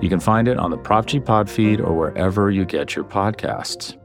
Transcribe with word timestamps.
You 0.00 0.08
can 0.08 0.20
find 0.20 0.46
it 0.46 0.58
on 0.58 0.70
the 0.70 0.78
Prop 0.78 1.06
G 1.06 1.18
Pod 1.18 1.50
feed 1.50 1.80
or 1.80 1.92
wherever 1.92 2.52
you 2.52 2.64
get 2.64 2.94
your 2.94 3.04
podcasts. 3.04 3.96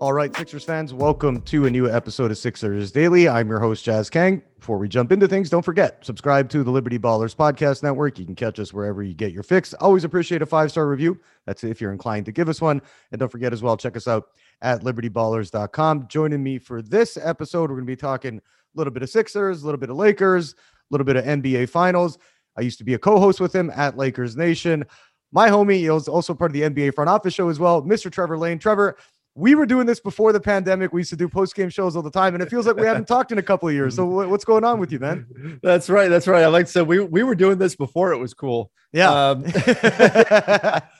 All 0.00 0.12
right, 0.12 0.34
Sixers 0.36 0.62
fans, 0.62 0.94
welcome 0.94 1.42
to 1.42 1.66
a 1.66 1.70
new 1.70 1.90
episode 1.90 2.30
of 2.30 2.38
Sixers 2.38 2.92
Daily. 2.92 3.28
I'm 3.28 3.48
your 3.48 3.58
host, 3.58 3.84
Jazz 3.84 4.08
Kang. 4.08 4.42
Before 4.60 4.78
we 4.78 4.88
jump 4.88 5.10
into 5.10 5.26
things, 5.26 5.50
don't 5.50 5.64
forget, 5.64 6.04
subscribe 6.06 6.48
to 6.50 6.62
the 6.62 6.70
Liberty 6.70 7.00
Ballers 7.00 7.34
Podcast 7.34 7.82
Network. 7.82 8.16
You 8.16 8.24
can 8.24 8.36
catch 8.36 8.60
us 8.60 8.72
wherever 8.72 9.02
you 9.02 9.12
get 9.12 9.32
your 9.32 9.42
fix. 9.42 9.74
Always 9.74 10.04
appreciate 10.04 10.40
a 10.40 10.46
five 10.46 10.70
star 10.70 10.86
review. 10.86 11.18
That's 11.46 11.64
if 11.64 11.80
you're 11.80 11.90
inclined 11.90 12.26
to 12.26 12.32
give 12.32 12.48
us 12.48 12.60
one. 12.60 12.80
And 13.10 13.18
don't 13.18 13.30
forget 13.30 13.52
as 13.52 13.60
well, 13.60 13.76
check 13.76 13.96
us 13.96 14.06
out 14.06 14.28
at 14.62 14.82
libertyballers.com. 14.82 16.08
Joining 16.08 16.42
me 16.42 16.58
for 16.58 16.82
this 16.82 17.16
episode, 17.16 17.70
we're 17.70 17.76
going 17.76 17.86
to 17.86 17.92
be 17.92 17.96
talking 17.96 18.38
a 18.38 18.42
little 18.74 18.92
bit 18.92 19.02
of 19.02 19.10
Sixers, 19.10 19.62
a 19.62 19.64
little 19.64 19.78
bit 19.78 19.90
of 19.90 19.96
Lakers, 19.96 20.52
a 20.52 20.56
little 20.90 21.04
bit 21.04 21.16
of 21.16 21.24
NBA 21.24 21.68
Finals. 21.68 22.18
I 22.56 22.62
used 22.62 22.78
to 22.78 22.84
be 22.84 22.94
a 22.94 22.98
co 22.98 23.18
host 23.20 23.40
with 23.40 23.54
him 23.54 23.70
at 23.74 23.96
Lakers 23.96 24.36
Nation. 24.36 24.84
My 25.30 25.48
homie, 25.48 25.78
he 25.78 25.90
was 25.90 26.08
also 26.08 26.34
part 26.34 26.50
of 26.50 26.54
the 26.54 26.62
NBA 26.62 26.94
front 26.94 27.10
office 27.10 27.34
show 27.34 27.48
as 27.48 27.58
well, 27.58 27.82
Mr. 27.82 28.10
Trevor 28.10 28.38
Lane. 28.38 28.58
Trevor, 28.58 28.96
we 29.38 29.54
were 29.54 29.66
doing 29.66 29.86
this 29.86 30.00
before 30.00 30.32
the 30.32 30.40
pandemic. 30.40 30.92
We 30.92 31.00
used 31.00 31.10
to 31.10 31.16
do 31.16 31.28
post 31.28 31.54
game 31.54 31.68
shows 31.68 31.94
all 31.94 32.02
the 32.02 32.10
time, 32.10 32.34
and 32.34 32.42
it 32.42 32.50
feels 32.50 32.66
like 32.66 32.74
we 32.74 32.86
haven't 32.86 33.06
talked 33.06 33.30
in 33.30 33.38
a 33.38 33.42
couple 33.42 33.68
of 33.68 33.74
years. 33.74 33.94
So 33.94 34.04
what's 34.28 34.44
going 34.44 34.64
on 34.64 34.80
with 34.80 34.90
you, 34.90 34.98
man? 34.98 35.60
That's 35.62 35.88
right. 35.88 36.08
That's 36.08 36.26
right. 36.26 36.42
I 36.42 36.48
like 36.48 36.66
to 36.66 36.72
say 36.72 36.82
we 36.82 36.98
we 36.98 37.22
were 37.22 37.36
doing 37.36 37.58
this 37.58 37.76
before 37.76 38.12
it 38.12 38.18
was 38.18 38.34
cool. 38.34 38.72
Yeah. 38.92 39.10
Um, 39.12 39.44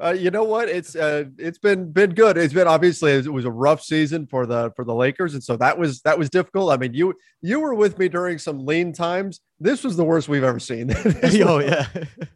uh, 0.00 0.10
you 0.10 0.30
know 0.30 0.44
what? 0.44 0.68
It's 0.68 0.94
uh, 0.94 1.24
it's 1.38 1.58
been 1.58 1.90
been 1.90 2.14
good. 2.14 2.36
It's 2.36 2.54
been 2.54 2.66
obviously 2.66 3.12
it 3.12 3.32
was 3.32 3.44
a 3.44 3.50
rough 3.50 3.82
season 3.82 4.26
for 4.26 4.46
the 4.46 4.72
for 4.76 4.84
the 4.84 4.94
Lakers, 4.94 5.34
and 5.34 5.42
so 5.42 5.56
that 5.56 5.78
was 5.78 6.00
that 6.02 6.18
was 6.18 6.30
difficult. 6.30 6.70
I 6.70 6.76
mean, 6.76 6.94
you 6.94 7.14
you 7.40 7.60
were 7.60 7.74
with 7.74 7.98
me 7.98 8.08
during 8.08 8.38
some 8.38 8.64
lean 8.64 8.92
times. 8.92 9.40
This 9.60 9.84
was 9.84 9.96
the 9.96 10.04
worst 10.04 10.28
we've 10.28 10.44
ever 10.44 10.58
seen. 10.58 10.92
oh 11.44 11.58
yeah, 11.58 11.86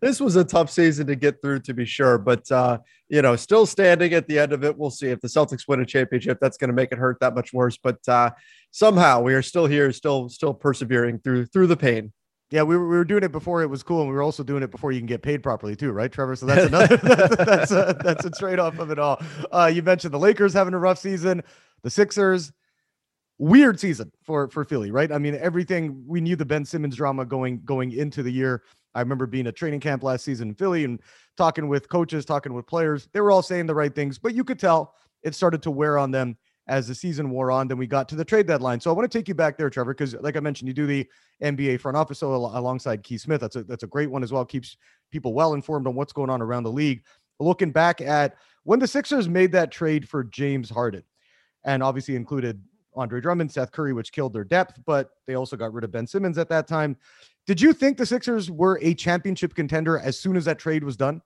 this 0.01 0.21
was 0.21 0.37
a 0.37 0.45
tough 0.45 0.71
season 0.71 1.07
to 1.07 1.17
get 1.17 1.41
through, 1.41 1.61
to 1.61 1.75
be 1.75 1.85
sure. 1.85 2.19
But 2.19 2.51
uh, 2.51 2.79
you 3.09 3.23
know, 3.23 3.37
still 3.37 3.67
standing 3.67 4.13
at 4.15 4.29
the 4.29 4.39
end 4.39 4.53
of 4.53 4.65
it. 4.65 4.77
We'll 4.77 4.91
see 4.91 5.09
if 5.09 5.21
the 5.21 5.29
Celtics 5.29 5.69
win 5.69 5.81
a 5.81 5.87
championship. 5.87 6.39
That's 6.41 6.57
going 6.57 6.69
to 6.69 6.75
make 6.75 6.93
it 6.93 6.99
hurt 6.99 7.19
that 7.21 7.35
much 7.35 7.53
worse. 7.53 7.77
But 7.77 8.07
uh, 8.09 8.31
somehow 8.71 9.23
we 9.23 9.35
are 9.35 9.43
still 9.43 9.67
here, 9.67 9.93
still 9.93 10.29
still 10.29 10.55
persevering 10.55 11.21
through 11.21 11.47
through 11.47 11.69
the 11.69 11.77
pain. 11.77 12.13
Yeah, 12.51 12.63
we 12.63 12.77
were, 12.77 12.89
we 12.89 12.97
were 12.97 13.05
doing 13.05 13.25
it 13.25 13.33
before 13.33 13.63
it 13.63 13.67
was 13.67 13.83
cool, 13.83 14.03
and 14.03 14.09
we 14.09 14.15
were 14.15 14.23
also 14.23 14.45
doing 14.45 14.63
it 14.63 14.71
before 14.71 14.93
you 14.93 15.01
can 15.01 15.07
get 15.07 15.21
paid 15.21 15.43
properly 15.43 15.75
too, 15.75 15.91
right, 15.91 16.13
Trevor? 16.13 16.37
So 16.37 16.47
that's 16.47 16.67
another 16.67 16.97
that's 17.45 17.73
a, 17.73 17.97
that's 18.05 18.25
a 18.25 18.31
trade 18.31 18.61
off 18.61 18.79
of 18.79 18.91
it 18.91 18.99
all. 19.01 19.21
Uh, 19.51 19.71
you 19.73 19.83
mentioned 19.83 20.15
the 20.15 20.19
Lakers 20.19 20.53
having 20.53 20.73
a 20.73 20.79
rough 20.79 20.99
season, 20.99 21.43
the 21.83 21.91
Sixers, 21.91 22.53
weird 23.39 23.81
season 23.81 24.13
for 24.23 24.49
for 24.49 24.65
Philly, 24.65 24.93
right? 24.93 25.11
I 25.11 25.19
mean, 25.19 25.37
everything 25.41 26.05
we 26.07 26.21
knew 26.21 26.37
the 26.37 26.45
Ben 26.45 26.65
Simmons 26.65 26.97
drama 26.97 27.25
going 27.25 27.63
going 27.65 27.93
into 27.93 28.23
the 28.23 28.31
year. 28.31 28.63
I 28.95 29.01
remember 29.01 29.27
being 29.27 29.47
at 29.47 29.57
training 29.57 29.81
camp 29.81 30.03
last 30.03 30.25
season 30.25 30.51
in 30.51 30.55
Philly 30.55 30.85
and 30.85 31.01
talking 31.37 31.69
with 31.69 31.89
coaches, 31.89 32.25
talking 32.25 32.55
with 32.55 32.67
players. 32.67 33.09
They 33.13 33.21
were 33.21 33.31
all 33.31 33.43
saying 33.43 33.67
the 33.67 33.75
right 33.75 33.95
things, 33.95 34.19
but 34.19 34.35
you 34.35 34.45
could 34.45 34.59
tell 34.59 34.95
it 35.23 35.35
started 35.35 35.63
to 35.63 35.71
wear 35.71 35.99
on 35.99 36.13
them 36.13 36.37
as 36.69 36.89
the 36.89 36.95
season 36.95 37.31
wore 37.31 37.51
on. 37.51 37.69
Then 37.69 37.79
we 37.79 37.87
got 37.87 38.09
to 38.09 38.17
the 38.17 38.25
trade 38.25 38.47
deadline. 38.47 38.81
So 38.81 38.91
I 38.91 38.95
want 38.95 39.11
to 39.11 39.19
take 39.19 39.29
you 39.29 39.35
back 39.35 39.57
there, 39.57 39.71
Trevor, 39.71 39.95
because 39.95 40.15
like 40.15 40.37
I 40.37 40.41
mentioned, 40.41 40.69
you 40.69 40.75
do 40.75 40.87
the 40.87 41.07
NBA 41.43 41.81
front 41.81 41.97
office 41.97 42.23
alongside 42.23 43.03
Keith 43.03 43.21
Smith. 43.21 43.41
That's 43.41 43.57
a 43.57 43.65
that's 43.65 43.85
a 43.85 43.89
great 43.89 44.11
one 44.11 44.23
as 44.23 44.33
well. 44.33 44.45
Keeps 44.45 44.77
people 45.11 45.35
well 45.35 45.55
informed 45.55 45.87
on 45.87 45.95
what's 45.95 46.13
going 46.13 46.31
on 46.31 46.43
around 46.43 46.65
the 46.65 46.73
league. 46.73 47.03
Looking 47.39 47.71
back 47.71 48.01
at 48.01 48.37
when 48.65 48.79
the 48.79 48.89
Sixers 48.89 49.29
made 49.29 49.53
that 49.53 49.71
trade 49.71 50.09
for 50.09 50.25
James 50.25 50.71
Harden, 50.71 51.03
and 51.65 51.83
obviously 51.83 52.17
included 52.17 52.63
Andre 52.95 53.21
Drummond, 53.21 53.53
Seth 53.53 53.73
Curry, 53.73 53.93
which 53.93 54.13
killed 54.13 54.33
their 54.33 54.45
depth, 54.45 54.81
but 54.87 55.11
they 55.27 55.35
also 55.35 55.57
got 55.57 55.73
rid 55.73 55.85
of 55.85 55.93
Ben 55.93 56.07
Simmons 56.07 56.39
at 56.39 56.49
that 56.49 56.67
time. 56.67 56.97
Did 57.47 57.61
you 57.61 57.73
think 57.73 57.97
the 57.97 58.07
Sixers 58.07 58.51
were 58.51 58.79
a 58.83 58.95
championship 58.95 59.55
contender 59.55 59.99
as 59.99 60.19
soon 60.19 60.37
as 60.37 60.47
that 60.47 60.59
trade 60.59 60.83
was 60.83 60.97
done? 60.97 61.21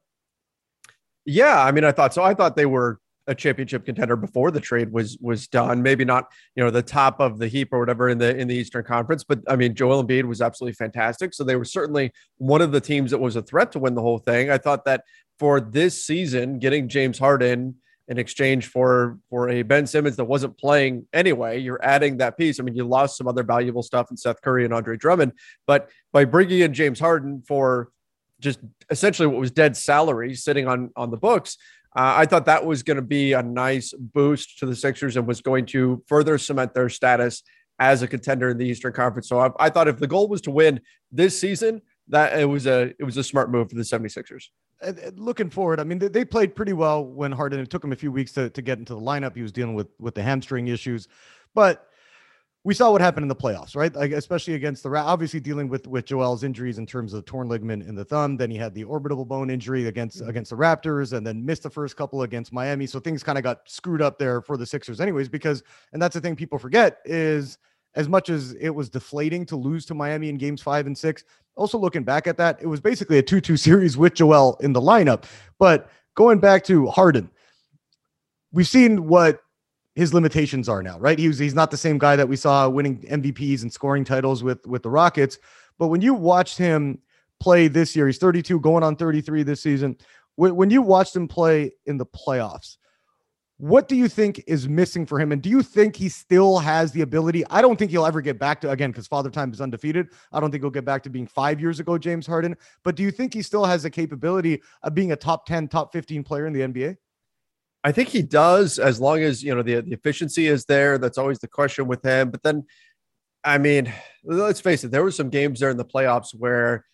Yeah, 1.25 1.63
I 1.63 1.71
mean, 1.71 1.85
I 1.85 1.93
thought 1.93 2.13
so. 2.13 2.23
I 2.23 2.35
thought 2.35 2.57
they 2.57 2.67
were 2.67 3.01
a 3.27 3.35
championship 3.35 3.85
contender 3.85 4.17
before 4.17 4.51
the 4.51 4.61
trade 4.61 4.93
was 4.93 5.19
was 5.21 5.47
done. 5.47 5.83
Maybe 5.83 6.05
not, 6.05 6.27
you 6.55 6.65
know, 6.65 6.71
the 6.71 6.83
top 6.83 7.21
of 7.21 7.39
the 7.39 7.49
heap 7.49 7.73
or 7.73 7.79
whatever 7.79 8.09
in 8.09 8.19
the 8.19 8.37
in 8.37 8.49
the 8.49 8.55
Eastern 8.55 8.85
Conference, 8.85 9.25
but 9.25 9.41
I 9.49 9.57
mean, 9.57 9.75
Joel 9.75 10.05
Embiid 10.05 10.25
was 10.25 10.41
absolutely 10.41 10.75
fantastic. 10.75 11.35
So 11.35 11.45
they 11.45 11.57
were 11.57 11.65
certainly 11.65 12.13
one 12.39 12.63
of 12.63 12.73
the 12.73 12.81
teams 12.81 13.11
that 13.11 13.19
was 13.19 13.37
a 13.37 13.43
threat 13.43 13.73
to 13.73 13.79
win 13.79 13.95
the 13.95 14.03
whole 14.03 14.19
thing. 14.19 14.51
I 14.51 14.59
thought 14.59 14.85
that 14.87 15.05
for 15.39 15.61
this 15.61 16.05
season, 16.05 16.59
getting 16.59 16.89
James 16.89 17.19
Harden 17.19 17.77
in 18.09 18.19
exchange 18.19 18.67
for 18.67 19.19
for 19.31 19.49
a 19.49 19.63
Ben 19.63 19.87
Simmons 19.87 20.17
that 20.17 20.25
wasn't 20.25 20.59
playing 20.59 21.07
anyway, 21.13 21.61
you're 21.61 21.81
adding 21.83 22.17
that 22.19 22.37
piece. 22.37 22.59
I 22.59 22.65
mean, 22.65 22.75
you 22.75 22.85
lost 22.85 23.17
some 23.17 23.29
other 23.29 23.45
valuable 23.45 23.83
stuff 23.83 24.11
in 24.11 24.17
Seth 24.17 24.43
Curry 24.43 24.65
and 24.65 24.75
Andre 24.75 24.97
Drummond, 24.97 25.33
but 25.67 25.89
by 26.13 26.25
bringing 26.25 26.61
in 26.61 26.75
James 26.75 26.99
Harden 26.99 27.43
for 27.47 27.91
just 28.41 28.59
essentially 28.91 29.27
what 29.27 29.39
was 29.39 29.51
dead 29.51 29.77
salary 29.77 30.35
sitting 30.35 30.67
on 30.67 30.91
on 30.97 31.11
the 31.11 31.17
books 31.17 31.57
uh, 31.97 32.15
I 32.19 32.27
thought 32.27 32.47
that 32.47 32.65
was 32.65 32.83
going 32.83 32.97
to 32.97 33.03
be 33.03 33.33
a 33.33 33.43
nice 33.43 33.93
boost 33.93 34.59
to 34.59 34.67
the 34.67 34.77
Sixers 34.77 35.17
and 35.17 35.27
was 35.27 35.41
going 35.41 35.67
to 35.67 36.03
further 36.07 36.39
cement 36.39 36.73
their 36.73 36.89
status 36.89 37.43
as 37.81 38.03
a 38.03 38.07
contender 38.07 38.51
in 38.51 38.59
the 38.59 38.67
Eastern 38.67 38.93
Conference. 38.93 39.29
So 39.29 39.41
I, 39.41 39.51
I, 39.59 39.71
thought 39.71 39.89
if 39.89 39.99
the 39.99 40.07
goal 40.07 40.29
was 40.29 40.41
to 40.43 40.51
win 40.51 40.81
this 41.11 41.39
season, 41.39 41.83
that 42.09 42.39
it 42.39 42.45
was 42.45 42.67
a 42.67 42.93
it 42.99 43.05
was 43.05 43.17
a 43.17 43.25
smart 43.25 43.51
move 43.51 43.71
for 43.71 43.77
the 43.77 43.83
76ers. 43.83 44.49
looking 45.17 45.51
forward, 45.51 45.81
I 45.81 45.85
mean, 45.85 45.99
they, 45.99 46.25
played 46.25 46.55
pretty 46.55 46.73
well 46.73 47.05
when 47.05 47.33
Harden. 47.33 47.59
It 47.61 47.71
took 47.71 47.83
him 47.83 47.93
a 47.93 47.97
few 47.97 48.13
weeks 48.13 48.33
to, 48.33 48.51
to 48.51 48.63
get 48.63 48.79
into 48.79 48.95
the 48.95 49.01
lineup. 49.01 49.35
He 49.35 49.43
was 49.43 49.53
dealing 49.53 49.75
with 49.75 49.89
with 49.99 50.15
the 50.15 50.23
hamstring 50.23 50.69
issues, 50.69 51.09
but 51.55 51.87
we 52.63 52.75
saw 52.75 52.91
what 52.93 53.01
happened 53.01 53.25
in 53.25 53.29
the 53.29 53.37
playoffs, 53.37 53.75
right? 53.75 53.95
Like 53.95 54.13
especially 54.13 54.55
against 54.55 54.83
the 54.83 54.91
Raptors, 54.91 55.07
obviously 55.07 55.41
dealing 55.41 55.69
with 55.69 55.87
with 55.87 56.05
Joel's 56.05 56.45
injuries 56.45 56.77
in 56.79 56.85
terms 56.85 57.15
of 57.15 57.25
torn 57.25 57.49
ligament 57.49 57.85
in 57.85 57.95
the 57.95 58.05
thumb. 58.05 58.37
Then 58.37 58.51
he 58.51 58.59
had 58.59 58.75
the 58.75 58.85
orbital 58.85 59.25
bone 59.25 59.49
injury 59.49 59.87
against 59.87 60.21
mm-hmm. 60.21 60.29
against 60.29 60.51
the 60.51 60.57
Raptors, 60.57 61.15
and 61.15 61.27
then 61.27 61.45
missed 61.45 61.63
the 61.63 61.71
first 61.71 61.97
couple 61.97 62.23
against 62.23 62.53
Miami. 62.53 62.87
So 62.87 63.01
things 63.01 63.23
kind 63.23 63.39
of 63.39 63.45
got 63.45 63.61
screwed 63.65 64.03
up 64.03 64.19
there 64.19 64.43
for 64.43 64.59
the 64.59 64.67
Sixers, 64.67 65.01
anyways. 65.01 65.29
Because 65.29 65.63
and 65.93 66.03
that's 66.03 66.15
the 66.15 66.21
thing 66.21 66.37
people 66.37 66.59
forget 66.59 66.99
is 67.07 67.57
as 67.95 68.09
much 68.09 68.29
as 68.29 68.53
it 68.61 68.71
was 68.71 68.91
deflating 68.91 69.47
to 69.47 69.57
lose 69.57 69.87
to 69.87 69.95
Miami 69.95 70.29
in 70.29 70.37
games 70.37 70.61
five 70.61 70.87
and 70.87 70.97
six. 70.97 71.25
Also 71.57 71.79
looking 71.79 72.05
back 72.05 72.27
at 72.27 72.37
that, 72.37 72.61
it 72.61 72.67
was 72.67 72.81
basically 72.81 73.19
a 73.19 73.23
two-two 73.23 73.57
series 73.69 73.97
with 73.97 74.15
Joel 74.15 74.59
in 74.61 74.73
the 74.75 74.81
lineup. 74.81 75.25
But 75.59 75.91
going 76.15 76.41
back 76.41 76.63
to 76.65 76.89
Harden, 76.89 77.31
we've 78.53 78.69
seen 78.69 79.09
what 79.09 79.41
his 79.95 80.15
limitations 80.15 80.69
are 80.69 80.83
now, 80.83 80.99
right? 80.99 81.19
He 81.19 81.29
was 81.29 81.39
he's 81.39 81.55
not 81.55 81.71
the 81.71 81.77
same 81.77 81.99
guy 81.99 82.17
that 82.17 82.29
we 82.29 82.37
saw 82.37 82.69
winning 82.69 83.03
MVPs 83.03 83.63
and 83.63 83.73
scoring 83.73 84.05
titles 84.05 84.43
with 84.43 84.65
with 84.67 84.83
the 84.83 84.91
Rockets. 84.91 85.39
But 85.79 85.89
when 85.89 86.01
you 86.01 86.15
watched 86.15 86.59
him 86.59 86.99
play 87.41 87.69
this 87.69 87.97
year, 87.97 88.07
he's 88.07 88.19
32, 88.19 88.61
going 88.61 88.83
on 88.83 88.97
33 88.97 89.43
this 89.43 89.63
season. 89.63 89.97
When, 90.37 90.55
when 90.55 90.71
you 90.71 90.83
watched 90.83 91.17
him 91.17 91.27
play 91.27 91.73
in 91.87 91.97
the 91.97 92.07
playoffs, 92.07 92.77
what 93.57 93.89
do 93.89 93.97
you 93.97 94.09
think 94.09 94.43
is 94.47 94.69
missing 94.69 95.05
for 95.05 95.21
him? 95.21 95.33
And 95.33 95.43
do 95.43 95.51
you 95.51 95.63
think 95.63 95.95
he 95.95 96.09
still 96.09 96.59
has 96.59 96.93
the 96.93 97.03
ability? 97.03 97.45
I 97.51 97.61
don't 97.61 97.79
think 97.79 97.91
he'll 97.91 98.07
ever 98.07 98.23
get 98.23 98.39
back 98.39 98.61
to 98.63 98.71
again 98.71 98.91
because 98.91 99.07
Father 99.07 99.29
Time 99.29 99.53
is 99.53 99.61
undefeated. 99.61 100.09
I 100.33 100.41
don't 100.41 100.51
think 100.51 100.63
he'll 100.63 100.71
get 100.71 100.87
back 100.87 101.03
to 101.03 101.11
being 101.11 101.27
five 101.27 101.61
years 101.61 101.79
ago, 101.79 101.99
James 101.99 102.27
Harden. 102.27 102.57
But 102.85 102.97
do 102.97 103.03
you 103.03 103.11
think 103.11 103.35
he 103.35 103.43
still 103.43 103.67
has 103.67 103.83
the 103.83 103.91
capability 103.91 104.63
of 104.83 104.95
being 104.95 105.13
a 105.13 105.17
top 105.17 105.45
10, 105.47 105.69
top 105.69 105.93
15 105.93 106.25
player 106.25 106.47
in 106.47 106.55
the 106.55 106.61
NBA? 106.61 106.97
I 107.83 107.93
think 107.93 108.09
he 108.09 108.23
does, 108.23 108.79
as 108.79 109.01
long 109.01 109.21
as 109.21 109.43
you 109.43 109.55
know 109.55 109.63
the, 109.63 109.81
the 109.81 109.93
efficiency 109.93 110.47
is 110.47 110.65
there. 110.67 110.99
That's 110.99 111.19
always 111.19 111.39
the 111.39 111.49
question 111.49 111.87
with 111.87 112.03
him. 112.03 112.31
But 112.31 112.43
then, 112.43 112.65
I 113.43 113.59
mean, 113.59 113.93
let's 114.25 114.61
face 114.61 114.85
it, 114.85 114.91
there 114.91 115.03
were 115.03 115.11
some 115.11 115.31
games 115.31 115.61
there 115.61 115.71
in 115.71 115.77
the 115.77 115.85
playoffs 115.85 116.35
where 116.35 116.85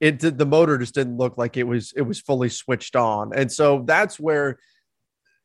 it 0.00 0.18
did 0.18 0.38
the 0.38 0.46
motor 0.46 0.78
just 0.78 0.94
didn't 0.94 1.16
look 1.16 1.36
like 1.36 1.56
it 1.56 1.64
was 1.64 1.92
it 1.96 2.02
was 2.02 2.20
fully 2.20 2.48
switched 2.48 2.96
on, 2.96 3.32
and 3.34 3.50
so 3.50 3.82
that's 3.86 4.20
where 4.20 4.58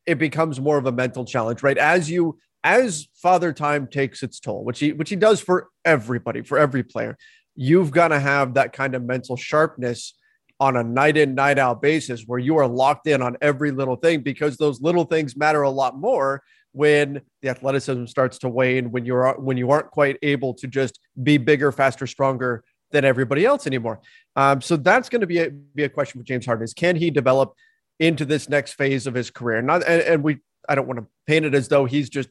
it 0.06 0.18
becomes 0.18 0.60
more 0.60 0.78
of 0.78 0.86
a 0.86 0.92
mental 0.92 1.24
challenge, 1.24 1.62
right? 1.62 1.78
As 1.78 2.10
you 2.10 2.38
as 2.64 3.08
father 3.14 3.52
time 3.52 3.88
takes 3.88 4.22
its 4.22 4.38
toll, 4.38 4.64
which 4.64 4.78
he 4.78 4.92
which 4.92 5.10
he 5.10 5.16
does 5.16 5.40
for 5.40 5.68
everybody, 5.84 6.42
for 6.42 6.58
every 6.58 6.84
player, 6.84 7.16
you've 7.56 7.90
got 7.90 8.08
to 8.08 8.20
have 8.20 8.54
that 8.54 8.72
kind 8.72 8.94
of 8.94 9.02
mental 9.02 9.36
sharpness 9.36 10.14
on 10.62 10.76
a 10.76 10.84
night 10.84 11.16
in, 11.16 11.34
night 11.34 11.58
out 11.58 11.82
basis 11.82 12.22
where 12.24 12.38
you 12.38 12.56
are 12.56 12.68
locked 12.68 13.08
in 13.08 13.20
on 13.20 13.36
every 13.40 13.72
little 13.72 13.96
thing 13.96 14.20
because 14.20 14.56
those 14.56 14.80
little 14.80 15.02
things 15.02 15.36
matter 15.36 15.62
a 15.62 15.70
lot 15.70 15.98
more 15.98 16.40
when 16.70 17.20
the 17.40 17.48
athleticism 17.48 18.06
starts 18.06 18.38
to 18.38 18.48
wane, 18.48 18.92
when 18.92 19.04
you're 19.04 19.34
when 19.40 19.56
you 19.56 19.72
aren't 19.72 19.90
quite 19.90 20.18
able 20.22 20.54
to 20.54 20.68
just 20.68 21.00
be 21.20 21.36
bigger, 21.36 21.72
faster, 21.72 22.06
stronger 22.06 22.62
than 22.92 23.04
everybody 23.04 23.44
else 23.44 23.66
anymore. 23.66 24.00
Um, 24.36 24.60
so 24.60 24.76
that's 24.76 25.08
going 25.08 25.22
to 25.22 25.26
be 25.26 25.40
a, 25.40 25.50
be 25.50 25.82
a 25.82 25.88
question 25.88 26.20
for 26.20 26.24
James 26.24 26.46
Harden: 26.46 26.62
is 26.62 26.72
can 26.72 26.94
he 26.94 27.10
develop 27.10 27.54
into 27.98 28.24
this 28.24 28.48
next 28.48 28.74
phase 28.74 29.08
of 29.08 29.14
his 29.14 29.32
career? 29.32 29.62
Not 29.62 29.82
and, 29.82 30.00
and 30.02 30.22
we 30.22 30.38
I 30.68 30.76
don't 30.76 30.86
want 30.86 31.00
to 31.00 31.06
paint 31.26 31.44
it 31.44 31.56
as 31.56 31.66
though 31.66 31.86
he's 31.86 32.08
just 32.08 32.28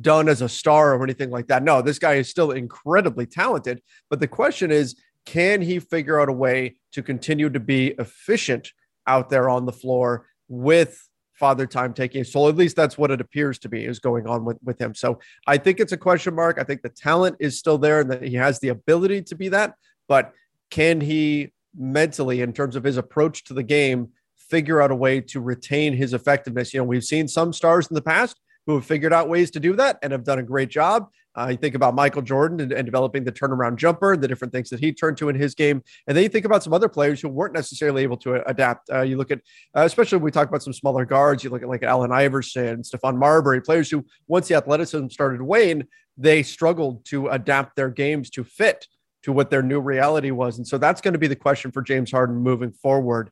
done 0.00 0.28
as 0.28 0.42
a 0.42 0.48
star 0.48 0.96
or 0.96 1.04
anything 1.04 1.30
like 1.30 1.46
that. 1.46 1.62
No, 1.62 1.80
this 1.80 2.00
guy 2.00 2.14
is 2.14 2.28
still 2.28 2.50
incredibly 2.50 3.26
talented. 3.26 3.80
But 4.10 4.18
the 4.18 4.28
question 4.28 4.72
is, 4.72 4.96
can 5.24 5.60
he 5.62 5.78
figure 5.78 6.20
out 6.20 6.28
a 6.28 6.32
way 6.32 6.76
to 6.92 7.02
continue 7.02 7.48
to 7.50 7.60
be 7.60 7.88
efficient 7.98 8.72
out 9.06 9.30
there 9.30 9.48
on 9.48 9.66
the 9.66 9.72
floor 9.72 10.26
with 10.48 11.08
father 11.34 11.66
time 11.66 11.92
taking 11.92 12.22
so 12.22 12.46
at 12.48 12.56
least 12.56 12.76
that's 12.76 12.96
what 12.96 13.10
it 13.10 13.20
appears 13.20 13.58
to 13.58 13.68
be 13.68 13.84
is 13.84 13.98
going 13.98 14.26
on 14.26 14.44
with, 14.44 14.58
with 14.62 14.80
him. 14.80 14.94
So 14.94 15.18
i 15.46 15.56
think 15.56 15.80
it's 15.80 15.92
a 15.92 15.96
question 15.96 16.34
mark. 16.34 16.58
I 16.58 16.64
think 16.64 16.82
the 16.82 16.88
talent 16.88 17.36
is 17.40 17.58
still 17.58 17.78
there 17.78 18.00
and 18.00 18.10
that 18.10 18.22
he 18.22 18.34
has 18.34 18.60
the 18.60 18.68
ability 18.68 19.22
to 19.22 19.34
be 19.34 19.48
that 19.48 19.74
but 20.08 20.32
can 20.70 21.00
he 21.00 21.52
mentally 21.76 22.40
in 22.42 22.52
terms 22.52 22.76
of 22.76 22.84
his 22.84 22.96
approach 22.96 23.44
to 23.44 23.54
the 23.54 23.62
game 23.62 24.08
figure 24.36 24.82
out 24.82 24.90
a 24.90 24.94
way 24.94 25.20
to 25.20 25.40
retain 25.40 25.94
his 25.94 26.12
effectiveness? 26.12 26.74
You 26.74 26.80
know 26.80 26.84
we've 26.84 27.04
seen 27.04 27.28
some 27.28 27.52
stars 27.52 27.88
in 27.88 27.94
the 27.94 28.02
past 28.02 28.38
who 28.66 28.74
have 28.74 28.84
figured 28.84 29.12
out 29.12 29.28
ways 29.28 29.50
to 29.52 29.60
do 29.60 29.74
that 29.76 29.98
and 30.02 30.12
have 30.12 30.24
done 30.24 30.38
a 30.38 30.42
great 30.42 30.68
job. 30.68 31.08
Uh, 31.34 31.48
you 31.50 31.56
think 31.56 31.74
about 31.74 31.94
Michael 31.94 32.22
Jordan 32.22 32.60
and, 32.60 32.72
and, 32.72 32.84
developing 32.84 33.24
the 33.24 33.32
turnaround 33.32 33.76
jumper, 33.76 34.16
the 34.16 34.28
different 34.28 34.52
things 34.52 34.68
that 34.70 34.80
he 34.80 34.92
turned 34.92 35.16
to 35.16 35.28
in 35.28 35.36
his 35.36 35.54
game. 35.54 35.82
And 36.06 36.16
then 36.16 36.22
you 36.22 36.28
think 36.28 36.44
about 36.44 36.62
some 36.62 36.72
other 36.72 36.88
players 36.88 37.20
who 37.20 37.28
weren't 37.28 37.54
necessarily 37.54 38.02
able 38.02 38.18
to 38.18 38.46
adapt. 38.48 38.90
Uh, 38.90 39.02
you 39.02 39.16
look 39.16 39.30
at, 39.30 39.38
uh, 39.74 39.82
especially 39.82 40.18
when 40.18 40.24
we 40.24 40.30
talk 40.30 40.48
about 40.48 40.62
some 40.62 40.72
smaller 40.72 41.04
guards, 41.04 41.42
you 41.42 41.50
look 41.50 41.62
at 41.62 41.68
like 41.68 41.82
Allen 41.82 42.12
Iverson, 42.12 42.82
Stephon 42.82 43.16
Marbury, 43.16 43.62
players 43.62 43.90
who, 43.90 44.04
once 44.26 44.48
the 44.48 44.54
athleticism 44.54 45.08
started 45.08 45.38
to 45.38 45.44
wane, 45.44 45.86
they 46.18 46.42
struggled 46.42 47.04
to 47.06 47.28
adapt 47.28 47.76
their 47.76 47.88
games 47.88 48.28
to 48.30 48.44
fit 48.44 48.86
to 49.22 49.32
what 49.32 49.50
their 49.50 49.62
new 49.62 49.80
reality 49.80 50.30
was. 50.30 50.58
And 50.58 50.66
so 50.66 50.78
that's 50.78 51.00
going 51.00 51.12
to 51.12 51.18
be 51.18 51.28
the 51.28 51.36
question 51.36 51.70
for 51.70 51.80
James 51.80 52.10
Harden 52.10 52.36
moving 52.36 52.72
forward. 52.72 53.30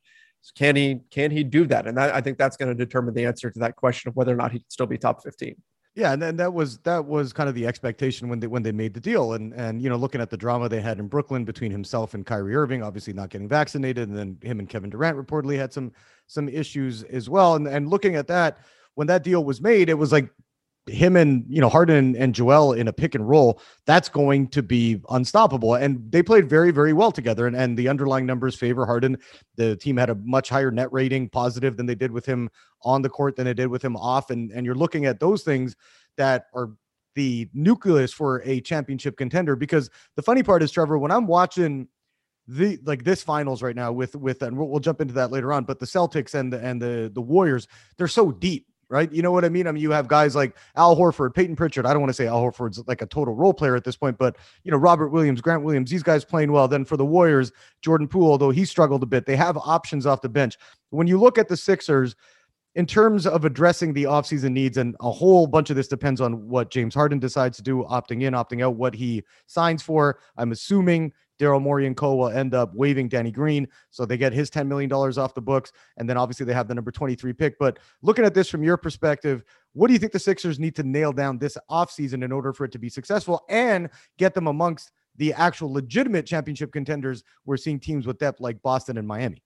Can 0.57 0.75
he 0.75 1.01
can 1.11 1.29
he 1.29 1.43
do 1.43 1.67
that? 1.67 1.85
And 1.85 1.95
that, 1.97 2.15
I 2.15 2.21
think 2.21 2.39
that's 2.39 2.57
going 2.57 2.75
to 2.75 2.85
determine 2.85 3.13
the 3.13 3.25
answer 3.25 3.51
to 3.51 3.59
that 3.59 3.75
question 3.75 4.09
of 4.09 4.15
whether 4.15 4.33
or 4.33 4.37
not 4.37 4.51
he 4.51 4.59
can 4.59 4.69
still 4.69 4.87
be 4.87 4.97
top 4.97 5.21
15. 5.21 5.55
Yeah, 5.93 6.13
and 6.13 6.21
then 6.21 6.37
that 6.37 6.53
was 6.53 6.77
that 6.79 7.05
was 7.05 7.33
kind 7.33 7.49
of 7.49 7.55
the 7.55 7.67
expectation 7.67 8.29
when 8.29 8.39
they 8.39 8.47
when 8.47 8.63
they 8.63 8.71
made 8.71 8.93
the 8.93 9.01
deal, 9.01 9.33
and 9.33 9.53
and 9.53 9.81
you 9.81 9.89
know 9.89 9.97
looking 9.97 10.21
at 10.21 10.29
the 10.29 10.37
drama 10.37 10.69
they 10.69 10.79
had 10.79 10.99
in 10.99 11.07
Brooklyn 11.07 11.43
between 11.43 11.69
himself 11.69 12.13
and 12.13 12.25
Kyrie 12.25 12.55
Irving, 12.55 12.81
obviously 12.81 13.11
not 13.11 13.29
getting 13.29 13.49
vaccinated, 13.49 14.07
and 14.07 14.17
then 14.17 14.37
him 14.41 14.59
and 14.59 14.69
Kevin 14.69 14.89
Durant 14.89 15.17
reportedly 15.17 15.57
had 15.57 15.73
some 15.73 15.91
some 16.27 16.47
issues 16.47 17.03
as 17.03 17.29
well, 17.29 17.55
and 17.55 17.67
and 17.67 17.89
looking 17.89 18.15
at 18.15 18.27
that 18.27 18.59
when 18.95 19.07
that 19.07 19.23
deal 19.23 19.43
was 19.43 19.61
made, 19.61 19.89
it 19.89 19.95
was 19.97 20.13
like 20.13 20.29
him 20.87 21.15
and 21.15 21.45
you 21.47 21.61
know 21.61 21.69
Harden 21.69 22.15
and 22.15 22.33
Joel 22.33 22.73
in 22.73 22.87
a 22.87 22.93
pick 22.93 23.13
and 23.15 23.27
roll, 23.27 23.61
that's 23.85 24.09
going 24.09 24.47
to 24.49 24.63
be 24.63 25.01
unstoppable. 25.09 25.75
And 25.75 26.11
they 26.11 26.23
played 26.23 26.49
very, 26.49 26.71
very 26.71 26.93
well 26.93 27.11
together. 27.11 27.47
And, 27.47 27.55
and 27.55 27.77
the 27.77 27.87
underlying 27.87 28.25
numbers 28.25 28.55
favor 28.55 28.85
Harden. 28.85 29.17
The 29.55 29.75
team 29.75 29.97
had 29.97 30.09
a 30.09 30.15
much 30.15 30.49
higher 30.49 30.71
net 30.71 30.91
rating 30.91 31.29
positive 31.29 31.77
than 31.77 31.85
they 31.85 31.95
did 31.95 32.11
with 32.11 32.25
him 32.25 32.49
on 32.83 33.01
the 33.01 33.09
court 33.09 33.35
than 33.35 33.45
they 33.45 33.53
did 33.53 33.67
with 33.67 33.83
him 33.83 33.95
off. 33.95 34.29
And 34.29 34.51
and 34.51 34.65
you're 34.65 34.75
looking 34.75 35.05
at 35.05 35.19
those 35.19 35.43
things 35.43 35.75
that 36.17 36.45
are 36.53 36.71
the 37.15 37.49
nucleus 37.53 38.11
for 38.13 38.41
a 38.45 38.61
championship 38.61 39.17
contender. 39.17 39.55
Because 39.55 39.89
the 40.15 40.23
funny 40.23 40.41
part 40.43 40.63
is, 40.63 40.71
Trevor, 40.71 40.97
when 40.97 41.11
I'm 41.11 41.27
watching 41.27 41.87
the 42.47 42.79
like 42.85 43.03
this 43.03 43.21
finals 43.21 43.61
right 43.61 43.75
now 43.75 43.91
with 43.91 44.15
with 44.15 44.41
and 44.41 44.57
we'll, 44.57 44.67
we'll 44.67 44.79
jump 44.79 44.99
into 44.99 45.13
that 45.13 45.31
later 45.31 45.53
on, 45.53 45.63
but 45.63 45.79
the 45.79 45.85
Celtics 45.85 46.33
and 46.33 46.51
the 46.51 46.59
and 46.59 46.81
the 46.81 47.11
the 47.13 47.21
Warriors, 47.21 47.67
they're 47.97 48.07
so 48.07 48.31
deep 48.31 48.65
right? 48.91 49.11
You 49.11 49.21
know 49.21 49.31
what 49.31 49.45
I 49.45 49.49
mean? 49.49 49.67
I 49.67 49.71
mean, 49.71 49.81
you 49.81 49.91
have 49.91 50.07
guys 50.07 50.35
like 50.35 50.55
Al 50.75 50.95
Horford, 50.95 51.33
Payton 51.33 51.55
Pritchard. 51.55 51.85
I 51.85 51.93
don't 51.93 52.01
want 52.01 52.09
to 52.09 52.13
say 52.13 52.27
Al 52.27 52.41
Horford's 52.41 52.83
like 52.87 53.01
a 53.01 53.05
total 53.05 53.33
role 53.33 53.53
player 53.53 53.75
at 53.75 53.85
this 53.85 53.95
point, 53.95 54.17
but 54.17 54.37
you 54.63 54.71
know, 54.71 54.77
Robert 54.77 55.09
Williams, 55.09 55.41
Grant 55.41 55.63
Williams, 55.63 55.89
these 55.89 56.03
guys 56.03 56.25
playing 56.25 56.51
well. 56.51 56.67
Then 56.67 56.83
for 56.83 56.97
the 56.97 57.05
Warriors, 57.05 57.51
Jordan 57.81 58.07
Poole, 58.07 58.29
although 58.29 58.51
he 58.51 58.65
struggled 58.65 59.01
a 59.01 59.05
bit, 59.07 59.25
they 59.25 59.37
have 59.37 59.57
options 59.57 60.05
off 60.05 60.21
the 60.21 60.29
bench. 60.29 60.57
When 60.89 61.07
you 61.07 61.19
look 61.19 61.37
at 61.37 61.47
the 61.47 61.57
Sixers, 61.57 62.15
in 62.75 62.85
terms 62.85 63.27
of 63.27 63.43
addressing 63.43 63.93
the 63.93 64.03
offseason 64.03 64.51
needs, 64.51 64.77
and 64.77 64.95
a 65.01 65.11
whole 65.11 65.45
bunch 65.47 65.69
of 65.69 65.75
this 65.75 65.87
depends 65.87 66.21
on 66.21 66.47
what 66.47 66.71
James 66.71 66.93
Harden 66.93 67.19
decides 67.19 67.57
to 67.57 67.63
do, 67.63 67.83
opting 67.89 68.23
in, 68.23 68.33
opting 68.33 68.63
out, 68.63 68.75
what 68.75 68.93
he 68.93 69.23
signs 69.47 69.83
for. 69.83 70.19
I'm 70.37 70.51
assuming 70.51 71.11
Daryl 71.41 71.61
Morey 71.61 71.87
and 71.87 71.97
Co. 71.97 72.15
will 72.15 72.29
end 72.29 72.53
up 72.53 72.73
waiving 72.75 73.09
Danny 73.09 73.31
Green. 73.31 73.67
So 73.89 74.05
they 74.05 74.17
get 74.17 74.31
his 74.31 74.51
$10 74.51 74.67
million 74.67 74.91
off 74.93 75.33
the 75.33 75.41
books. 75.41 75.71
And 75.97 76.07
then 76.07 76.15
obviously 76.15 76.45
they 76.45 76.53
have 76.53 76.67
the 76.67 76.75
number 76.75 76.91
23 76.91 77.33
pick. 77.33 77.57
But 77.57 77.79
looking 78.03 78.23
at 78.23 78.33
this 78.33 78.47
from 78.47 78.63
your 78.63 78.77
perspective, 78.77 79.43
what 79.73 79.87
do 79.87 79.93
you 79.93 79.99
think 79.99 80.11
the 80.11 80.19
Sixers 80.19 80.59
need 80.59 80.75
to 80.75 80.83
nail 80.83 81.11
down 81.11 81.39
this 81.39 81.57
offseason 81.69 82.23
in 82.23 82.31
order 82.31 82.53
for 82.53 82.65
it 82.65 82.71
to 82.73 82.79
be 82.79 82.89
successful 82.89 83.43
and 83.49 83.89
get 84.17 84.33
them 84.35 84.47
amongst 84.47 84.91
the 85.15 85.33
actual 85.33 85.73
legitimate 85.73 86.27
championship 86.27 86.71
contenders? 86.71 87.23
We're 87.45 87.57
seeing 87.57 87.79
teams 87.79 88.05
with 88.05 88.19
depth 88.19 88.39
like 88.39 88.61
Boston 88.61 88.97
and 88.97 89.07
Miami. 89.07 89.41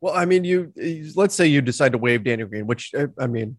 Well, 0.00 0.14
I 0.14 0.24
mean, 0.24 0.44
you 0.44 0.72
let's 1.14 1.34
say 1.34 1.46
you 1.46 1.60
decide 1.60 1.92
to 1.92 1.98
waive 1.98 2.24
Danny 2.24 2.44
Green, 2.44 2.66
which 2.66 2.92
I 3.18 3.26
mean, 3.26 3.58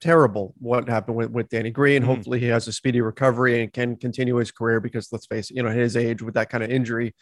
terrible 0.00 0.54
what 0.58 0.88
happened 0.88 1.16
with, 1.16 1.30
with 1.30 1.48
Danny 1.48 1.70
Green. 1.70 2.02
Mm-hmm. 2.02 2.10
Hopefully 2.10 2.40
he 2.40 2.46
has 2.46 2.66
a 2.68 2.72
speedy 2.72 3.00
recovery 3.00 3.62
and 3.62 3.72
can 3.72 3.96
continue 3.96 4.36
his 4.36 4.50
career 4.50 4.80
because 4.80 5.12
let's 5.12 5.26
face 5.26 5.50
it, 5.50 5.56
you 5.56 5.62
know, 5.62 5.70
his 5.70 5.96
age 5.96 6.22
with 6.22 6.34
that 6.34 6.50
kind 6.50 6.64
of 6.64 6.70
injury, 6.70 7.14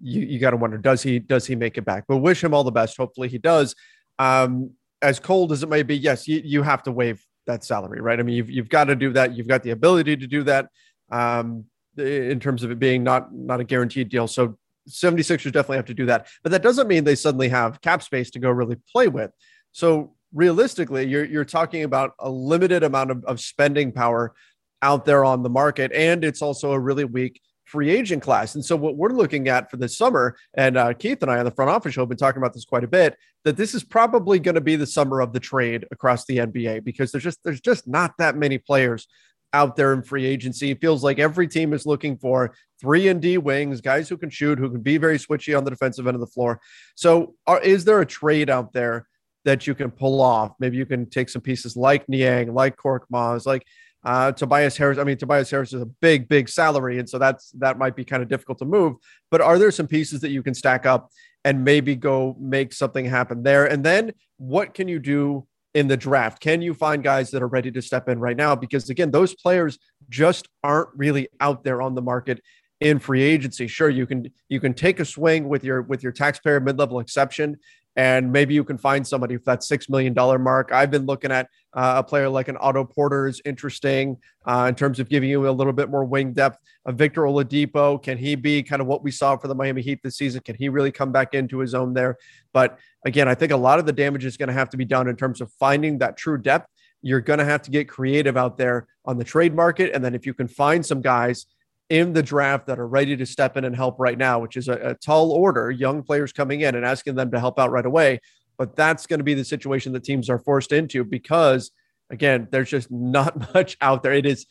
you, 0.00 0.22
you 0.22 0.38
got 0.38 0.50
to 0.50 0.56
wonder, 0.56 0.78
does 0.78 1.02
he, 1.02 1.18
does 1.18 1.46
he 1.46 1.54
make 1.54 1.78
it 1.78 1.84
back? 1.84 2.04
But 2.08 2.18
wish 2.18 2.42
him 2.42 2.54
all 2.54 2.64
the 2.64 2.72
best. 2.72 2.96
Hopefully 2.96 3.28
he 3.28 3.38
does. 3.38 3.74
Um, 4.18 4.72
as 5.00 5.18
cold 5.18 5.52
as 5.52 5.62
it 5.62 5.68
may 5.68 5.82
be, 5.82 5.96
yes, 5.96 6.28
you, 6.28 6.40
you 6.44 6.62
have 6.62 6.82
to 6.84 6.92
waive 6.92 7.24
that 7.46 7.64
salary, 7.64 8.00
right? 8.00 8.20
I 8.20 8.22
mean, 8.22 8.36
you've, 8.36 8.50
you've 8.50 8.68
got 8.68 8.84
to 8.84 8.96
do 8.96 9.12
that. 9.14 9.34
You've 9.36 9.48
got 9.48 9.62
the 9.62 9.70
ability 9.70 10.16
to 10.16 10.26
do 10.26 10.44
that 10.44 10.68
um, 11.10 11.64
in 11.96 12.38
terms 12.38 12.62
of 12.62 12.70
it 12.70 12.78
being 12.78 13.02
not, 13.02 13.34
not 13.34 13.60
a 13.60 13.64
guaranteed 13.64 14.08
deal. 14.08 14.28
So 14.28 14.58
76ers 14.88 15.52
definitely 15.52 15.76
have 15.76 15.86
to 15.86 15.94
do 15.94 16.06
that, 16.06 16.28
but 16.42 16.52
that 16.52 16.62
doesn't 16.62 16.88
mean 16.88 17.04
they 17.04 17.14
suddenly 17.14 17.48
have 17.48 17.80
cap 17.80 18.02
space 18.02 18.30
to 18.32 18.38
go 18.38 18.50
really 18.50 18.76
play 18.92 19.08
with. 19.08 19.30
So 19.72 20.14
realistically, 20.32 21.06
you're 21.06 21.24
you're 21.24 21.44
talking 21.44 21.84
about 21.84 22.12
a 22.18 22.30
limited 22.30 22.82
amount 22.82 23.10
of, 23.10 23.24
of 23.24 23.40
spending 23.40 23.92
power 23.92 24.34
out 24.82 25.04
there 25.04 25.24
on 25.24 25.42
the 25.42 25.50
market, 25.50 25.92
and 25.92 26.24
it's 26.24 26.42
also 26.42 26.72
a 26.72 26.78
really 26.78 27.04
weak 27.04 27.40
free 27.64 27.90
agent 27.90 28.22
class. 28.22 28.54
And 28.54 28.64
so, 28.64 28.76
what 28.76 28.96
we're 28.96 29.10
looking 29.10 29.48
at 29.48 29.70
for 29.70 29.76
this 29.76 29.96
summer, 29.96 30.36
and 30.54 30.76
uh, 30.76 30.92
Keith 30.92 31.22
and 31.22 31.30
I 31.30 31.38
on 31.38 31.44
the 31.44 31.50
front 31.50 31.70
office 31.70 31.94
show 31.94 32.02
have 32.02 32.08
been 32.08 32.18
talking 32.18 32.40
about 32.40 32.52
this 32.52 32.64
quite 32.64 32.84
a 32.84 32.88
bit, 32.88 33.16
that 33.44 33.56
this 33.56 33.74
is 33.74 33.82
probably 33.82 34.38
going 34.38 34.54
to 34.54 34.60
be 34.60 34.76
the 34.76 34.86
summer 34.86 35.20
of 35.20 35.32
the 35.32 35.40
trade 35.40 35.86
across 35.90 36.24
the 36.26 36.38
NBA 36.38 36.84
because 36.84 37.12
there's 37.12 37.24
just 37.24 37.42
there's 37.44 37.60
just 37.60 37.88
not 37.88 38.12
that 38.18 38.36
many 38.36 38.58
players 38.58 39.08
out 39.54 39.76
there 39.76 39.92
in 39.92 40.02
free 40.02 40.24
agency. 40.24 40.70
It 40.70 40.80
feels 40.80 41.04
like 41.04 41.18
every 41.18 41.46
team 41.46 41.72
is 41.72 41.86
looking 41.86 42.16
for 42.16 42.54
three 42.80 43.08
and 43.08 43.20
D 43.20 43.38
wings, 43.38 43.80
guys 43.80 44.08
who 44.08 44.16
can 44.16 44.30
shoot, 44.30 44.58
who 44.58 44.70
can 44.70 44.80
be 44.80 44.98
very 44.98 45.18
switchy 45.18 45.56
on 45.56 45.64
the 45.64 45.70
defensive 45.70 46.06
end 46.06 46.14
of 46.14 46.20
the 46.20 46.26
floor. 46.26 46.60
So, 46.94 47.34
are, 47.46 47.60
is 47.60 47.84
there 47.84 48.00
a 48.00 48.06
trade 48.06 48.50
out 48.50 48.72
there 48.72 49.06
that 49.44 49.66
you 49.66 49.74
can 49.74 49.90
pull 49.90 50.20
off. 50.20 50.52
Maybe 50.58 50.76
you 50.76 50.86
can 50.86 51.08
take 51.08 51.28
some 51.28 51.42
pieces 51.42 51.76
like 51.76 52.08
Niang, 52.08 52.54
like 52.54 52.76
Korkmaz, 52.76 53.46
like 53.46 53.66
uh, 54.04 54.32
Tobias 54.32 54.76
Harris. 54.76 54.98
I 54.98 55.04
mean, 55.04 55.16
Tobias 55.16 55.50
Harris 55.50 55.72
is 55.72 55.82
a 55.82 55.86
big, 55.86 56.28
big 56.28 56.48
salary, 56.48 56.98
and 56.98 57.08
so 57.08 57.18
that's 57.18 57.50
that 57.52 57.78
might 57.78 57.96
be 57.96 58.04
kind 58.04 58.22
of 58.22 58.28
difficult 58.28 58.58
to 58.58 58.64
move. 58.64 58.96
But 59.30 59.40
are 59.40 59.58
there 59.58 59.70
some 59.70 59.86
pieces 59.86 60.20
that 60.20 60.30
you 60.30 60.42
can 60.42 60.54
stack 60.54 60.86
up 60.86 61.10
and 61.44 61.64
maybe 61.64 61.96
go 61.96 62.36
make 62.40 62.72
something 62.72 63.04
happen 63.04 63.42
there? 63.42 63.66
And 63.66 63.84
then 63.84 64.12
what 64.38 64.74
can 64.74 64.88
you 64.88 64.98
do 64.98 65.46
in 65.74 65.88
the 65.88 65.96
draft? 65.96 66.40
Can 66.40 66.62
you 66.62 66.74
find 66.74 67.02
guys 67.02 67.30
that 67.30 67.42
are 67.42 67.48
ready 67.48 67.70
to 67.70 67.82
step 67.82 68.08
in 68.08 68.18
right 68.18 68.36
now? 68.36 68.54
Because 68.54 68.90
again, 68.90 69.10
those 69.10 69.34
players 69.34 69.78
just 70.08 70.48
aren't 70.62 70.90
really 70.94 71.28
out 71.40 71.64
there 71.64 71.80
on 71.80 71.94
the 71.94 72.02
market 72.02 72.40
in 72.80 72.98
free 72.98 73.22
agency. 73.22 73.68
Sure, 73.68 73.88
you 73.88 74.06
can 74.06 74.30
you 74.48 74.58
can 74.58 74.74
take 74.74 74.98
a 74.98 75.04
swing 75.04 75.48
with 75.48 75.62
your 75.62 75.82
with 75.82 76.02
your 76.02 76.12
taxpayer 76.12 76.60
mid-level 76.60 76.98
exception 76.98 77.56
and 77.96 78.32
maybe 78.32 78.54
you 78.54 78.64
can 78.64 78.78
find 78.78 79.06
somebody 79.06 79.36
for 79.36 79.44
that 79.44 79.62
six 79.62 79.88
million 79.88 80.14
dollar 80.14 80.38
mark. 80.38 80.72
I've 80.72 80.90
been 80.90 81.06
looking 81.06 81.30
at 81.30 81.48
uh, 81.74 81.94
a 81.98 82.02
player 82.02 82.28
like 82.28 82.48
an 82.48 82.56
Otto 82.60 82.84
Porter 82.84 83.26
is 83.26 83.40
interesting 83.44 84.16
uh, 84.46 84.66
in 84.68 84.74
terms 84.74 84.98
of 84.98 85.08
giving 85.08 85.28
you 85.28 85.48
a 85.48 85.50
little 85.50 85.72
bit 85.72 85.90
more 85.90 86.04
wing 86.04 86.32
depth. 86.32 86.58
A 86.86 86.92
Victor 86.92 87.22
Oladipo, 87.22 88.02
can 88.02 88.18
he 88.18 88.34
be 88.34 88.62
kind 88.62 88.80
of 88.80 88.88
what 88.88 89.02
we 89.02 89.10
saw 89.10 89.36
for 89.36 89.48
the 89.48 89.54
Miami 89.54 89.82
Heat 89.82 90.00
this 90.02 90.16
season? 90.16 90.42
Can 90.44 90.56
he 90.56 90.68
really 90.68 90.90
come 90.90 91.12
back 91.12 91.34
into 91.34 91.58
his 91.58 91.74
own 91.74 91.94
there? 91.94 92.16
But 92.52 92.78
again, 93.04 93.28
I 93.28 93.34
think 93.34 93.52
a 93.52 93.56
lot 93.56 93.78
of 93.78 93.86
the 93.86 93.92
damage 93.92 94.24
is 94.24 94.36
going 94.36 94.48
to 94.48 94.54
have 94.54 94.70
to 94.70 94.76
be 94.76 94.84
done 94.84 95.08
in 95.08 95.16
terms 95.16 95.40
of 95.40 95.52
finding 95.58 95.98
that 95.98 96.16
true 96.16 96.38
depth. 96.38 96.68
You're 97.02 97.20
going 97.20 97.40
to 97.40 97.44
have 97.44 97.62
to 97.62 97.70
get 97.70 97.88
creative 97.88 98.36
out 98.36 98.58
there 98.58 98.86
on 99.04 99.18
the 99.18 99.24
trade 99.24 99.54
market, 99.54 99.92
and 99.92 100.04
then 100.04 100.14
if 100.14 100.24
you 100.24 100.34
can 100.34 100.48
find 100.48 100.84
some 100.84 101.00
guys 101.00 101.46
in 101.92 102.14
the 102.14 102.22
draft 102.22 102.66
that 102.66 102.78
are 102.78 102.88
ready 102.88 103.14
to 103.14 103.26
step 103.26 103.54
in 103.58 103.66
and 103.66 103.76
help 103.76 104.00
right 104.00 104.16
now, 104.16 104.38
which 104.38 104.56
is 104.56 104.66
a, 104.66 104.72
a 104.76 104.94
tall 104.94 105.30
order, 105.30 105.70
young 105.70 106.02
players 106.02 106.32
coming 106.32 106.62
in 106.62 106.74
and 106.74 106.86
asking 106.86 107.14
them 107.14 107.30
to 107.30 107.38
help 107.38 107.58
out 107.60 107.70
right 107.70 107.84
away. 107.84 108.18
But 108.56 108.74
that's 108.76 109.06
going 109.06 109.20
to 109.20 109.24
be 109.24 109.34
the 109.34 109.44
situation 109.44 109.92
that 109.92 110.02
teams 110.02 110.30
are 110.30 110.38
forced 110.38 110.72
into 110.72 111.04
because, 111.04 111.70
again, 112.08 112.48
there's 112.50 112.70
just 112.70 112.90
not 112.90 113.54
much 113.54 113.76
out 113.82 114.02
there. 114.02 114.14
It 114.14 114.24
is, 114.24 114.46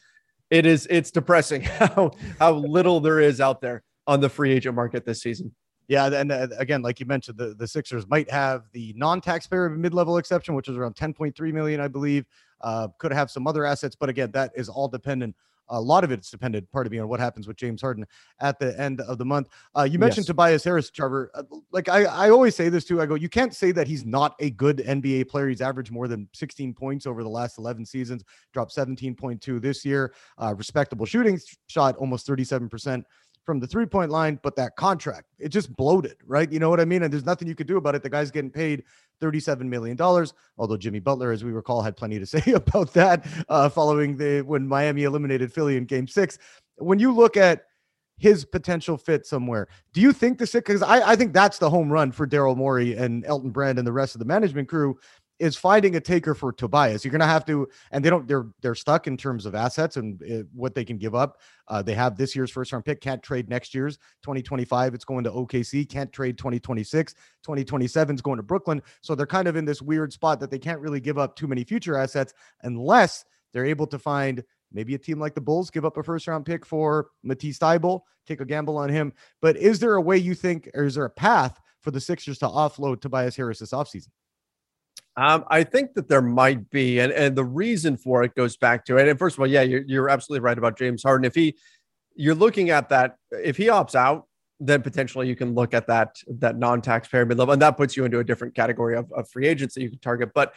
it 0.51 0.67
is, 0.67 0.85
it's 0.91 1.09
depressing 1.09 1.61
how 1.79 2.11
how 2.37 2.53
little 2.53 2.99
there 2.99 3.19
is 3.19 3.41
out 3.41 3.59
there 3.59 3.81
on 4.05 4.19
the 4.19 4.29
free 4.29 4.51
agent 4.51 4.75
market 4.75 5.03
this 5.03 5.23
season. 5.23 5.51
Yeah, 5.87 6.05
and 6.05 6.31
again, 6.59 6.83
like 6.83 6.99
you 6.99 7.07
mentioned, 7.07 7.39
the, 7.39 7.55
the 7.55 7.67
Sixers 7.67 8.07
might 8.07 8.29
have 8.29 8.65
the 8.71 8.93
non-taxpayer 8.95 9.71
mid-level 9.71 10.17
exception, 10.17 10.53
which 10.53 10.69
is 10.69 10.77
around 10.77 10.95
10.3 10.95 11.53
million, 11.53 11.81
I 11.81 11.87
believe. 11.87 12.25
Uh, 12.61 12.89
could 12.99 13.11
have 13.11 13.31
some 13.31 13.47
other 13.47 13.65
assets, 13.65 13.95
but 13.99 14.07
again, 14.07 14.29
that 14.31 14.51
is 14.55 14.69
all 14.69 14.87
dependent 14.87 15.35
a 15.71 15.81
lot 15.81 16.03
of 16.03 16.11
it's 16.11 16.29
dependent, 16.29 16.69
part 16.71 16.85
of 16.85 16.91
me, 16.91 16.99
on 16.99 17.07
what 17.07 17.19
happens 17.19 17.47
with 17.47 17.57
James 17.57 17.81
Harden 17.81 18.05
at 18.39 18.59
the 18.59 18.79
end 18.79 19.01
of 19.01 19.17
the 19.17 19.25
month. 19.25 19.47
Uh, 19.75 19.83
you 19.83 19.97
mentioned 19.97 20.23
yes. 20.23 20.27
Tobias 20.27 20.63
Harris, 20.63 20.89
Trevor. 20.89 21.31
Uh, 21.33 21.43
like 21.71 21.89
I, 21.89 22.03
I 22.03 22.29
always 22.29 22.55
say 22.55 22.69
this 22.69 22.85
too. 22.85 23.01
I 23.01 23.05
go, 23.05 23.15
you 23.15 23.29
can't 23.29 23.55
say 23.55 23.71
that 23.71 23.87
he's 23.87 24.05
not 24.05 24.35
a 24.39 24.51
good 24.51 24.77
NBA 24.79 25.29
player. 25.29 25.49
He's 25.49 25.61
averaged 25.61 25.91
more 25.91 26.07
than 26.07 26.27
16 26.33 26.73
points 26.73 27.07
over 27.07 27.23
the 27.23 27.29
last 27.29 27.57
11 27.57 27.85
seasons, 27.85 28.23
dropped 28.53 28.75
17.2 28.75 29.61
this 29.61 29.83
year. 29.85 30.13
Uh, 30.37 30.53
respectable 30.55 31.05
shooting, 31.05 31.39
shot 31.67 31.95
almost 31.95 32.27
37% 32.27 33.03
from 33.45 33.59
the 33.59 33.67
three 33.67 33.85
point 33.85 34.11
line, 34.11 34.39
but 34.43 34.55
that 34.55 34.75
contract, 34.75 35.27
it 35.39 35.49
just 35.49 35.75
bloated, 35.75 36.15
right? 36.25 36.51
You 36.51 36.59
know 36.59 36.69
what 36.69 36.79
I 36.79 36.85
mean? 36.85 37.03
And 37.03 37.11
there's 37.11 37.25
nothing 37.25 37.47
you 37.47 37.55
could 37.55 37.67
do 37.67 37.77
about 37.77 37.95
it. 37.95 38.03
The 38.03 38.09
guy's 38.09 38.31
getting 38.31 38.51
paid 38.51 38.83
$37 39.21 39.61
million, 39.61 39.99
although 40.57 40.77
Jimmy 40.77 40.99
Butler, 40.99 41.31
as 41.31 41.43
we 41.43 41.51
recall, 41.51 41.81
had 41.81 41.97
plenty 41.97 42.19
to 42.19 42.25
say 42.25 42.51
about 42.53 42.93
that 42.93 43.25
uh, 43.49 43.69
following 43.69 44.17
the 44.17 44.41
when 44.41 44.67
Miami 44.67 45.03
eliminated 45.03 45.51
Philly 45.53 45.77
in 45.77 45.85
game 45.85 46.07
six. 46.07 46.37
When 46.77 46.99
you 46.99 47.11
look 47.11 47.37
at 47.37 47.65
his 48.21 48.45
potential 48.45 48.97
fit 48.97 49.25
somewhere. 49.25 49.67
Do 49.93 49.99
you 49.99 50.13
think 50.13 50.37
the 50.37 50.45
six? 50.45 50.67
Because 50.67 50.83
I, 50.83 51.13
I 51.13 51.15
think 51.15 51.33
that's 51.33 51.57
the 51.57 51.71
home 51.71 51.91
run 51.91 52.11
for 52.11 52.27
Daryl 52.27 52.55
Morey 52.55 52.95
and 52.95 53.25
Elton 53.25 53.49
Brand 53.49 53.79
and 53.79 53.87
the 53.87 53.91
rest 53.91 54.13
of 54.13 54.19
the 54.19 54.25
management 54.25 54.69
crew 54.69 54.95
is 55.41 55.57
finding 55.57 55.95
a 55.95 55.99
taker 55.99 56.35
for 56.35 56.53
Tobias. 56.53 57.03
You're 57.03 57.11
going 57.11 57.21
to 57.21 57.25
have 57.25 57.45
to, 57.45 57.67
and 57.91 58.05
they 58.05 58.11
don't. 58.11 58.27
They're 58.27 58.45
they're 58.61 58.75
stuck 58.75 59.07
in 59.07 59.17
terms 59.17 59.47
of 59.47 59.55
assets 59.55 59.97
and 59.97 60.21
uh, 60.21 60.43
what 60.53 60.75
they 60.75 60.85
can 60.85 60.97
give 60.97 61.15
up. 61.15 61.39
Uh, 61.67 61.81
they 61.81 61.95
have 61.95 62.15
this 62.15 62.35
year's 62.35 62.51
first 62.51 62.71
round 62.71 62.85
pick. 62.85 63.01
Can't 63.01 63.23
trade 63.23 63.49
next 63.49 63.73
year's 63.73 63.97
2025. 64.21 64.93
It's 64.93 65.03
going 65.03 65.23
to 65.23 65.31
OKC. 65.31 65.89
Can't 65.89 66.13
trade 66.13 66.37
2026. 66.37 67.13
2027 67.13 68.15
is 68.15 68.21
going 68.21 68.37
to 68.37 68.43
Brooklyn. 68.43 68.83
So 69.01 69.15
they're 69.15 69.25
kind 69.25 69.47
of 69.47 69.55
in 69.55 69.65
this 69.65 69.81
weird 69.81 70.13
spot 70.13 70.39
that 70.41 70.51
they 70.51 70.59
can't 70.59 70.79
really 70.79 70.99
give 70.99 71.17
up 71.17 71.35
too 71.35 71.47
many 71.47 71.63
future 71.63 71.97
assets 71.97 72.33
unless 72.61 73.25
they're 73.51 73.65
able 73.65 73.87
to 73.87 73.97
find 73.97 74.43
maybe 74.71 74.93
a 74.93 74.99
team 74.99 75.19
like 75.19 75.33
the 75.33 75.41
Bulls 75.41 75.71
give 75.71 75.85
up 75.85 75.97
a 75.97 76.03
first 76.03 76.27
round 76.27 76.45
pick 76.45 76.65
for 76.65 77.07
Matisse 77.23 77.57
Thybulle, 77.57 78.01
take 78.27 78.41
a 78.41 78.45
gamble 78.45 78.77
on 78.77 78.89
him. 78.89 79.11
But 79.41 79.57
is 79.57 79.79
there 79.79 79.95
a 79.95 80.01
way 80.01 80.17
you 80.17 80.35
think, 80.35 80.69
or 80.75 80.83
is 80.83 80.95
there 80.95 81.05
a 81.05 81.09
path 81.09 81.59
for 81.79 81.89
the 81.89 81.99
Sixers 81.99 82.37
to 82.39 82.47
offload 82.47 83.01
Tobias 83.01 83.35
Harris 83.35 83.59
this 83.59 83.71
offseason? 83.71 84.09
Um, 85.17 85.43
I 85.49 85.63
think 85.63 85.93
that 85.95 86.07
there 86.07 86.21
might 86.21 86.69
be, 86.69 86.99
and, 86.99 87.11
and 87.11 87.35
the 87.35 87.43
reason 87.43 87.97
for 87.97 88.23
it 88.23 88.33
goes 88.33 88.55
back 88.55 88.85
to 88.85 88.97
it. 88.97 89.07
And 89.07 89.19
first 89.19 89.35
of 89.35 89.41
all, 89.41 89.47
yeah, 89.47 89.61
you're, 89.61 89.83
you're 89.85 90.09
absolutely 90.09 90.43
right 90.43 90.57
about 90.57 90.77
James 90.77 91.03
Harden. 91.03 91.25
If 91.25 91.35
he, 91.35 91.57
you're 92.15 92.35
looking 92.35 92.69
at 92.69 92.89
that, 92.89 93.17
if 93.31 93.57
he 93.57 93.65
opts 93.65 93.95
out, 93.95 94.27
then 94.61 94.81
potentially 94.81 95.27
you 95.27 95.35
can 95.35 95.55
look 95.55 95.73
at 95.73 95.87
that 95.87 96.17
that 96.27 96.55
non-taxpayer 96.57 97.25
mid 97.25 97.37
level, 97.37 97.51
and 97.51 97.61
that 97.61 97.77
puts 97.77 97.97
you 97.97 98.05
into 98.05 98.19
a 98.19 98.23
different 98.23 98.53
category 98.53 98.95
of, 98.95 99.11
of 99.11 99.27
free 99.29 99.47
agents 99.47 99.73
that 99.73 99.81
you 99.81 99.89
can 99.89 99.99
target. 99.99 100.31
But 100.35 100.53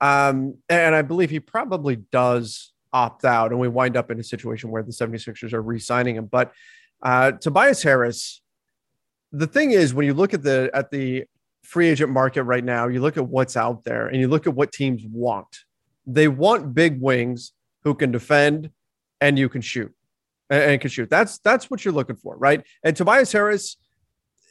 um, 0.00 0.56
and 0.68 0.94
I 0.94 1.02
believe 1.02 1.30
he 1.30 1.40
probably 1.40 1.96
does 1.96 2.72
opt 2.92 3.24
out, 3.24 3.50
and 3.50 3.60
we 3.60 3.68
wind 3.68 3.96
up 3.96 4.10
in 4.10 4.20
a 4.20 4.24
situation 4.24 4.70
where 4.70 4.82
the 4.82 4.92
76ers 4.92 5.52
are 5.52 5.62
re-signing 5.62 6.16
him. 6.16 6.26
But 6.26 6.52
uh, 7.02 7.32
Tobias 7.32 7.82
Harris, 7.82 8.40
the 9.32 9.46
thing 9.46 9.72
is, 9.72 9.92
when 9.92 10.06
you 10.06 10.14
look 10.14 10.32
at 10.32 10.42
the 10.42 10.70
at 10.72 10.90
the 10.92 11.24
free 11.62 11.88
agent 11.88 12.10
market 12.10 12.44
right 12.44 12.64
now, 12.64 12.88
you 12.88 13.00
look 13.00 13.16
at 13.16 13.28
what's 13.28 13.56
out 13.56 13.84
there 13.84 14.08
and 14.08 14.20
you 14.20 14.28
look 14.28 14.46
at 14.46 14.54
what 14.54 14.72
teams 14.72 15.02
want. 15.10 15.46
They 16.06 16.28
want 16.28 16.74
big 16.74 17.00
wings 17.00 17.52
who 17.84 17.94
can 17.94 18.10
defend 18.10 18.70
and 19.20 19.38
you 19.38 19.48
can 19.48 19.60
shoot 19.60 19.94
and, 20.48 20.80
can 20.80 20.90
shoot. 20.90 21.08
That's 21.08 21.38
that's 21.38 21.70
what 21.70 21.84
you're 21.84 21.94
looking 21.94 22.16
for, 22.16 22.36
right? 22.36 22.64
And 22.82 22.96
Tobias 22.96 23.32
Harris, 23.32 23.76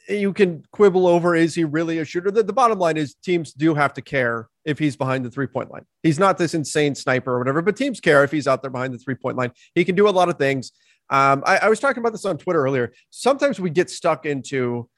you 0.08 0.32
can 0.32 0.64
quibble 0.72 1.06
over 1.06 1.36
is 1.36 1.54
he 1.54 1.64
really 1.64 1.98
a 1.98 2.04
shooter? 2.04 2.30
The, 2.30 2.42
the 2.42 2.52
bottom 2.52 2.78
line 2.78 2.96
is 2.96 3.14
teams 3.14 3.52
do 3.52 3.74
have 3.74 3.92
to 3.94 4.02
care 4.02 4.48
if 4.64 4.78
he's 4.78 4.96
behind 4.96 5.24
the 5.24 5.30
three 5.30 5.46
point 5.46 5.70
line. 5.70 5.84
He's 6.02 6.18
not 6.18 6.38
this 6.38 6.54
insane 6.54 6.94
sniper 6.94 7.34
or 7.34 7.38
whatever, 7.38 7.62
but 7.62 7.76
teams 7.76 8.00
care 8.00 8.24
if 8.24 8.30
he's 8.30 8.48
out 8.48 8.62
there 8.62 8.70
behind 8.70 8.94
the 8.94 8.98
three 8.98 9.14
point 9.14 9.36
line. 9.36 9.52
He 9.74 9.84
can 9.84 9.94
do 9.94 10.08
a 10.08 10.10
lot 10.10 10.28
of 10.28 10.38
things. 10.38 10.72
Um, 11.10 11.42
I, 11.44 11.58
I 11.58 11.68
was 11.68 11.80
talking 11.80 12.00
about 12.00 12.12
this 12.12 12.24
on 12.24 12.38
Twitter 12.38 12.62
earlier. 12.64 12.92
Sometimes 13.10 13.58
we 13.58 13.70
get 13.70 13.90
stuck 13.90 14.26
into 14.26 14.88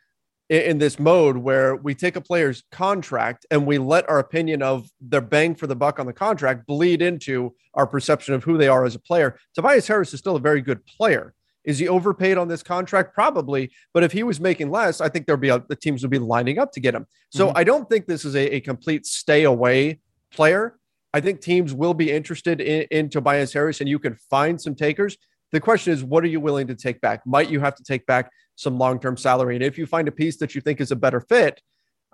in 0.52 0.78
this 0.78 0.98
mode 0.98 1.36
where 1.36 1.76
we 1.76 1.94
take 1.94 2.16
a 2.16 2.20
player's 2.20 2.62
contract 2.70 3.46
and 3.50 3.66
we 3.66 3.78
let 3.78 4.08
our 4.08 4.18
opinion 4.18 4.62
of 4.62 4.88
their 5.00 5.22
bang 5.22 5.54
for 5.54 5.66
the 5.66 5.74
buck 5.74 5.98
on 5.98 6.04
the 6.04 6.12
contract 6.12 6.66
bleed 6.66 7.00
into 7.00 7.54
our 7.74 7.86
perception 7.86 8.34
of 8.34 8.44
who 8.44 8.58
they 8.58 8.68
are 8.68 8.84
as 8.84 8.94
a 8.94 8.98
player. 8.98 9.38
Tobias 9.54 9.86
Harris 9.86 10.12
is 10.12 10.20
still 10.20 10.36
a 10.36 10.40
very 10.40 10.60
good 10.60 10.84
player. 10.84 11.32
Is 11.64 11.78
he 11.78 11.88
overpaid 11.88 12.36
on 12.36 12.48
this 12.48 12.62
contract? 12.62 13.14
Probably. 13.14 13.70
But 13.94 14.02
if 14.02 14.12
he 14.12 14.24
was 14.24 14.40
making 14.40 14.70
less, 14.70 15.00
I 15.00 15.08
think 15.08 15.26
there'd 15.26 15.40
be 15.40 15.48
a, 15.48 15.62
the 15.68 15.76
teams 15.76 16.02
would 16.02 16.10
be 16.10 16.18
lining 16.18 16.58
up 16.58 16.72
to 16.72 16.80
get 16.80 16.94
him. 16.94 17.06
So 17.30 17.48
mm-hmm. 17.48 17.56
I 17.56 17.64
don't 17.64 17.88
think 17.88 18.06
this 18.06 18.24
is 18.24 18.34
a, 18.34 18.56
a, 18.56 18.60
complete 18.60 19.06
stay 19.06 19.44
away 19.44 20.00
player. 20.32 20.76
I 21.14 21.20
think 21.20 21.40
teams 21.40 21.72
will 21.72 21.94
be 21.94 22.10
interested 22.10 22.60
in, 22.60 22.86
in 22.90 23.08
Tobias 23.08 23.52
Harris 23.52 23.80
and 23.80 23.88
you 23.88 23.98
can 23.98 24.16
find 24.28 24.60
some 24.60 24.74
takers. 24.74 25.16
The 25.52 25.60
question 25.60 25.92
is, 25.92 26.02
what 26.02 26.24
are 26.24 26.28
you 26.28 26.40
willing 26.40 26.66
to 26.68 26.74
take 26.74 27.00
back? 27.00 27.26
Might 27.26 27.50
you 27.50 27.60
have 27.60 27.74
to 27.76 27.84
take 27.84 28.06
back 28.06 28.30
some 28.56 28.78
long 28.78 28.98
term 28.98 29.16
salary? 29.16 29.54
And 29.54 29.64
if 29.64 29.78
you 29.78 29.86
find 29.86 30.08
a 30.08 30.12
piece 30.12 30.38
that 30.38 30.54
you 30.54 30.60
think 30.60 30.80
is 30.80 30.90
a 30.90 30.96
better 30.96 31.20
fit, 31.20 31.60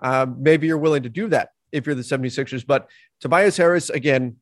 uh, 0.01 0.27
maybe 0.37 0.67
you're 0.67 0.77
willing 0.77 1.03
to 1.03 1.09
do 1.09 1.27
that 1.29 1.49
if 1.71 1.85
you're 1.85 1.95
the 1.95 2.01
76ers. 2.01 2.65
But 2.65 2.89
Tobias 3.21 3.57
Harris, 3.57 3.89
again, 3.89 4.37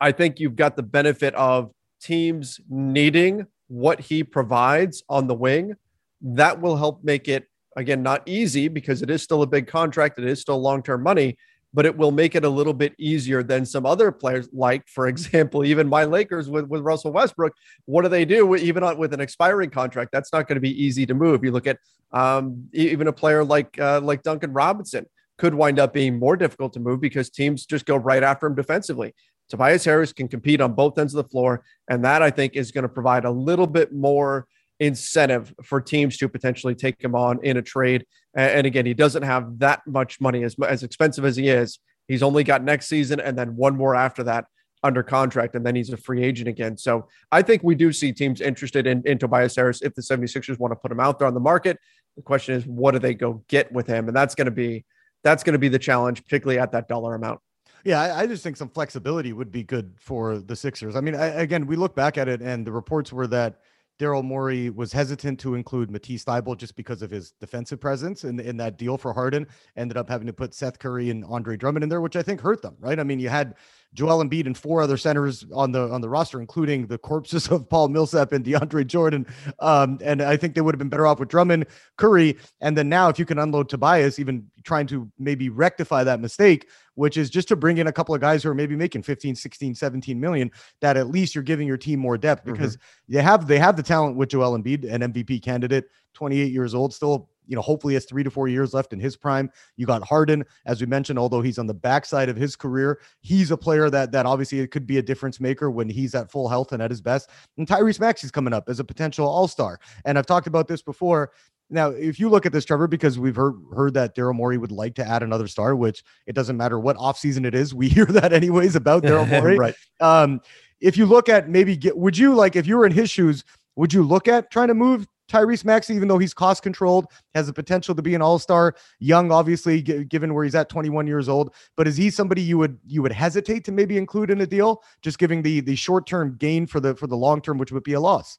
I 0.00 0.12
think 0.12 0.40
you've 0.40 0.56
got 0.56 0.76
the 0.76 0.82
benefit 0.82 1.34
of 1.34 1.72
teams 2.00 2.60
needing 2.68 3.46
what 3.68 4.00
he 4.00 4.22
provides 4.22 5.02
on 5.08 5.26
the 5.26 5.34
wing. 5.34 5.74
That 6.20 6.60
will 6.60 6.76
help 6.76 7.02
make 7.02 7.28
it, 7.28 7.46
again, 7.76 8.02
not 8.02 8.22
easy 8.26 8.68
because 8.68 9.02
it 9.02 9.10
is 9.10 9.22
still 9.22 9.42
a 9.42 9.46
big 9.46 9.66
contract, 9.66 10.18
it 10.18 10.24
is 10.24 10.40
still 10.40 10.60
long 10.60 10.82
term 10.82 11.02
money 11.02 11.36
but 11.74 11.84
it 11.84 11.96
will 11.96 12.12
make 12.12 12.36
it 12.36 12.44
a 12.44 12.48
little 12.48 12.72
bit 12.72 12.94
easier 12.98 13.42
than 13.42 13.66
some 13.66 13.84
other 13.84 14.12
players, 14.12 14.48
like, 14.52 14.86
for 14.86 15.06
example, 15.08 15.64
even 15.64 15.88
my 15.88 16.04
Lakers 16.04 16.48
with, 16.48 16.66
with 16.68 16.80
Russell 16.80 17.12
Westbrook. 17.12 17.52
What 17.84 18.02
do 18.02 18.08
they 18.08 18.24
do 18.24 18.54
even 18.54 18.96
with 18.96 19.12
an 19.12 19.20
expiring 19.20 19.70
contract? 19.70 20.12
That's 20.12 20.32
not 20.32 20.46
going 20.46 20.56
to 20.56 20.60
be 20.60 20.82
easy 20.82 21.04
to 21.06 21.14
move. 21.14 21.44
You 21.44 21.50
look 21.50 21.66
at 21.66 21.78
um, 22.12 22.68
even 22.72 23.08
a 23.08 23.12
player 23.12 23.44
like 23.44 23.78
uh, 23.78 24.00
like 24.00 24.22
Duncan 24.22 24.52
Robinson 24.52 25.06
could 25.36 25.54
wind 25.54 25.80
up 25.80 25.92
being 25.92 26.16
more 26.16 26.36
difficult 26.36 26.72
to 26.74 26.80
move 26.80 27.00
because 27.00 27.28
teams 27.28 27.66
just 27.66 27.86
go 27.86 27.96
right 27.96 28.22
after 28.22 28.46
him 28.46 28.54
defensively. 28.54 29.12
Tobias 29.48 29.84
Harris 29.84 30.12
can 30.12 30.28
compete 30.28 30.60
on 30.60 30.72
both 30.74 30.96
ends 30.96 31.12
of 31.12 31.22
the 31.22 31.28
floor, 31.28 31.64
and 31.90 32.04
that 32.04 32.22
I 32.22 32.30
think 32.30 32.54
is 32.54 32.70
going 32.70 32.82
to 32.82 32.88
provide 32.88 33.24
a 33.24 33.30
little 33.30 33.66
bit 33.66 33.92
more 33.92 34.46
incentive 34.80 35.54
for 35.62 35.80
teams 35.80 36.16
to 36.18 36.28
potentially 36.28 36.74
take 36.74 37.02
him 37.02 37.14
on 37.14 37.42
in 37.44 37.56
a 37.56 37.62
trade. 37.62 38.04
And 38.34 38.66
again, 38.66 38.86
he 38.86 38.94
doesn't 38.94 39.22
have 39.22 39.58
that 39.60 39.86
much 39.86 40.20
money 40.20 40.42
as, 40.42 40.56
as 40.66 40.82
expensive 40.82 41.24
as 41.24 41.36
he 41.36 41.48
is. 41.48 41.78
He's 42.08 42.22
only 42.22 42.44
got 42.44 42.62
next 42.62 42.86
season 42.86 43.20
and 43.20 43.38
then 43.38 43.56
one 43.56 43.76
more 43.76 43.94
after 43.94 44.24
that 44.24 44.46
under 44.82 45.02
contract, 45.02 45.54
and 45.54 45.64
then 45.64 45.74
he's 45.74 45.90
a 45.90 45.96
free 45.96 46.22
agent 46.22 46.46
again. 46.46 46.76
So 46.76 47.08
I 47.32 47.40
think 47.40 47.62
we 47.62 47.74
do 47.74 47.90
see 47.90 48.12
teams 48.12 48.42
interested 48.42 48.86
in, 48.86 49.02
in 49.06 49.18
Tobias 49.18 49.56
Harris 49.56 49.80
if 49.80 49.94
the 49.94 50.02
76ers 50.02 50.58
want 50.58 50.72
to 50.72 50.76
put 50.76 50.92
him 50.92 51.00
out 51.00 51.18
there 51.18 51.26
on 51.26 51.32
the 51.32 51.40
market. 51.40 51.78
The 52.16 52.22
question 52.22 52.54
is, 52.54 52.66
what 52.66 52.90
do 52.90 52.98
they 52.98 53.14
go 53.14 53.42
get 53.48 53.72
with 53.72 53.86
him? 53.86 54.08
And 54.08 54.16
that's 54.16 54.34
going 54.34 54.44
to 54.44 54.50
be 54.50 54.84
that's 55.24 55.42
going 55.42 55.54
to 55.54 55.58
be 55.58 55.70
the 55.70 55.78
challenge, 55.78 56.22
particularly 56.22 56.60
at 56.60 56.70
that 56.72 56.86
dollar 56.86 57.14
amount. 57.14 57.40
Yeah, 57.82 58.14
I, 58.16 58.26
just 58.26 58.42
think 58.42 58.58
some 58.58 58.68
flexibility 58.68 59.32
would 59.32 59.50
be 59.50 59.62
good 59.62 59.94
for 59.98 60.38
the 60.38 60.54
Sixers. 60.54 60.96
I 60.96 61.00
mean, 61.00 61.14
I, 61.14 61.26
again, 61.26 61.66
we 61.66 61.76
look 61.76 61.94
back 61.94 62.16
at 62.16 62.28
it, 62.28 62.40
and 62.40 62.66
the 62.66 62.72
reports 62.72 63.12
were 63.12 63.26
that 63.28 63.60
Daryl 63.98 64.24
Morey 64.24 64.70
was 64.70 64.92
hesitant 64.92 65.38
to 65.40 65.54
include 65.54 65.90
Matisse 65.90 66.24
Thybulle 66.24 66.56
just 66.56 66.74
because 66.74 67.00
of 67.00 67.10
his 67.10 67.32
defensive 67.32 67.80
presence 67.80 68.24
in, 68.24 68.40
in 68.40 68.56
that 68.56 68.76
deal 68.76 68.98
for 68.98 69.12
Harden. 69.12 69.46
Ended 69.76 69.96
up 69.96 70.08
having 70.08 70.26
to 70.26 70.32
put 70.32 70.52
Seth 70.52 70.78
Curry 70.78 71.10
and 71.10 71.24
Andre 71.24 71.56
Drummond 71.56 71.84
in 71.84 71.88
there, 71.88 72.00
which 72.00 72.16
I 72.16 72.22
think 72.22 72.40
hurt 72.40 72.62
them, 72.62 72.76
right? 72.80 72.98
I 72.98 73.04
mean, 73.04 73.20
you 73.20 73.28
had 73.28 73.54
Joel 73.94 74.24
Embiid 74.24 74.46
and 74.46 74.58
four 74.58 74.82
other 74.82 74.96
centers 74.96 75.46
on 75.52 75.72
the 75.72 75.88
on 75.90 76.00
the 76.00 76.08
roster, 76.08 76.40
including 76.40 76.86
the 76.86 76.98
corpses 76.98 77.46
of 77.50 77.68
Paul 77.68 77.88
Millsap 77.88 78.32
and 78.32 78.44
DeAndre 78.44 78.86
Jordan. 78.86 79.26
Um, 79.60 79.98
and 80.02 80.20
I 80.20 80.36
think 80.36 80.54
they 80.54 80.60
would 80.60 80.74
have 80.74 80.78
been 80.78 80.88
better 80.88 81.06
off 81.06 81.20
with 81.20 81.28
Drummond, 81.28 81.66
Curry, 81.96 82.36
and 82.60 82.76
then 82.76 82.88
now 82.88 83.08
if 83.08 83.18
you 83.18 83.24
can 83.24 83.38
unload 83.38 83.68
Tobias, 83.68 84.18
even 84.18 84.50
trying 84.64 84.86
to 84.88 85.10
maybe 85.18 85.48
rectify 85.48 86.02
that 86.04 86.20
mistake, 86.20 86.68
which 86.94 87.16
is 87.16 87.30
just 87.30 87.48
to 87.48 87.56
bring 87.56 87.78
in 87.78 87.86
a 87.86 87.92
couple 87.92 88.14
of 88.14 88.20
guys 88.20 88.42
who 88.42 88.50
are 88.50 88.54
maybe 88.54 88.74
making 88.74 89.02
15, 89.02 89.36
16, 89.36 89.74
17 89.74 90.18
million, 90.18 90.50
that 90.80 90.96
at 90.96 91.08
least 91.08 91.34
you're 91.34 91.44
giving 91.44 91.68
your 91.68 91.76
team 91.76 92.00
more 92.00 92.18
depth 92.18 92.44
because 92.44 92.76
mm-hmm. 92.76 93.14
they 93.14 93.22
have 93.22 93.46
they 93.46 93.58
have 93.58 93.76
the 93.76 93.82
talent 93.82 94.16
with 94.16 94.30
Joel 94.30 94.58
Embiid, 94.58 94.90
an 94.90 95.12
MVP 95.12 95.42
candidate, 95.42 95.86
28 96.14 96.52
years 96.52 96.74
old, 96.74 96.92
still 96.92 97.28
you 97.46 97.56
know, 97.56 97.62
hopefully 97.62 97.94
has 97.94 98.04
three 98.04 98.22
to 98.22 98.30
four 98.30 98.48
years 98.48 98.74
left 98.74 98.92
in 98.92 99.00
his 99.00 99.16
prime. 99.16 99.50
You 99.76 99.86
got 99.86 100.02
Harden, 100.02 100.44
as 100.66 100.80
we 100.80 100.86
mentioned, 100.86 101.18
although 101.18 101.42
he's 101.42 101.58
on 101.58 101.66
the 101.66 101.74
backside 101.74 102.28
of 102.28 102.36
his 102.36 102.56
career, 102.56 103.00
he's 103.20 103.50
a 103.50 103.56
player 103.56 103.90
that 103.90 104.12
that 104.12 104.26
obviously 104.26 104.60
it 104.60 104.70
could 104.70 104.86
be 104.86 104.98
a 104.98 105.02
difference 105.02 105.40
maker 105.40 105.70
when 105.70 105.88
he's 105.88 106.14
at 106.14 106.30
full 106.30 106.48
health 106.48 106.72
and 106.72 106.82
at 106.82 106.90
his 106.90 107.00
best. 107.00 107.30
And 107.58 107.66
Tyrese 107.66 108.00
Maxey's 108.00 108.30
coming 108.30 108.52
up 108.52 108.68
as 108.68 108.80
a 108.80 108.84
potential 108.84 109.26
All 109.26 109.48
Star, 109.48 109.78
and 110.04 110.18
I've 110.18 110.26
talked 110.26 110.46
about 110.46 110.68
this 110.68 110.82
before. 110.82 111.32
Now, 111.70 111.90
if 111.90 112.20
you 112.20 112.28
look 112.28 112.44
at 112.44 112.52
this, 112.52 112.64
Trevor, 112.64 112.86
because 112.86 113.18
we've 113.18 113.36
heard 113.36 113.54
heard 113.74 113.94
that 113.94 114.14
Daryl 114.14 114.34
Morey 114.34 114.58
would 114.58 114.72
like 114.72 114.94
to 114.96 115.06
add 115.06 115.22
another 115.22 115.48
star, 115.48 115.74
which 115.74 116.04
it 116.26 116.34
doesn't 116.34 116.56
matter 116.56 116.78
what 116.78 116.96
offseason 116.96 117.46
it 117.46 117.54
is, 117.54 117.74
we 117.74 117.88
hear 117.90 118.06
that 118.06 118.32
anyways 118.32 118.76
about 118.76 119.02
Daryl 119.04 119.28
Morey. 119.28 119.58
right. 119.58 119.74
Um, 120.00 120.40
if 120.80 120.96
you 120.96 121.06
look 121.06 121.28
at 121.28 121.48
maybe 121.48 121.76
get, 121.76 121.96
would 121.96 122.18
you 122.18 122.34
like 122.34 122.56
if 122.56 122.66
you 122.66 122.76
were 122.76 122.84
in 122.84 122.92
his 122.92 123.08
shoes, 123.08 123.44
would 123.76 123.92
you 123.92 124.02
look 124.02 124.28
at 124.28 124.50
trying 124.50 124.68
to 124.68 124.74
move 124.74 125.06
Tyrese 125.30 125.64
Maxey, 125.64 125.94
even 125.94 126.08
though 126.08 126.18
he's 126.18 126.34
cost 126.34 126.62
controlled, 126.62 127.06
has 127.34 127.46
the 127.46 127.52
potential 127.52 127.94
to 127.94 128.02
be 128.02 128.14
an 128.14 128.22
all 128.22 128.38
star. 128.38 128.74
Young, 128.98 129.32
obviously, 129.32 129.82
g- 129.82 130.04
given 130.04 130.34
where 130.34 130.44
he's 130.44 130.54
at, 130.54 130.68
21 130.68 131.06
years 131.06 131.28
old. 131.28 131.54
But 131.76 131.88
is 131.88 131.96
he 131.96 132.10
somebody 132.10 132.42
you 132.42 132.58
would 132.58 132.78
you 132.86 133.02
would 133.02 133.12
hesitate 133.12 133.64
to 133.64 133.72
maybe 133.72 133.96
include 133.96 134.30
in 134.30 134.40
a 134.40 134.46
deal, 134.46 134.82
just 135.02 135.18
giving 135.18 135.42
the 135.42 135.60
the 135.60 135.76
short 135.76 136.06
term 136.06 136.36
gain 136.38 136.66
for 136.66 136.80
the 136.80 136.94
for 136.94 137.06
the 137.06 137.16
long 137.16 137.40
term, 137.40 137.58
which 137.58 137.72
would 137.72 137.84
be 137.84 137.94
a 137.94 138.00
loss? 138.00 138.38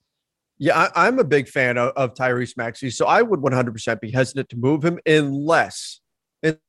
Yeah, 0.57 0.89
I, 0.95 1.07
am 1.07 1.19
a 1.19 1.23
big 1.25 1.49
fan 1.49 1.77
of, 1.77 1.91
of 1.97 2.13
Tyrese 2.13 2.55
Maxey, 2.55 2.89
so 2.89 3.07
I 3.07 3.21
would 3.21 3.41
100% 3.41 3.99
be 3.99 4.09
hesitant 4.09 4.47
to 4.49 4.55
move 4.55 4.85
him 4.85 4.99
unless 5.05 5.99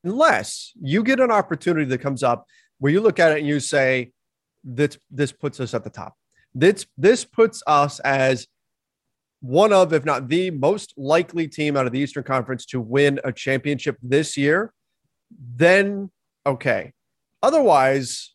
unless 0.02 0.72
you 0.80 1.04
get 1.04 1.20
an 1.20 1.30
opportunity 1.30 1.84
that 1.86 1.98
comes 1.98 2.24
up 2.24 2.46
where 2.78 2.92
you 2.92 3.00
look 3.00 3.20
at 3.20 3.32
it 3.32 3.38
and 3.38 3.46
you 3.46 3.60
say, 3.60 4.12
"This 4.64 4.98
this 5.10 5.32
puts 5.32 5.60
us 5.60 5.74
at 5.74 5.84
the 5.84 5.90
top. 5.90 6.16
This 6.54 6.86
this 6.96 7.24
puts 7.24 7.62
us 7.66 8.00
as 8.00 8.48
one 9.46 9.72
of, 9.72 9.92
if 9.92 10.04
not 10.04 10.28
the 10.28 10.50
most 10.50 10.94
likely 10.96 11.48
team 11.48 11.76
out 11.76 11.86
of 11.86 11.92
the 11.92 11.98
Eastern 11.98 12.24
Conference 12.24 12.66
to 12.66 12.80
win 12.80 13.20
a 13.24 13.32
championship 13.32 13.96
this 14.02 14.36
year." 14.36 14.72
Then 15.56 16.10
okay. 16.44 16.92
Otherwise, 17.42 18.34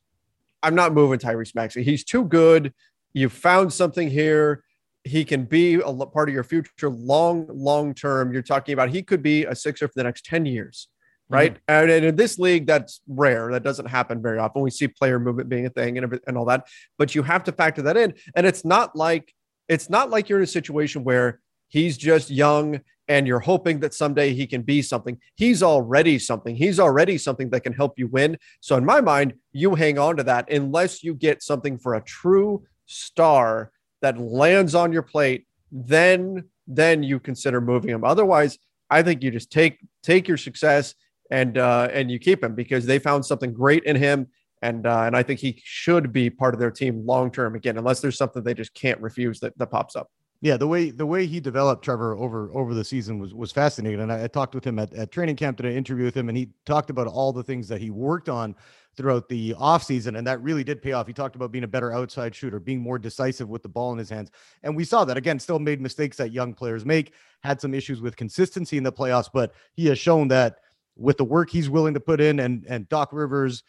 I'm 0.64 0.76
not 0.76 0.94
moving 0.94 1.20
Tyrese 1.20 1.56
Maxey. 1.56 1.84
He's 1.84 2.04
too 2.04 2.26
good. 2.26 2.74
You 3.14 3.30
found 3.30 3.74
something 3.74 4.10
here 4.10 4.64
he 5.04 5.26
can 5.26 5.46
be 5.46 5.76
a 5.76 5.94
part 6.06 6.30
of 6.30 6.36
your 6.36 6.44
future 6.44 6.90
long, 6.90 7.48
long 7.50 7.94
term. 7.94 8.32
You're 8.32 8.42
talking 8.42 8.74
about 8.74 8.90
he 8.90 9.02
could 9.02 9.24
be 9.24 9.46
a 9.46 9.56
Sixer 9.56 9.88
for 9.88 9.94
the 9.96 10.04
next 10.04 10.26
10 10.26 10.46
years, 10.46 10.88
right? 11.30 11.54
Mm-hmm. 11.54 11.64
And, 11.68 11.92
and, 11.92 12.06
in 12.06 12.16
this 12.16 12.38
league, 12.38 12.68
that's 12.68 13.02
rare. 13.08 13.52
That 13.52 13.64
doesn't 13.64 13.88
happen 13.88 14.22
very 14.22 14.38
often. 14.38 14.62
We 14.62 14.70
see 14.70 14.88
player 14.88 15.20
movement 15.20 15.50
being 15.50 15.66
a 15.66 15.70
thing 15.70 15.98
and, 15.98 16.20
and 16.28 16.38
all 16.38 16.46
that, 16.46 16.68
but 16.98 17.16
you 17.16 17.24
have 17.24 17.44
to 17.46 17.52
factor 17.52 17.82
that 17.84 17.98
in. 17.98 18.14
And 18.36 18.46
it's 18.46 18.64
not 18.64 18.96
like 18.96 19.34
it's 19.72 19.90
not 19.90 20.10
like 20.10 20.28
you're 20.28 20.40
in 20.40 20.44
a 20.44 20.48
situation 20.48 21.06
where 21.06 21.40
he's 21.70 21.98
just 21.98 22.30
young 22.30 22.82
and 23.08 23.26
you're 23.26 23.40
hoping 23.40 23.80
that 23.80 23.94
someday 23.94 24.34
he 24.34 24.46
can 24.46 24.64
be 24.64 24.82
something. 24.82 25.18
He's 25.36 25.64
already 25.64 26.20
something. 26.20 26.58
He's 26.58 26.78
already 26.78 27.18
something 27.18 27.50
that 27.52 27.62
can 27.62 27.72
help 27.72 27.98
you 27.98 28.08
win. 28.08 28.38
So 28.60 28.76
in 28.76 28.84
my 28.84 29.00
mind, 29.00 29.34
you 29.54 29.76
hang 29.76 29.98
on 29.98 30.18
to 30.18 30.24
that 30.24 30.52
unless 30.52 31.04
you 31.06 31.14
get 31.14 31.42
something 31.42 31.78
for 31.78 31.96
a 31.96 32.04
true 32.04 32.64
star 32.86 33.72
that 34.02 34.20
lands 34.20 34.76
on 34.76 34.92
your 34.92 35.04
plate, 35.04 35.48
then 35.72 36.50
then 36.68 37.02
you 37.02 37.20
consider 37.20 37.62
moving 37.62 37.92
him. 37.92 38.04
Otherwise, 38.04 38.60
I 38.90 39.02
think 39.04 39.24
you 39.24 39.32
just 39.32 39.52
take 39.52 39.80
take 40.04 40.28
your 40.28 40.38
success 40.38 40.96
and 41.32 41.58
uh, 41.58 41.88
and 41.94 42.12
you 42.12 42.20
keep 42.20 42.44
him 42.44 42.56
because 42.56 42.86
they 42.86 43.00
found 43.00 43.26
something 43.26 43.54
great 43.54 43.86
in 43.86 43.96
him, 43.96 44.28
and 44.62 44.86
uh, 44.86 45.04
and 45.04 45.16
I 45.16 45.24
think 45.24 45.40
he 45.40 45.62
should 45.64 46.12
be 46.12 46.30
part 46.30 46.54
of 46.54 46.60
their 46.60 46.72
team 46.72 47.06
long 47.06 47.32
term 47.32 47.56
again, 47.56 47.78
unless 47.78 48.00
there's 48.00 48.18
something 48.18 48.44
they 48.44 48.54
just 48.54 48.74
can't 48.74 49.00
refuse 49.02 49.40
that, 49.40 49.58
that 49.58 49.68
pops 49.68 49.96
up. 49.96 50.12
Yeah, 50.42 50.58
the 50.58 50.68
way 50.68 50.90
the 50.90 51.06
way 51.06 51.28
he 51.28 51.40
developed 51.40 51.84
Trevor 51.84 52.16
over 52.18 52.52
over 52.54 52.74
the 52.74 52.84
season 52.84 53.20
was 53.20 53.34
was 53.34 53.52
fascinating, 53.52 54.02
and 54.02 54.12
I, 54.12 54.24
I 54.24 54.28
talked 54.28 54.56
with 54.56 54.66
him 54.66 54.80
at, 54.80 54.94
at 54.94 55.12
training 55.12 55.36
camp 55.36 55.58
today, 55.58 55.76
interview 55.76 56.06
with 56.06 56.18
him, 56.18 56.30
and 56.30 56.38
he 56.38 56.50
talked 56.66 56.90
about 56.90 57.08
all 57.08 57.32
the 57.32 57.44
things 57.44 57.68
that 57.68 57.80
he 57.80 57.92
worked 57.92 58.30
on 58.30 58.56
throughout 58.98 59.30
the 59.30 59.54
offseason. 59.54 60.18
And 60.18 60.28
that 60.28 60.42
really 60.42 60.64
did 60.64 60.82
pay 60.82 60.92
off. 60.92 61.08
He 61.08 61.14
talked 61.14 61.36
about 61.36 61.52
being 61.52 61.64
a 61.64 61.68
better 61.68 61.94
outside 61.94 62.36
shooter, 62.36 62.60
being 62.60 62.82
more 62.82 63.00
decisive 63.00 63.48
with 63.48 63.64
the 63.64 63.70
ball 63.70 63.94
in 63.94 63.98
his 63.98 64.10
hands. 64.10 64.32
And 64.64 64.76
we 64.76 64.84
saw 64.84 65.06
that 65.06 65.16
again, 65.16 65.40
still 65.40 65.60
made 65.60 65.80
mistakes 65.80 66.18
that 66.18 66.34
young 66.34 66.54
players 66.54 66.86
make, 66.86 67.14
had 67.42 67.62
some 67.62 67.74
issues 67.74 68.02
with 68.02 68.18
consistency 68.18 68.78
in 68.78 68.84
the 68.84 68.92
playoffs, 68.92 69.30
but 69.34 69.54
he 69.76 69.86
has 69.88 69.98
shown 69.98 70.28
that 70.30 70.58
with 70.98 71.18
the 71.18 71.24
work 71.24 71.50
he's 71.50 71.70
willing 71.70 71.94
to 71.94 72.00
put 72.00 72.20
in 72.20 72.42
and 72.42 72.66
and 72.68 72.88
Doc 72.90 73.14
Rivers 73.14 73.64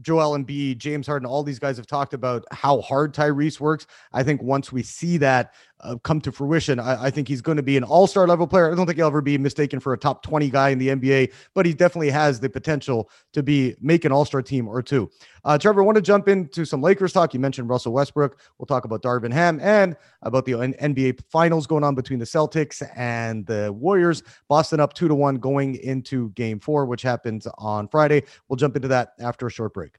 Joel 0.00 0.38
Embiid, 0.38 0.78
James 0.78 1.06
Harden, 1.06 1.26
all 1.26 1.42
these 1.42 1.58
guys 1.58 1.76
have 1.76 1.86
talked 1.86 2.14
about 2.14 2.44
how 2.50 2.80
hard 2.80 3.14
Tyrese 3.14 3.60
works. 3.60 3.86
I 4.12 4.22
think 4.22 4.42
once 4.42 4.72
we 4.72 4.82
see 4.82 5.16
that 5.18 5.54
uh, 5.80 5.96
come 5.96 6.20
to 6.22 6.32
fruition, 6.32 6.80
I, 6.80 7.04
I 7.04 7.10
think 7.10 7.28
he's 7.28 7.42
going 7.42 7.56
to 7.56 7.62
be 7.62 7.76
an 7.76 7.84
all 7.84 8.06
star 8.06 8.26
level 8.26 8.46
player. 8.46 8.72
I 8.72 8.74
don't 8.74 8.86
think 8.86 8.96
he'll 8.96 9.06
ever 9.06 9.20
be 9.20 9.38
mistaken 9.38 9.80
for 9.80 9.92
a 9.92 9.98
top 9.98 10.22
20 10.22 10.48
guy 10.50 10.70
in 10.70 10.78
the 10.78 10.88
NBA, 10.88 11.32
but 11.54 11.66
he 11.66 11.74
definitely 11.74 12.10
has 12.10 12.40
the 12.40 12.48
potential 12.48 13.10
to 13.32 13.42
be 13.42 13.74
make 13.80 14.04
an 14.04 14.12
all 14.12 14.24
star 14.24 14.42
team 14.42 14.68
or 14.68 14.82
two. 14.82 15.10
Uh, 15.44 15.56
Trevor, 15.56 15.82
I 15.82 15.84
want 15.84 15.96
to 15.96 16.02
jump 16.02 16.28
into 16.28 16.64
some 16.64 16.82
Lakers 16.82 17.12
talk. 17.12 17.34
You 17.34 17.40
mentioned 17.40 17.68
Russell 17.68 17.92
Westbrook. 17.92 18.38
We'll 18.58 18.66
talk 18.66 18.84
about 18.84 19.02
Darvin 19.02 19.32
Ham 19.32 19.60
and 19.62 19.96
about 20.22 20.44
the 20.44 20.52
NBA 20.52 21.20
finals 21.30 21.66
going 21.66 21.84
on 21.84 21.94
between 21.94 22.18
the 22.18 22.24
Celtics 22.24 22.82
and 22.96 23.46
the 23.46 23.72
Warriors. 23.72 24.22
Boston 24.48 24.80
up 24.80 24.94
two 24.94 25.08
to 25.08 25.14
one 25.14 25.36
going 25.36 25.76
into 25.76 26.30
game 26.30 26.58
four, 26.58 26.86
which 26.86 27.02
happens 27.02 27.46
on 27.58 27.86
Friday. 27.88 28.22
We'll 28.48 28.56
jump 28.56 28.76
into 28.76 28.88
that 28.88 29.12
after 29.20 29.46
a 29.46 29.50
short 29.50 29.74
break. 29.74 29.98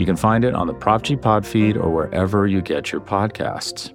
You 0.00 0.06
can 0.06 0.16
find 0.16 0.46
it 0.46 0.54
on 0.54 0.66
the 0.66 0.72
Prop 0.72 1.02
G 1.02 1.14
Pod 1.14 1.44
feed 1.44 1.76
or 1.76 1.90
wherever 1.90 2.46
you 2.46 2.62
get 2.62 2.90
your 2.90 3.02
podcasts. 3.02 3.92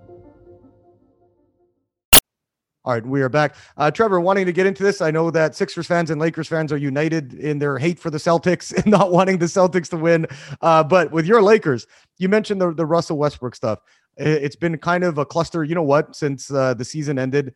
All 2.83 2.93
right, 2.93 3.03
we 3.03 3.23
are 3.23 3.29
back. 3.29 3.55
Uh, 3.75 3.89
Trevor, 3.89 4.19
wanting 4.19 4.45
to 4.45 4.53
get 4.53 4.67
into 4.67 4.83
this, 4.83 5.01
I 5.01 5.09
know 5.09 5.31
that 5.31 5.55
Sixers 5.55 5.87
fans 5.87 6.11
and 6.11 6.21
Lakers 6.21 6.47
fans 6.47 6.71
are 6.71 6.77
united 6.77 7.33
in 7.33 7.57
their 7.57 7.79
hate 7.79 7.97
for 7.97 8.11
the 8.11 8.19
Celtics 8.19 8.71
and 8.77 8.85
not 8.85 9.11
wanting 9.11 9.39
the 9.39 9.47
Celtics 9.47 9.89
to 9.89 9.97
win. 9.97 10.27
Uh, 10.61 10.83
but 10.83 11.11
with 11.11 11.25
your 11.25 11.41
Lakers, 11.41 11.87
you 12.19 12.29
mentioned 12.29 12.61
the, 12.61 12.71
the 12.71 12.85
Russell 12.85 13.17
Westbrook 13.17 13.55
stuff. 13.55 13.79
It's 14.15 14.55
been 14.55 14.77
kind 14.77 15.03
of 15.03 15.17
a 15.17 15.25
cluster, 15.25 15.63
you 15.63 15.73
know 15.73 15.81
what, 15.81 16.15
since 16.15 16.51
uh, 16.51 16.75
the 16.75 16.85
season 16.85 17.17
ended, 17.17 17.55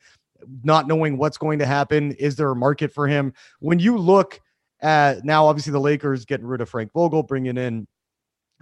not 0.63 0.87
knowing 0.87 1.19
what's 1.19 1.37
going 1.37 1.59
to 1.59 1.67
happen. 1.67 2.13
Is 2.13 2.35
there 2.35 2.49
a 2.49 2.55
market 2.55 2.91
for 2.91 3.07
him? 3.07 3.31
When 3.59 3.77
you 3.77 3.95
look 3.95 4.41
at 4.81 5.23
now, 5.23 5.45
obviously 5.45 5.71
the 5.71 5.79
Lakers 5.79 6.25
getting 6.25 6.47
rid 6.47 6.61
of 6.61 6.69
Frank 6.69 6.91
Vogel, 6.93 7.21
bringing 7.21 7.55
in 7.55 7.85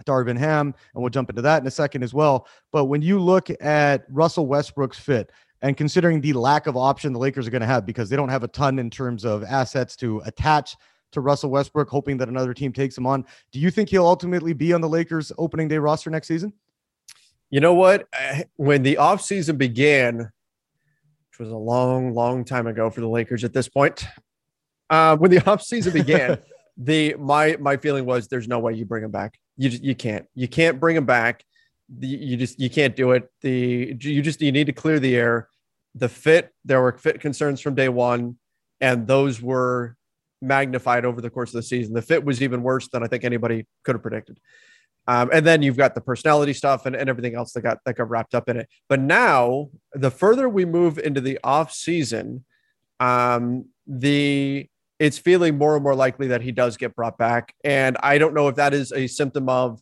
Darvin 0.04 0.38
Ham, 0.38 0.74
and 0.94 1.02
we'll 1.02 1.10
jump 1.10 1.30
into 1.30 1.42
that 1.42 1.62
in 1.62 1.66
a 1.66 1.70
second 1.70 2.02
as 2.02 2.14
well. 2.14 2.46
But 2.72 2.86
when 2.86 3.02
you 3.02 3.20
look 3.20 3.48
at 3.60 4.04
Russell 4.10 4.46
Westbrook's 4.46 4.98
fit, 4.98 5.32
and 5.62 5.76
considering 5.76 6.20
the 6.20 6.32
lack 6.32 6.66
of 6.66 6.76
option 6.76 7.12
the 7.12 7.18
Lakers 7.18 7.46
are 7.46 7.50
going 7.50 7.62
to 7.62 7.66
have 7.66 7.84
because 7.84 8.08
they 8.08 8.16
don't 8.16 8.28
have 8.28 8.44
a 8.44 8.48
ton 8.48 8.78
in 8.78 8.90
terms 8.90 9.24
of 9.24 9.42
assets 9.42 9.96
to 9.96 10.20
attach 10.24 10.76
to 11.12 11.20
Russell 11.20 11.50
Westbrook, 11.50 11.88
hoping 11.88 12.16
that 12.18 12.28
another 12.28 12.54
team 12.54 12.72
takes 12.72 12.96
him 12.96 13.06
on, 13.06 13.24
do 13.50 13.58
you 13.58 13.70
think 13.70 13.88
he'll 13.88 14.06
ultimately 14.06 14.52
be 14.52 14.72
on 14.72 14.80
the 14.80 14.88
Lakers 14.88 15.32
opening 15.38 15.66
day 15.66 15.78
roster 15.78 16.10
next 16.10 16.28
season? 16.28 16.52
You 17.50 17.60
know 17.60 17.74
what? 17.74 18.06
When 18.56 18.82
the 18.82 18.96
offseason 18.96 19.56
began, 19.56 20.18
which 20.18 21.38
was 21.38 21.48
a 21.48 21.56
long, 21.56 22.12
long 22.12 22.44
time 22.44 22.66
ago 22.66 22.90
for 22.90 23.00
the 23.00 23.08
Lakers 23.08 23.42
at 23.42 23.54
this 23.54 23.68
point, 23.68 24.06
uh, 24.90 25.16
when 25.16 25.30
the 25.30 25.38
offseason 25.40 25.92
began, 25.92 26.38
the 26.76 27.14
my 27.18 27.56
my 27.58 27.76
feeling 27.76 28.04
was 28.04 28.28
there's 28.28 28.46
no 28.46 28.58
way 28.58 28.74
you 28.74 28.84
bring 28.84 29.02
him 29.02 29.10
back. 29.10 29.38
You 29.58 29.70
you 29.70 29.94
can't. 29.94 30.26
You 30.34 30.48
can't 30.48 30.80
bring 30.80 30.96
him 30.96 31.04
back. 31.04 31.44
You 32.00 32.36
just 32.36 32.58
you 32.58 32.70
can't 32.70 32.96
do 32.96 33.12
it. 33.12 33.30
The 33.42 33.96
you 34.00 34.22
just 34.22 34.40
you 34.40 34.52
need 34.52 34.68
to 34.68 34.72
clear 34.72 34.98
the 34.98 35.16
air. 35.16 35.48
The 35.94 36.08
fit 36.08 36.54
there 36.64 36.80
were 36.80 36.92
fit 36.92 37.20
concerns 37.20 37.60
from 37.60 37.74
day 37.74 37.88
one, 37.88 38.38
and 38.80 39.06
those 39.06 39.42
were 39.42 39.96
magnified 40.40 41.04
over 41.04 41.20
the 41.20 41.28
course 41.28 41.50
of 41.50 41.54
the 41.54 41.62
season. 41.62 41.92
The 41.92 42.02
fit 42.02 42.24
was 42.24 42.40
even 42.40 42.62
worse 42.62 42.88
than 42.88 43.02
I 43.02 43.08
think 43.08 43.24
anybody 43.24 43.66
could 43.82 43.96
have 43.96 44.02
predicted. 44.02 44.38
Um, 45.08 45.30
and 45.32 45.44
then 45.44 45.62
you've 45.62 45.76
got 45.76 45.94
the 45.94 46.02
personality 46.02 46.52
stuff 46.52 46.84
and, 46.84 46.94
and 46.94 47.08
everything 47.08 47.34
else 47.34 47.52
that 47.52 47.62
got 47.62 47.78
that 47.84 47.96
got 47.96 48.10
wrapped 48.10 48.34
up 48.34 48.48
in 48.48 48.58
it. 48.58 48.68
But 48.88 49.00
now, 49.00 49.70
the 49.94 50.10
further 50.10 50.48
we 50.48 50.66
move 50.66 50.98
into 50.98 51.20
the 51.20 51.38
off 51.42 51.72
season, 51.72 52.44
um, 53.00 53.70
the 53.86 54.68
it's 54.98 55.18
feeling 55.18 55.56
more 55.56 55.74
and 55.74 55.82
more 55.82 55.94
likely 55.94 56.28
that 56.28 56.42
he 56.42 56.52
does 56.52 56.76
get 56.76 56.94
brought 56.94 57.18
back. 57.18 57.54
And 57.64 57.96
I 58.02 58.18
don't 58.18 58.34
know 58.34 58.48
if 58.48 58.56
that 58.56 58.74
is 58.74 58.92
a 58.92 59.06
symptom 59.06 59.48
of 59.48 59.80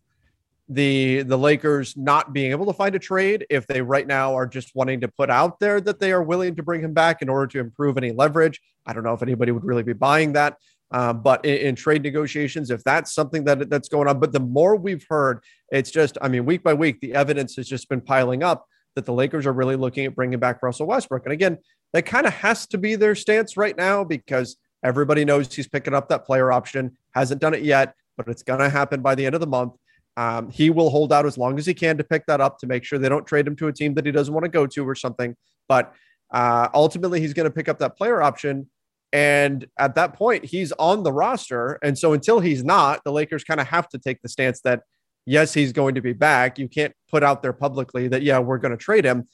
the 0.68 1.22
the 1.22 1.38
Lakers 1.38 1.96
not 1.96 2.32
being 2.32 2.50
able 2.50 2.66
to 2.66 2.72
find 2.72 2.94
a 2.96 2.98
trade 2.98 3.46
if 3.48 3.66
they 3.68 3.80
right 3.80 4.06
now 4.06 4.34
are 4.34 4.46
just 4.46 4.74
wanting 4.74 5.00
to 5.00 5.08
put 5.08 5.30
out 5.30 5.60
there 5.60 5.80
that 5.80 6.00
they 6.00 6.10
are 6.10 6.22
willing 6.22 6.56
to 6.56 6.62
bring 6.62 6.80
him 6.80 6.92
back 6.92 7.22
in 7.22 7.28
order 7.28 7.46
to 7.46 7.60
improve 7.60 7.96
any 7.96 8.10
leverage. 8.10 8.60
I 8.84 8.92
don't 8.92 9.04
know 9.04 9.14
if 9.14 9.22
anybody 9.22 9.52
would 9.52 9.64
really 9.64 9.84
be 9.84 9.92
buying 9.92 10.32
that. 10.32 10.56
Uh, 10.90 11.12
but 11.12 11.44
in, 11.44 11.56
in, 11.58 11.74
trade 11.74 12.02
negotiations, 12.02 12.70
if 12.70 12.82
that's 12.84 13.12
something 13.12 13.42
that 13.44 13.68
that's 13.68 13.88
going 13.88 14.06
on, 14.06 14.20
but 14.20 14.32
the 14.32 14.40
more 14.40 14.76
we've 14.76 15.04
heard, 15.10 15.40
it's 15.70 15.90
just, 15.90 16.16
I 16.22 16.28
mean, 16.28 16.44
week 16.44 16.62
by 16.62 16.74
week, 16.74 17.00
the 17.00 17.12
evidence 17.14 17.56
has 17.56 17.68
just 17.68 17.88
been 17.88 18.00
piling 18.00 18.44
up 18.44 18.66
that 18.94 19.04
the 19.04 19.12
Lakers 19.12 19.46
are 19.46 19.52
really 19.52 19.74
looking 19.74 20.06
at 20.06 20.14
bringing 20.14 20.38
back 20.38 20.62
Russell 20.62 20.86
Westbrook. 20.86 21.24
And 21.24 21.32
again, 21.32 21.58
that 21.92 22.06
kind 22.06 22.24
of 22.24 22.32
has 22.34 22.68
to 22.68 22.78
be 22.78 22.94
their 22.94 23.16
stance 23.16 23.56
right 23.56 23.76
now 23.76 24.04
because 24.04 24.56
Everybody 24.84 25.24
knows 25.24 25.54
he's 25.54 25.68
picking 25.68 25.94
up 25.94 26.08
that 26.08 26.24
player 26.24 26.52
option. 26.52 26.96
Hasn't 27.14 27.40
done 27.40 27.54
it 27.54 27.62
yet, 27.62 27.94
but 28.16 28.28
it's 28.28 28.42
going 28.42 28.60
to 28.60 28.68
happen 28.68 29.02
by 29.02 29.14
the 29.14 29.26
end 29.26 29.34
of 29.34 29.40
the 29.40 29.46
month. 29.46 29.74
Um, 30.16 30.50
he 30.50 30.70
will 30.70 30.90
hold 30.90 31.12
out 31.12 31.26
as 31.26 31.36
long 31.36 31.58
as 31.58 31.66
he 31.66 31.74
can 31.74 31.98
to 31.98 32.04
pick 32.04 32.26
that 32.26 32.40
up 32.40 32.58
to 32.60 32.66
make 32.66 32.84
sure 32.84 32.98
they 32.98 33.08
don't 33.08 33.26
trade 33.26 33.46
him 33.46 33.56
to 33.56 33.68
a 33.68 33.72
team 33.72 33.94
that 33.94 34.06
he 34.06 34.12
doesn't 34.12 34.32
want 34.32 34.44
to 34.44 34.50
go 34.50 34.66
to 34.66 34.88
or 34.88 34.94
something. 34.94 35.36
But 35.68 35.92
Uh, 36.28 36.68
ultimately, 36.74 37.20
he's 37.20 37.34
going 37.34 37.48
to 37.48 37.54
pick 37.54 37.68
up 37.68 37.78
that 37.78 37.96
player 37.96 38.20
option. 38.20 38.68
And 39.12 39.64
at 39.78 39.94
that 39.94 40.14
point, 40.14 40.44
he's 40.44 40.72
on 40.72 41.04
the 41.04 41.12
roster. 41.12 41.78
And 41.84 41.96
so 41.96 42.14
until 42.14 42.40
he's 42.40 42.64
not, 42.64 43.04
the 43.04 43.12
Lakers 43.12 43.44
kind 43.44 43.60
of 43.60 43.68
have 43.68 43.88
to 43.90 43.98
take 43.98 44.20
the 44.22 44.28
stance 44.28 44.60
that, 44.62 44.82
yes, 45.24 45.54
he's 45.54 45.72
going 45.72 45.94
to 45.94 46.00
be 46.00 46.12
back. 46.12 46.58
You 46.58 46.68
can't 46.68 46.92
put 47.08 47.22
out 47.22 47.42
there 47.42 47.52
publicly 47.52 48.08
that, 48.08 48.22
yeah, 48.22 48.40
we're 48.40 48.58
going 48.58 48.76
to 48.76 48.84
trade 48.88 49.04
him. 49.04 49.28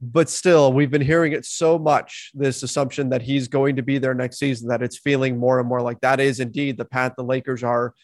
But 0.00 0.28
still, 0.28 0.72
we've 0.72 0.90
been 0.90 1.00
hearing 1.00 1.32
it 1.32 1.44
so 1.44 1.78
much 1.78 2.30
this 2.34 2.62
assumption 2.62 3.10
that 3.10 3.22
he's 3.22 3.48
going 3.48 3.76
to 3.76 3.82
be 3.82 3.98
there 3.98 4.14
next 4.14 4.38
season 4.38 4.68
that 4.68 4.82
it's 4.82 4.98
feeling 4.98 5.38
more 5.38 5.60
and 5.60 5.68
more 5.68 5.80
like 5.80 6.00
that 6.00 6.20
is 6.20 6.40
indeed 6.40 6.76
the 6.76 6.84
path 6.84 7.12
the 7.16 7.24
Lakers 7.24 7.62
are 7.62 7.94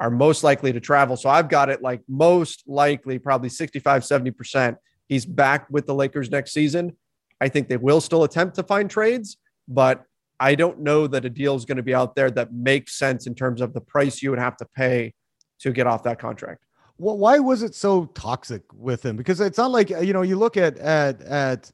are 0.00 0.10
most 0.10 0.42
likely 0.42 0.72
to 0.72 0.80
travel. 0.80 1.16
So 1.16 1.28
I've 1.28 1.50
got 1.50 1.68
it 1.68 1.82
like 1.82 2.00
most 2.08 2.64
likely, 2.66 3.18
probably 3.18 3.50
65, 3.50 4.02
70%. 4.02 4.76
He's 5.08 5.26
back 5.26 5.66
with 5.70 5.86
the 5.86 5.94
Lakers 5.94 6.30
next 6.30 6.52
season. 6.52 6.96
I 7.40 7.48
think 7.48 7.68
they 7.68 7.76
will 7.76 8.00
still 8.00 8.24
attempt 8.24 8.56
to 8.56 8.62
find 8.62 8.90
trades, 8.90 9.36
but 9.68 10.04
I 10.38 10.54
don't 10.54 10.80
know 10.80 11.06
that 11.06 11.26
a 11.26 11.30
deal 11.30 11.54
is 11.54 11.66
going 11.66 11.76
to 11.76 11.82
be 11.82 11.94
out 11.94 12.16
there 12.16 12.30
that 12.30 12.52
makes 12.52 12.98
sense 12.98 13.26
in 13.26 13.34
terms 13.34 13.60
of 13.60 13.74
the 13.74 13.80
price 13.82 14.22
you 14.22 14.30
would 14.30 14.38
have 14.38 14.56
to 14.56 14.66
pay 14.74 15.12
to 15.60 15.70
get 15.70 15.86
off 15.86 16.02
that 16.04 16.18
contract. 16.18 16.64
Well, 17.00 17.16
why 17.16 17.38
was 17.38 17.62
it 17.62 17.74
so 17.74 18.04
toxic 18.12 18.62
with 18.74 19.02
him? 19.02 19.16
Because 19.16 19.40
it's 19.40 19.56
not 19.56 19.70
like 19.70 19.88
you 19.88 20.12
know 20.12 20.20
you 20.20 20.36
look 20.36 20.58
at 20.58 20.76
at 20.76 21.22
at 21.22 21.72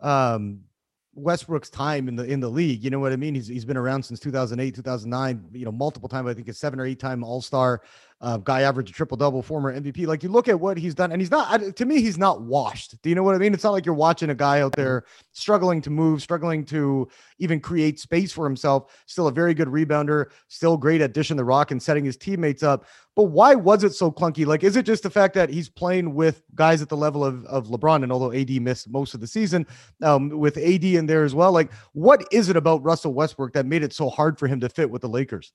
um 0.00 0.60
Westbrook's 1.14 1.70
time 1.70 2.08
in 2.08 2.16
the 2.16 2.24
in 2.24 2.40
the 2.40 2.48
league. 2.50 2.84
You 2.84 2.90
know 2.90 2.98
what 2.98 3.10
I 3.10 3.16
mean? 3.16 3.34
He's 3.34 3.46
he's 3.46 3.64
been 3.64 3.78
around 3.78 4.02
since 4.02 4.20
2008, 4.20 4.74
2009. 4.74 5.48
You 5.52 5.64
know, 5.64 5.72
multiple 5.72 6.10
times. 6.10 6.28
I 6.28 6.34
think 6.34 6.46
it's 6.46 6.58
seven 6.58 6.78
or 6.78 6.84
eight 6.84 7.00
time 7.00 7.24
All 7.24 7.40
Star. 7.40 7.80
Uh, 8.22 8.36
guy 8.36 8.62
averaged 8.62 8.90
a 8.90 8.92
triple 8.92 9.16
double, 9.16 9.42
former 9.42 9.72
MVP. 9.72 10.06
Like 10.06 10.22
you 10.22 10.28
look 10.28 10.46
at 10.46 10.60
what 10.60 10.76
he's 10.76 10.94
done, 10.94 11.10
and 11.10 11.22
he's 11.22 11.30
not. 11.30 11.74
To 11.76 11.86
me, 11.86 12.02
he's 12.02 12.18
not 12.18 12.42
washed. 12.42 13.00
Do 13.00 13.08
you 13.08 13.14
know 13.14 13.22
what 13.22 13.34
I 13.34 13.38
mean? 13.38 13.54
It's 13.54 13.64
not 13.64 13.70
like 13.70 13.86
you're 13.86 13.94
watching 13.94 14.28
a 14.28 14.34
guy 14.34 14.60
out 14.60 14.76
there 14.76 15.04
struggling 15.32 15.80
to 15.82 15.90
move, 15.90 16.20
struggling 16.20 16.64
to 16.66 17.08
even 17.38 17.60
create 17.60 17.98
space 17.98 18.30
for 18.30 18.44
himself. 18.44 18.94
Still 19.06 19.28
a 19.28 19.32
very 19.32 19.54
good 19.54 19.68
rebounder. 19.68 20.26
Still 20.48 20.76
great 20.76 21.00
at 21.00 21.14
dishing 21.14 21.38
the 21.38 21.44
rock 21.44 21.70
and 21.70 21.82
setting 21.82 22.04
his 22.04 22.18
teammates 22.18 22.62
up. 22.62 22.84
But 23.16 23.24
why 23.24 23.54
was 23.54 23.84
it 23.84 23.94
so 23.94 24.12
clunky? 24.12 24.44
Like, 24.44 24.64
is 24.64 24.76
it 24.76 24.84
just 24.84 25.02
the 25.02 25.10
fact 25.10 25.32
that 25.34 25.48
he's 25.48 25.70
playing 25.70 26.14
with 26.14 26.42
guys 26.54 26.82
at 26.82 26.90
the 26.90 26.96
level 26.98 27.24
of 27.24 27.46
of 27.46 27.68
LeBron? 27.68 28.02
And 28.02 28.12
although 28.12 28.32
AD 28.32 28.50
missed 28.60 28.90
most 28.90 29.14
of 29.14 29.20
the 29.20 29.26
season, 29.26 29.66
um, 30.02 30.28
with 30.28 30.58
AD 30.58 30.84
in 30.84 31.06
there 31.06 31.24
as 31.24 31.34
well, 31.34 31.52
like, 31.52 31.72
what 31.92 32.22
is 32.30 32.50
it 32.50 32.56
about 32.56 32.84
Russell 32.84 33.14
Westbrook 33.14 33.54
that 33.54 33.64
made 33.64 33.82
it 33.82 33.94
so 33.94 34.10
hard 34.10 34.38
for 34.38 34.46
him 34.46 34.60
to 34.60 34.68
fit 34.68 34.90
with 34.90 35.00
the 35.00 35.08
Lakers? 35.08 35.54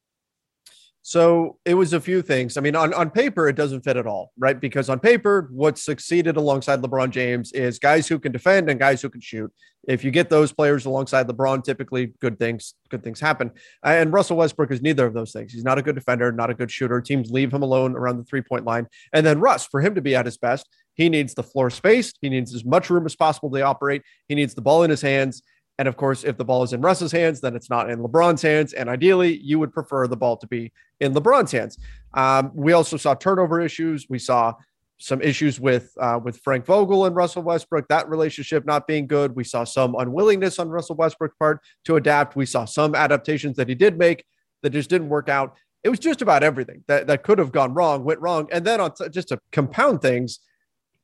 So 1.08 1.60
it 1.65 1.76
was 1.76 1.94
a 1.94 2.02
few 2.02 2.24
things. 2.24 2.58
I 2.58 2.62
mean, 2.62 2.76
on, 2.76 2.91
on 2.91 3.12
paper, 3.12 3.48
it 3.48 3.56
doesn't 3.56 3.82
fit 3.82 3.96
at 3.96 4.08
all, 4.08 4.32
right? 4.39 4.60
Because 4.60 4.89
on 4.89 5.00
paper, 5.00 5.48
what 5.52 5.78
succeeded 5.78 6.36
alongside 6.36 6.82
LeBron 6.82 7.12
James 7.12 7.52
is 7.52 7.78
guys 7.78 8.08
who 8.08 8.18
can 8.18 8.32
defend 8.32 8.72
and 8.72 8.80
guys 8.80 9.04
who 9.04 9.10
can 9.12 9.22
shoot. 9.22 9.54
If 9.88 10.04
you 10.04 10.10
get 10.10 10.32
those 10.32 10.52
players 10.52 10.88
alongside 10.88 11.28
LeBron, 11.28 11.63
typically 11.63 12.13
good 12.22 12.39
things, 12.39 12.74
good 12.89 13.04
things 13.04 13.20
happen. 13.20 13.52
Uh, 13.86 13.89
and 13.89 14.12
Russell 14.12 14.38
Westbrook 14.38 14.72
is 14.72 14.82
neither 14.82 15.06
of 15.06 15.13
those 15.13 15.32
things. 15.32 15.54
He's 15.54 15.63
not 15.63 15.78
a 15.78 15.84
good 15.84 15.94
defender, 15.94 16.32
not 16.32 16.50
a 16.50 16.56
good 16.56 16.72
shooter. 16.72 17.00
Teams 17.02 17.30
leave 17.30 17.54
him 17.54 17.62
alone 17.62 17.96
around 17.96 18.18
the 18.18 18.24
three-point 18.24 18.65
line. 18.65 18.88
And 19.13 19.24
then 19.24 19.39
Russ, 19.39 19.68
for 19.68 19.82
him 19.82 19.94
to 19.94 20.02
be 20.02 20.15
at 20.15 20.26
his 20.26 20.39
best, 20.39 20.68
he 20.96 21.10
needs 21.10 21.36
the 21.36 21.44
floor 21.44 21.70
space. 21.70 22.13
He 22.20 22.30
needs 22.30 22.56
as 22.56 22.65
much 22.65 22.89
room 22.89 23.06
as 23.06 23.15
possible 23.15 23.52
to 23.52 23.62
operate. 23.62 24.02
He 24.28 24.34
needs 24.34 24.56
the 24.56 24.62
ball 24.62 24.82
in 24.82 24.89
his 24.89 25.02
hands. 25.02 25.44
And 25.78 25.88
of 25.88 25.98
course, 25.98 26.24
if 26.24 26.38
the 26.38 26.46
ball 26.46 26.64
is 26.64 26.74
in 26.74 26.82
Russ's 26.82 27.12
hands, 27.12 27.42
then 27.42 27.56
it's 27.56 27.70
not 27.70 27.90
in 27.90 28.00
LeBron's 28.00 28.42
hands. 28.42 28.74
And 28.74 28.90
ideally, 28.90 29.38
you 29.38 29.60
would 29.60 29.74
prefer 29.74 30.08
the 30.08 30.16
ball 30.16 30.38
to 30.38 30.48
be 30.48 30.72
in 31.00 31.14
LeBron's 31.14 31.52
hands. 31.52 31.78
Um, 32.14 32.52
we 32.54 32.74
also 32.74 32.98
saw 32.98 33.14
turnover 33.14 33.60
issues. 33.60 34.08
We 34.10 34.20
saw 34.20 34.54
some 34.98 35.22
issues 35.22 35.60
with 35.60 35.92
uh, 36.00 36.20
with 36.24 36.38
Frank 36.38 36.66
Vogel 36.66 37.06
and 37.06 37.16
Russell 37.16 37.44
Westbrook. 37.44 37.88
That 37.90 38.08
relationship 38.08 38.66
not 38.66 38.88
being 38.88 39.08
good. 39.08 39.36
We 39.36 39.44
saw 39.44 39.66
some 39.66 39.96
unwillingness 39.96 40.58
on 40.60 40.70
Russell 40.70 40.96
Westbrook's 40.96 41.36
part 41.38 41.62
to 41.86 41.98
adapt. 41.98 42.36
We 42.36 42.46
saw 42.46 42.66
some 42.66 42.96
adaptations 42.96 43.58
that 43.58 43.68
he 43.68 43.76
did 43.76 43.98
make 43.98 44.24
that 44.64 44.70
just 44.70 44.90
didn't 44.90 45.10
work 45.10 45.28
out. 45.28 45.56
It 45.84 45.90
was 45.90 46.00
just 46.00 46.22
about 46.22 46.44
everything 46.44 46.84
that 46.88 47.08
that 47.08 47.24
could 47.24 47.40
have 47.40 47.52
gone 47.52 47.74
wrong 47.74 48.06
went 48.06 48.22
wrong. 48.22 48.48
And 48.52 48.66
then 48.66 48.80
on 48.80 48.92
just 49.12 49.28
to 49.30 49.40
compound 49.52 50.02
things, 50.02 50.40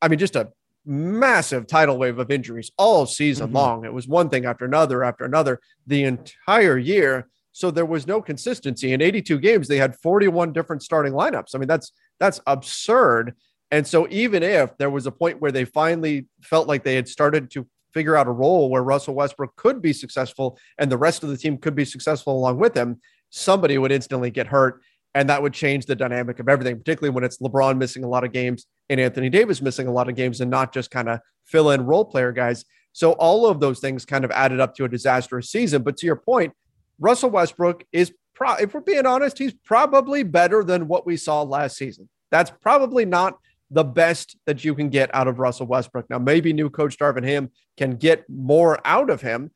I 0.00 0.08
mean, 0.08 0.18
just 0.18 0.36
a 0.36 0.50
massive 0.84 1.66
tidal 1.66 1.98
wave 1.98 2.18
of 2.18 2.30
injuries 2.30 2.70
all 2.76 3.06
season 3.06 3.48
mm-hmm. 3.48 3.56
long. 3.56 3.84
It 3.84 3.92
was 3.92 4.08
one 4.08 4.28
thing 4.28 4.44
after 4.44 4.64
another 4.64 5.04
after 5.04 5.24
another 5.24 5.60
the 5.86 6.04
entire 6.04 6.78
year. 6.78 7.28
So 7.52 7.70
there 7.70 7.86
was 7.86 8.06
no 8.06 8.22
consistency. 8.22 8.92
In 8.92 9.02
82 9.02 9.38
games, 9.38 9.68
they 9.68 9.76
had 9.76 9.96
41 9.96 10.52
different 10.52 10.82
starting 10.82 11.12
lineups. 11.12 11.54
I 11.54 11.58
mean, 11.58 11.68
that's 11.68 11.92
that's 12.18 12.40
absurd. 12.46 13.34
And 13.70 13.86
so 13.86 14.06
even 14.10 14.42
if 14.42 14.76
there 14.78 14.90
was 14.90 15.06
a 15.06 15.12
point 15.12 15.40
where 15.40 15.52
they 15.52 15.64
finally 15.64 16.26
felt 16.42 16.68
like 16.68 16.84
they 16.84 16.94
had 16.94 17.08
started 17.08 17.50
to 17.52 17.66
figure 17.92 18.16
out 18.16 18.26
a 18.26 18.32
role 18.32 18.70
where 18.70 18.82
Russell 18.82 19.14
Westbrook 19.14 19.56
could 19.56 19.82
be 19.82 19.92
successful 19.92 20.58
and 20.78 20.90
the 20.90 20.98
rest 20.98 21.22
of 21.22 21.28
the 21.28 21.36
team 21.36 21.58
could 21.58 21.74
be 21.74 21.84
successful 21.84 22.36
along 22.36 22.58
with 22.58 22.76
him, 22.76 23.00
somebody 23.30 23.78
would 23.78 23.92
instantly 23.92 24.30
get 24.30 24.46
hurt. 24.46 24.82
And 25.14 25.28
that 25.28 25.42
would 25.42 25.52
change 25.52 25.86
the 25.86 25.94
dynamic 25.94 26.38
of 26.38 26.48
everything, 26.48 26.78
particularly 26.78 27.14
when 27.14 27.24
it's 27.24 27.38
LeBron 27.38 27.76
missing 27.76 28.02
a 28.02 28.08
lot 28.08 28.24
of 28.24 28.32
games 28.32 28.66
and 28.88 28.98
Anthony 28.98 29.28
Davis 29.28 29.60
missing 29.60 29.86
a 29.86 29.92
lot 29.92 30.08
of 30.08 30.16
games 30.16 30.40
and 30.40 30.50
not 30.50 30.72
just 30.72 30.90
kind 30.90 31.08
of 31.08 31.20
fill 31.44 31.70
in 31.70 31.84
role 31.84 32.04
player 32.04 32.32
guys. 32.32 32.64
So 32.92 33.12
all 33.12 33.46
of 33.46 33.60
those 33.60 33.80
things 33.80 34.04
kind 34.04 34.24
of 34.24 34.30
added 34.30 34.60
up 34.60 34.74
to 34.76 34.84
a 34.84 34.88
disastrous 34.88 35.50
season. 35.50 35.82
But 35.82 35.96
to 35.98 36.06
your 36.06 36.16
point, 36.16 36.52
Russell 36.98 37.30
Westbrook 37.30 37.84
is, 37.92 38.12
pro- 38.34 38.56
if 38.56 38.72
we're 38.72 38.80
being 38.80 39.06
honest, 39.06 39.38
he's 39.38 39.52
probably 39.52 40.22
better 40.22 40.64
than 40.64 40.88
what 40.88 41.06
we 41.06 41.16
saw 41.16 41.42
last 41.42 41.76
season. 41.76 42.08
That's 42.30 42.50
probably 42.50 43.04
not 43.04 43.38
the 43.70 43.84
best 43.84 44.36
that 44.46 44.64
you 44.64 44.74
can 44.74 44.90
get 44.90 45.14
out 45.14 45.28
of 45.28 45.38
Russell 45.38 45.66
Westbrook. 45.66 46.08
Now, 46.10 46.18
maybe 46.18 46.52
new 46.52 46.68
coach 46.68 46.98
Darvin 46.98 47.24
Ham 47.24 47.50
can 47.76 47.96
get 47.96 48.28
more 48.28 48.78
out 48.84 49.08
of 49.10 49.22
him. 49.22 49.50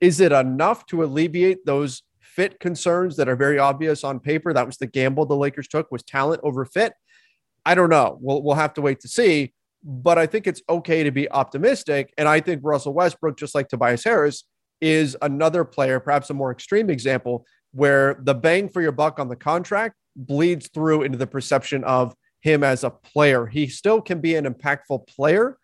Is 0.00 0.20
it 0.20 0.32
enough 0.32 0.84
to 0.86 1.02
alleviate 1.02 1.64
those 1.64 2.02
fit 2.36 2.60
concerns 2.60 3.16
that 3.16 3.28
are 3.28 3.36
very 3.36 3.58
obvious 3.58 4.04
on 4.04 4.20
paper. 4.20 4.52
That 4.52 4.66
was 4.66 4.76
the 4.76 4.86
gamble 4.86 5.24
the 5.24 5.34
Lakers 5.34 5.66
took 5.66 5.90
was 5.90 6.02
talent 6.02 6.42
over 6.44 6.66
fit. 6.66 6.92
I 7.64 7.74
don't 7.74 7.90
know. 7.90 8.18
We'll 8.20 8.42
we'll 8.42 8.54
have 8.54 8.74
to 8.74 8.82
wait 8.82 9.00
to 9.00 9.08
see. 9.08 9.54
But 9.82 10.18
I 10.18 10.26
think 10.26 10.46
it's 10.46 10.62
okay 10.68 11.02
to 11.04 11.10
be 11.10 11.30
optimistic. 11.30 12.12
And 12.18 12.28
I 12.28 12.40
think 12.40 12.60
Russell 12.62 12.92
Westbrook, 12.92 13.38
just 13.38 13.54
like 13.54 13.68
Tobias 13.68 14.04
Harris, 14.04 14.44
is 14.80 15.16
another 15.22 15.64
player, 15.64 15.98
perhaps 16.00 16.28
a 16.30 16.34
more 16.34 16.50
extreme 16.50 16.90
example, 16.90 17.46
where 17.72 18.18
the 18.20 18.34
bang 18.34 18.68
for 18.68 18.82
your 18.82 18.92
buck 18.92 19.18
on 19.18 19.28
the 19.28 19.36
contract 19.36 19.94
bleeds 20.16 20.68
through 20.68 21.02
into 21.02 21.18
the 21.18 21.26
perception 21.26 21.84
of 21.84 22.14
him 22.40 22.62
as 22.64 22.84
a 22.84 22.90
player. 22.90 23.46
He 23.46 23.68
still 23.68 24.00
can 24.00 24.20
be 24.20 24.34
an 24.34 24.44
impactful 24.44 25.06
player, 25.06 25.58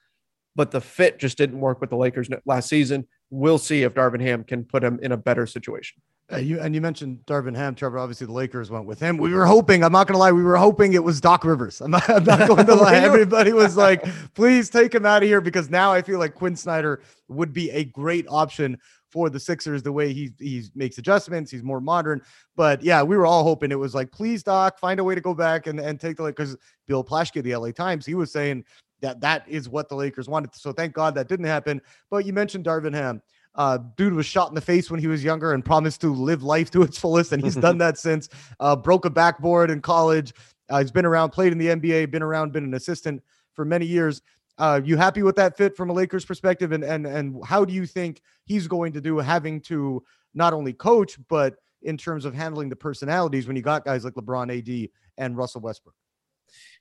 but 0.55 0.71
the 0.71 0.81
fit 0.81 1.19
just 1.19 1.39
didn't 1.39 1.61
work 1.61 1.81
with 1.81 1.91
the 1.91 1.97
Lakers 1.97 2.29
last 2.45 2.69
season. 2.69 3.09
We'll 3.31 3.59
see 3.59 3.83
if 3.83 3.95
Darvin 3.95 4.21
Ham 4.21 4.45
can 4.45 4.65
put 4.65 4.85
him 4.85 4.99
in 5.03 5.13
a 5.13 5.17
better 5.17 5.47
situation. 5.47 6.03
Uh, 6.33 6.39
you 6.39 6.59
and 6.61 6.75
you 6.75 6.81
mentioned 6.81 7.19
Darvin 7.27 7.55
Ham, 7.55 7.75
Trevor. 7.75 7.99
Obviously, 7.99 8.27
the 8.27 8.33
Lakers 8.33 8.71
went 8.71 8.87
with 8.87 8.99
him. 8.99 9.19
We 9.19 9.35
were 9.35 9.45
hoping. 9.45 9.85
I'm 9.85 9.93
not 9.93 10.07
going 10.07 10.15
to 10.15 10.19
lie. 10.19 10.33
We 10.33 10.43
were 10.43 10.57
hoping 10.57 10.95
it 10.95 11.05
was 11.05 11.21
Doc 11.21 11.45
Rivers. 11.45 11.81
I'm 11.81 11.91
not, 11.91 12.09
I'm 12.09 12.25
not 12.25 12.49
going 12.49 12.67
to 12.67 12.75
lie. 12.75 12.95
Everybody 12.95 13.53
was 13.53 13.77
like, 13.77 14.05
"Please 14.35 14.71
take 14.71 14.95
him 14.95 15.05
out 15.05 15.23
of 15.23 15.29
here," 15.29 15.41
because 15.43 15.69
now 15.69 15.93
I 15.93 16.01
feel 16.01 16.19
like 16.19 16.35
Quin 16.35 16.57
Snyder 16.57 17.03
would 17.29 17.53
be 17.53 17.71
a 17.71 17.85
great 17.85 18.25
option 18.29 18.79
for 19.11 19.29
the 19.29 19.39
Sixers. 19.39 19.83
The 19.83 19.93
way 19.93 20.13
he 20.15 20.31
he 20.39 20.65
makes 20.75 20.97
adjustments, 20.97 21.51
he's 21.51 21.63
more 21.63 21.81
modern. 21.81 22.23
But 22.57 22.83
yeah, 22.83 23.03
we 23.03 23.17
were 23.17 23.27
all 23.27 23.45
hoping 23.45 23.71
it 23.71 23.79
was 23.79 23.95
like, 23.95 24.11
"Please, 24.11 24.43
Doc, 24.43 24.79
find 24.79 25.01
a 25.01 25.05
way 25.05 25.15
to 25.15 25.21
go 25.21 25.35
back 25.35 25.67
and 25.67 25.79
and 25.79 26.01
take 26.01 26.17
the 26.17 26.23
like." 26.23 26.37
because 26.37 26.57
Bill 26.89 27.05
Plaschke, 27.05 27.43
the 27.43 27.55
LA 27.55 27.73
Times, 27.73 28.07
he 28.07 28.15
was 28.15 28.33
saying 28.33 28.65
that 29.03 29.21
that 29.21 29.47
is 29.47 29.69
what 29.69 29.91
the 29.91 29.97
Lakers 29.97 30.29
wanted. 30.29 30.55
So 30.55 30.73
thank 30.73 30.95
God 30.95 31.15
that 31.17 31.29
didn't 31.29 31.47
happen. 31.47 31.83
But 32.11 32.25
you 32.25 32.33
mentioned 32.33 32.65
Darvin 32.65 32.95
Ham. 32.95 33.21
Uh, 33.55 33.79
dude 33.97 34.15
was 34.15 34.27
shot 34.27 34.49
in 34.49 34.55
the 34.55 34.61
face 34.61 34.91
when 34.91 34.99
he 34.99 35.07
was 35.07 35.23
younger 35.23 35.53
and 35.53 35.65
promised 35.65 36.01
to 36.01 36.13
live 36.13 36.43
life 36.43 36.71
to 36.71 36.83
its 36.83 36.99
fullest, 36.99 37.33
and 37.33 37.43
he's 37.43 37.57
done 37.57 37.79
that 37.79 37.99
since. 37.99 38.29
Uh, 38.61 38.75
broke 38.75 39.05
a 39.05 39.11
backboard 39.11 39.71
in 39.71 39.81
college. 39.81 40.33
Uh, 40.71 40.79
he's 40.79 40.91
been 40.91 41.05
around, 41.05 41.31
played 41.31 41.53
in 41.53 41.59
the 41.59 41.69
NBA, 41.69 42.11
been 42.11 42.23
around, 42.23 42.53
been 42.53 42.65
an 42.65 42.75
assistant 42.75 43.23
for 43.53 43.65
many 43.65 43.85
years. 43.85 44.23
Uh, 44.59 44.81
you 44.83 44.97
happy 44.97 45.23
with 45.23 45.37
that 45.37 45.57
fit 45.57 45.77
from 45.77 45.91
a 45.91 45.93
Lakers 45.93 46.25
perspective, 46.25 46.73
and 46.73 46.85
and 46.85 47.07
and 47.07 47.45
how 47.45 47.65
do 47.65 47.73
you 47.73 47.87
think 47.87 48.21
he's 48.45 48.69
going 48.69 48.93
to 48.93 49.01
do 49.01 49.19
having 49.19 49.61
to 49.63 50.03
not 50.35 50.53
only 50.53 50.73
coach 50.73 51.19
but 51.29 51.57
in 51.83 51.97
terms 51.97 52.25
of 52.25 52.35
handling 52.35 52.69
the 52.69 52.77
personalities 52.77 53.47
when 53.47 53.57
you 53.57 53.63
got 53.63 53.85
guys 53.85 54.05
like 54.05 54.15
LeBron, 54.15 54.57
AD, 54.57 54.89
and 55.19 55.37
Russell 55.37 55.61
Westbrook? 55.61 55.95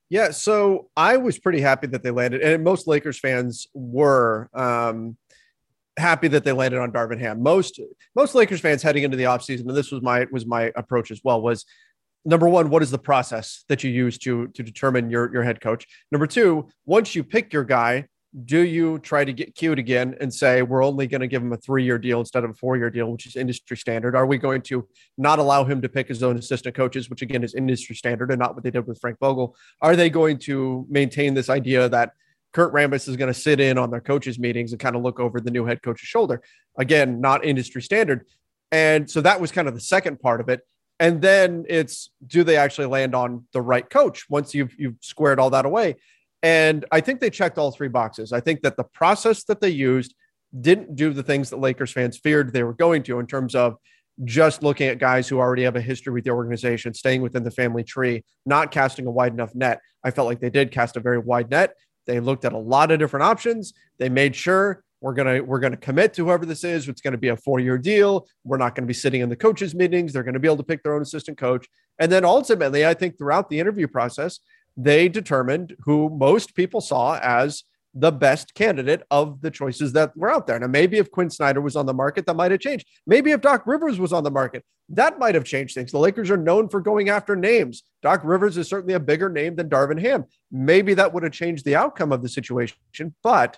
Yeah, 0.09 0.31
so 0.31 0.89
I 0.97 1.17
was 1.17 1.39
pretty 1.39 1.61
happy 1.61 1.87
that 1.87 2.03
they 2.03 2.11
landed, 2.11 2.41
and 2.41 2.63
most 2.63 2.87
Lakers 2.87 3.19
fans 3.19 3.67
were. 3.73 4.49
Um, 4.53 5.17
happy 5.97 6.27
that 6.29 6.43
they 6.43 6.51
landed 6.51 6.79
on 6.79 6.91
Darvin 6.91 7.19
Ham. 7.19 7.41
Most 7.41 7.79
most 8.15 8.35
Lakers 8.35 8.61
fans 8.61 8.81
heading 8.81 9.03
into 9.03 9.17
the 9.17 9.25
offseason, 9.25 9.67
and 9.67 9.75
this 9.75 9.91
was 9.91 10.01
my 10.01 10.27
was 10.31 10.45
my 10.45 10.71
approach 10.75 11.11
as 11.11 11.21
well, 11.23 11.41
was 11.41 11.65
number 12.23 12.47
one, 12.47 12.69
what 12.69 12.83
is 12.83 12.91
the 12.91 12.99
process 12.99 13.65
that 13.67 13.83
you 13.83 13.91
use 13.91 14.17
to 14.19 14.47
to 14.49 14.63
determine 14.63 15.09
your 15.09 15.31
your 15.33 15.43
head 15.43 15.61
coach? 15.61 15.87
Number 16.11 16.27
two, 16.27 16.69
once 16.85 17.15
you 17.15 17.23
pick 17.23 17.51
your 17.51 17.63
guy, 17.63 18.05
do 18.45 18.61
you 18.61 18.99
try 18.99 19.25
to 19.25 19.33
get 19.33 19.55
cued 19.55 19.77
again 19.77 20.15
and 20.21 20.33
say 20.33 20.61
we're 20.61 20.83
only 20.83 21.05
going 21.05 21.19
to 21.21 21.27
give 21.27 21.41
him 21.41 21.51
a 21.51 21.57
three-year 21.57 21.97
deal 21.97 22.19
instead 22.19 22.45
of 22.45 22.51
a 22.51 22.53
four-year 22.53 22.89
deal, 22.89 23.11
which 23.11 23.25
is 23.25 23.35
industry 23.35 23.75
standard? 23.75 24.15
Are 24.15 24.25
we 24.25 24.37
going 24.37 24.61
to 24.63 24.87
not 25.17 25.39
allow 25.39 25.65
him 25.65 25.81
to 25.81 25.89
pick 25.89 26.07
his 26.07 26.23
own 26.23 26.37
assistant 26.37 26.73
coaches, 26.73 27.09
which 27.09 27.21
again 27.21 27.43
is 27.43 27.53
industry 27.55 27.95
standard 27.95 28.31
and 28.31 28.39
not 28.39 28.55
what 28.55 28.63
they 28.63 28.71
did 28.71 28.87
with 28.87 29.01
Frank 29.01 29.17
Vogel? 29.19 29.55
Are 29.81 29.97
they 29.97 30.09
going 30.09 30.37
to 30.39 30.85
maintain 30.89 31.33
this 31.33 31.49
idea 31.49 31.89
that 31.89 32.13
Kurt 32.53 32.73
Rambis 32.73 33.07
is 33.07 33.17
going 33.17 33.31
to 33.33 33.39
sit 33.39 33.59
in 33.59 33.77
on 33.77 33.91
their 33.91 34.01
coaches' 34.01 34.37
meetings 34.37 34.71
and 34.71 34.79
kind 34.79 34.95
of 34.95 35.01
look 35.01 35.19
over 35.19 35.39
the 35.39 35.51
new 35.51 35.65
head 35.65 35.81
coach's 35.81 36.07
shoulder. 36.07 36.41
Again, 36.77 37.21
not 37.21 37.45
industry 37.45 37.81
standard. 37.81 38.25
And 38.71 39.09
so 39.09 39.21
that 39.21 39.39
was 39.39 39.51
kind 39.51 39.67
of 39.67 39.73
the 39.73 39.81
second 39.81 40.19
part 40.19 40.41
of 40.41 40.49
it. 40.49 40.61
And 40.99 41.21
then 41.21 41.65
it's 41.67 42.11
do 42.25 42.43
they 42.43 42.57
actually 42.57 42.87
land 42.87 43.15
on 43.15 43.45
the 43.53 43.61
right 43.61 43.89
coach 43.89 44.29
once 44.29 44.53
you've 44.53 44.73
you've 44.77 44.97
squared 45.01 45.39
all 45.39 45.49
that 45.49 45.65
away? 45.65 45.95
And 46.43 46.85
I 46.91 47.01
think 47.01 47.19
they 47.19 47.29
checked 47.29 47.57
all 47.57 47.71
three 47.71 47.87
boxes. 47.87 48.33
I 48.33 48.39
think 48.39 48.61
that 48.61 48.77
the 48.77 48.83
process 48.83 49.43
that 49.45 49.61
they 49.61 49.69
used 49.69 50.15
didn't 50.59 50.95
do 50.95 51.13
the 51.13 51.23
things 51.23 51.49
that 51.49 51.57
Lakers 51.57 51.91
fans 51.91 52.17
feared 52.17 52.51
they 52.51 52.63
were 52.63 52.73
going 52.73 53.03
to 53.03 53.19
in 53.19 53.27
terms 53.27 53.55
of 53.55 53.77
just 54.25 54.61
looking 54.61 54.87
at 54.87 54.99
guys 54.99 55.27
who 55.27 55.39
already 55.39 55.63
have 55.63 55.75
a 55.75 55.81
history 55.81 56.13
with 56.13 56.23
the 56.23 56.29
organization, 56.29 56.93
staying 56.93 57.21
within 57.21 57.43
the 57.43 57.51
family 57.51 57.83
tree, 57.83 58.23
not 58.45 58.71
casting 58.71 59.05
a 59.07 59.11
wide 59.11 59.33
enough 59.33 59.55
net. 59.55 59.79
I 60.03 60.11
felt 60.11 60.27
like 60.27 60.39
they 60.39 60.49
did 60.49 60.71
cast 60.71 60.97
a 60.97 60.99
very 60.99 61.17
wide 61.17 61.49
net. 61.49 61.75
They 62.05 62.19
looked 62.19 62.45
at 62.45 62.53
a 62.53 62.57
lot 62.57 62.91
of 62.91 62.99
different 62.99 63.23
options. 63.23 63.73
They 63.99 64.09
made 64.09 64.35
sure 64.35 64.83
we're 65.01 65.13
gonna 65.13 65.41
we're 65.41 65.59
gonna 65.59 65.77
commit 65.77 66.13
to 66.15 66.25
whoever 66.25 66.45
this 66.45 66.63
is. 66.63 66.87
It's 66.87 67.01
going 67.01 67.13
to 67.13 67.17
be 67.17 67.29
a 67.29 67.37
four 67.37 67.59
year 67.59 67.77
deal. 67.77 68.27
We're 68.43 68.57
not 68.57 68.75
going 68.75 68.83
to 68.83 68.87
be 68.87 68.93
sitting 68.93 69.21
in 69.21 69.29
the 69.29 69.35
coaches 69.35 69.73
meetings. 69.73 70.13
They're 70.13 70.23
going 70.23 70.35
to 70.35 70.39
be 70.39 70.47
able 70.47 70.57
to 70.57 70.63
pick 70.63 70.83
their 70.83 70.95
own 70.95 71.01
assistant 71.01 71.37
coach. 71.37 71.67
And 71.99 72.11
then 72.11 72.25
ultimately, 72.25 72.85
I 72.85 72.93
think 72.93 73.17
throughout 73.17 73.49
the 73.49 73.59
interview 73.59 73.87
process, 73.87 74.39
they 74.77 75.09
determined 75.09 75.75
who 75.81 76.09
most 76.09 76.55
people 76.55 76.81
saw 76.81 77.19
as 77.21 77.63
the 77.93 78.11
best 78.11 78.53
candidate 78.53 79.03
of 79.11 79.41
the 79.41 79.51
choices 79.51 79.93
that 79.93 80.15
were 80.15 80.31
out 80.31 80.47
there. 80.47 80.57
Now, 80.57 80.67
maybe 80.67 80.97
if 80.97 81.11
Quin 81.11 81.29
Snyder 81.29 81.59
was 81.59 81.75
on 81.75 81.85
the 81.85 81.93
market, 81.93 82.25
that 82.25 82.35
might 82.35 82.51
have 82.51 82.61
changed. 82.61 82.87
Maybe 83.05 83.31
if 83.31 83.41
Doc 83.41 83.63
Rivers 83.65 83.99
was 83.99 84.13
on 84.13 84.23
the 84.23 84.31
market, 84.31 84.63
that 84.89 85.19
might 85.19 85.35
have 85.35 85.43
changed 85.43 85.75
things. 85.75 85.91
The 85.91 85.99
Lakers 85.99 86.29
are 86.29 86.37
known 86.37 86.69
for 86.69 86.79
going 86.79 87.09
after 87.09 87.35
names. 87.35 87.83
Doc 88.01 88.21
Rivers 88.23 88.57
is 88.57 88.67
certainly 88.67 88.93
a 88.93 88.99
bigger 88.99 89.29
name 89.29 89.55
than 89.55 89.69
Darvin 89.69 89.99
Ham. 89.99 90.25
Maybe 90.51 90.93
that 90.93 91.13
would 91.13 91.23
have 91.23 91.33
changed 91.33 91.65
the 91.65 91.75
outcome 91.75 92.11
of 92.11 92.21
the 92.21 92.29
situation. 92.29 92.77
But 93.23 93.57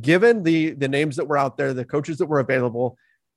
given 0.00 0.42
the 0.42 0.70
the 0.70 0.88
names 0.88 1.16
that 1.16 1.28
were 1.28 1.38
out 1.38 1.56
there, 1.56 1.74
the 1.74 1.84
coaches 1.84 2.18
that 2.18 2.26
were 2.26 2.40
available, 2.40 2.96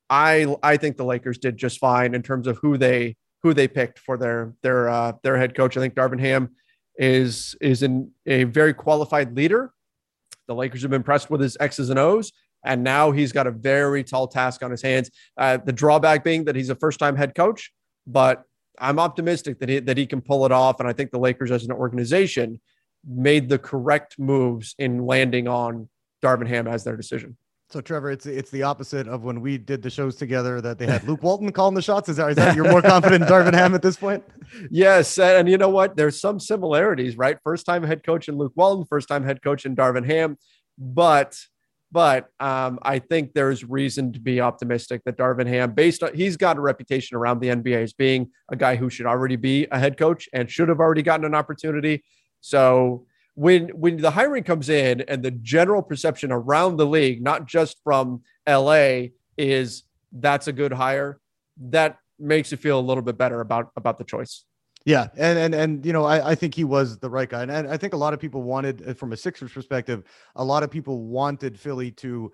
I 0.10 0.56
I 0.64 0.78
think 0.78 0.98
the 0.98 1.06
Lakers 1.06 1.38
did 1.38 1.58
just 1.58 1.80
fine 1.80 2.14
in 2.16 2.24
terms 2.24 2.48
of 2.48 2.58
who 2.58 2.78
they 2.78 3.18
who 3.44 3.54
they 3.54 3.68
picked 3.68 4.00
for 4.00 4.18
their 4.18 4.54
their 4.62 4.90
uh, 4.90 5.14
their 5.24 5.38
head 5.38 5.56
coach. 5.56 5.78
I 5.78 5.80
think 5.80 5.96
Darvin 5.96 6.20
Ham 6.20 6.50
is 6.98 7.56
is 7.62 7.84
in 7.84 8.12
a 8.26 8.44
very 8.46 8.74
qualified 8.74 9.36
leader. 9.36 9.74
The 10.48 10.56
Lakers 10.56 10.82
have 10.82 10.92
been 10.92 11.02
impressed 11.02 11.30
with 11.30 11.42
his 11.42 11.58
X's 11.60 11.90
and 11.90 12.00
O's, 12.00 12.32
and 12.66 12.84
now 12.84 13.12
he's 13.12 13.32
got 13.32 13.48
a 13.48 13.52
very 13.52 14.04
tall 14.04 14.28
task 14.28 14.64
on 14.64 14.72
his 14.72 14.82
hands. 14.82 15.10
Uh, 15.38 15.58
the 15.58 15.72
drawback 15.72 16.24
being 16.24 16.46
that 16.46 16.56
he's 16.56 16.70
a 16.70 16.76
first 16.76 17.00
time 17.00 17.16
head 17.16 17.36
coach, 17.36 17.72
but 18.08 18.44
I'm 18.80 19.00
optimistic 19.00 19.60
that 19.60 19.70
he 19.70 19.80
that 19.80 19.98
he 19.98 20.06
can 20.06 20.22
pull 20.22 20.46
it 20.46 20.52
off. 20.52 20.80
And 20.80 20.90
I 20.90 20.94
think 20.94 21.12
the 21.12 21.20
Lakers 21.20 21.52
as 21.52 21.64
an 21.64 21.72
organization 21.72 22.60
made 23.06 23.50
the 23.50 23.60
correct 23.60 24.18
moves 24.18 24.76
in 24.78 25.06
landing 25.06 25.48
on 25.48 25.90
Darvin 26.24 26.48
Ham 26.48 26.68
as 26.68 26.84
their 26.84 26.96
decision. 26.96 27.38
So 27.74 27.82
Trevor, 27.82 28.12
it's 28.12 28.28
it's 28.28 28.52
the 28.52 28.62
opposite 28.62 29.08
of 29.08 29.24
when 29.24 29.42
we 29.42 29.58
did 29.58 29.82
the 29.82 29.90
shows 29.90 30.16
together 30.16 30.62
that 30.62 30.78
they 30.78 30.86
had 30.86 31.04
Luke 31.06 31.24
Walton 31.24 31.52
calling 31.52 31.74
the 31.74 31.82
shots. 31.82 32.08
Is 32.08 32.18
that, 32.18 32.30
is 32.30 32.36
that 32.36 32.56
you're 32.56 32.70
more 32.70 32.84
confident 32.84 33.24
in 33.24 33.28
Darvin 33.28 33.56
Ham 33.56 33.74
at 33.74 33.82
this 33.82 33.98
point? 33.98 34.24
Yes, 34.70 35.18
and 35.18 35.50
you 35.50 35.58
know 35.58 35.70
what? 35.70 35.96
There's 35.96 36.22
some 36.22 36.40
similarities, 36.40 37.18
right? 37.18 37.40
First 37.44 37.66
time 37.66 37.82
head 37.82 38.04
coach 38.04 38.30
in 38.30 38.38
Luke 38.38 38.54
Walton, 38.56 38.86
first 38.86 39.08
time 39.08 39.24
head 39.24 39.42
coach 39.42 39.66
in 39.66 39.76
Darvin 39.76 40.06
Ham, 40.06 40.38
but 40.78 41.36
but 41.92 42.28
um, 42.40 42.78
I 42.84 43.00
think 43.00 43.34
there's 43.34 43.64
reason 43.64 44.14
to 44.14 44.20
be 44.20 44.40
optimistic 44.40 45.02
that 45.06 45.18
Darvin 45.18 45.48
Ham, 45.48 45.72
based 45.72 46.04
on 46.04 46.14
he's 46.14 46.38
got 46.38 46.58
a 46.58 46.62
reputation 46.62 47.18
around 47.18 47.40
the 47.40 47.48
NBA 47.48 47.82
as 47.82 47.94
being 47.94 48.30
a 48.52 48.56
guy 48.56 48.76
who 48.76 48.92
should 48.92 49.08
already 49.08 49.36
be 49.36 49.66
a 49.72 49.80
head 49.80 49.98
coach 49.98 50.30
and 50.32 50.48
should 50.48 50.70
have 50.70 50.80
already 50.80 51.02
gotten 51.02 51.26
an 51.26 51.34
opportunity. 51.34 52.04
So 52.40 53.08
when 53.36 53.70
when 53.70 53.98
the 53.98 54.12
hiring 54.12 54.44
comes 54.44 54.70
in 54.70 55.02
and 55.02 55.24
the 55.24 55.32
general 55.32 55.82
perception 55.82 56.32
around 56.32 56.78
the 56.78 56.86
league, 56.86 57.24
not 57.24 57.48
just 57.48 57.78
from 57.84 58.22
LA, 58.48 59.08
is 59.38 59.84
that's 60.12 60.48
a 60.48 60.54
good 60.54 60.74
hire, 60.74 61.20
that 61.58 61.98
makes 62.20 62.52
you 62.52 62.58
feel 62.58 62.80
a 62.80 62.82
little 62.82 63.04
bit 63.04 63.18
better 63.18 63.42
about 63.42 63.72
about 63.76 63.98
the 63.98 64.04
choice. 64.04 64.46
Yeah, 64.86 65.08
and 65.18 65.40
and 65.40 65.56
and 65.56 65.86
you 65.86 65.94
know, 65.94 66.04
I, 66.04 66.32
I 66.32 66.36
think 66.36 66.54
he 66.54 66.64
was 66.64 67.00
the 67.00 67.10
right 67.10 67.30
guy, 67.30 67.42
and, 67.42 67.52
and 67.52 67.68
I 67.68 67.78
think 67.78 67.94
a 67.94 67.98
lot 67.98 68.14
of 68.14 68.20
people 68.20 68.44
wanted, 68.44 68.88
uh, 68.88 68.94
from 68.94 69.14
a 69.14 69.18
Sixers 69.18 69.52
perspective, 69.52 70.04
a 70.36 70.44
lot 70.44 70.62
of 70.62 70.70
people 70.70 71.04
wanted 71.04 71.58
Philly 71.58 71.92
to 71.92 72.32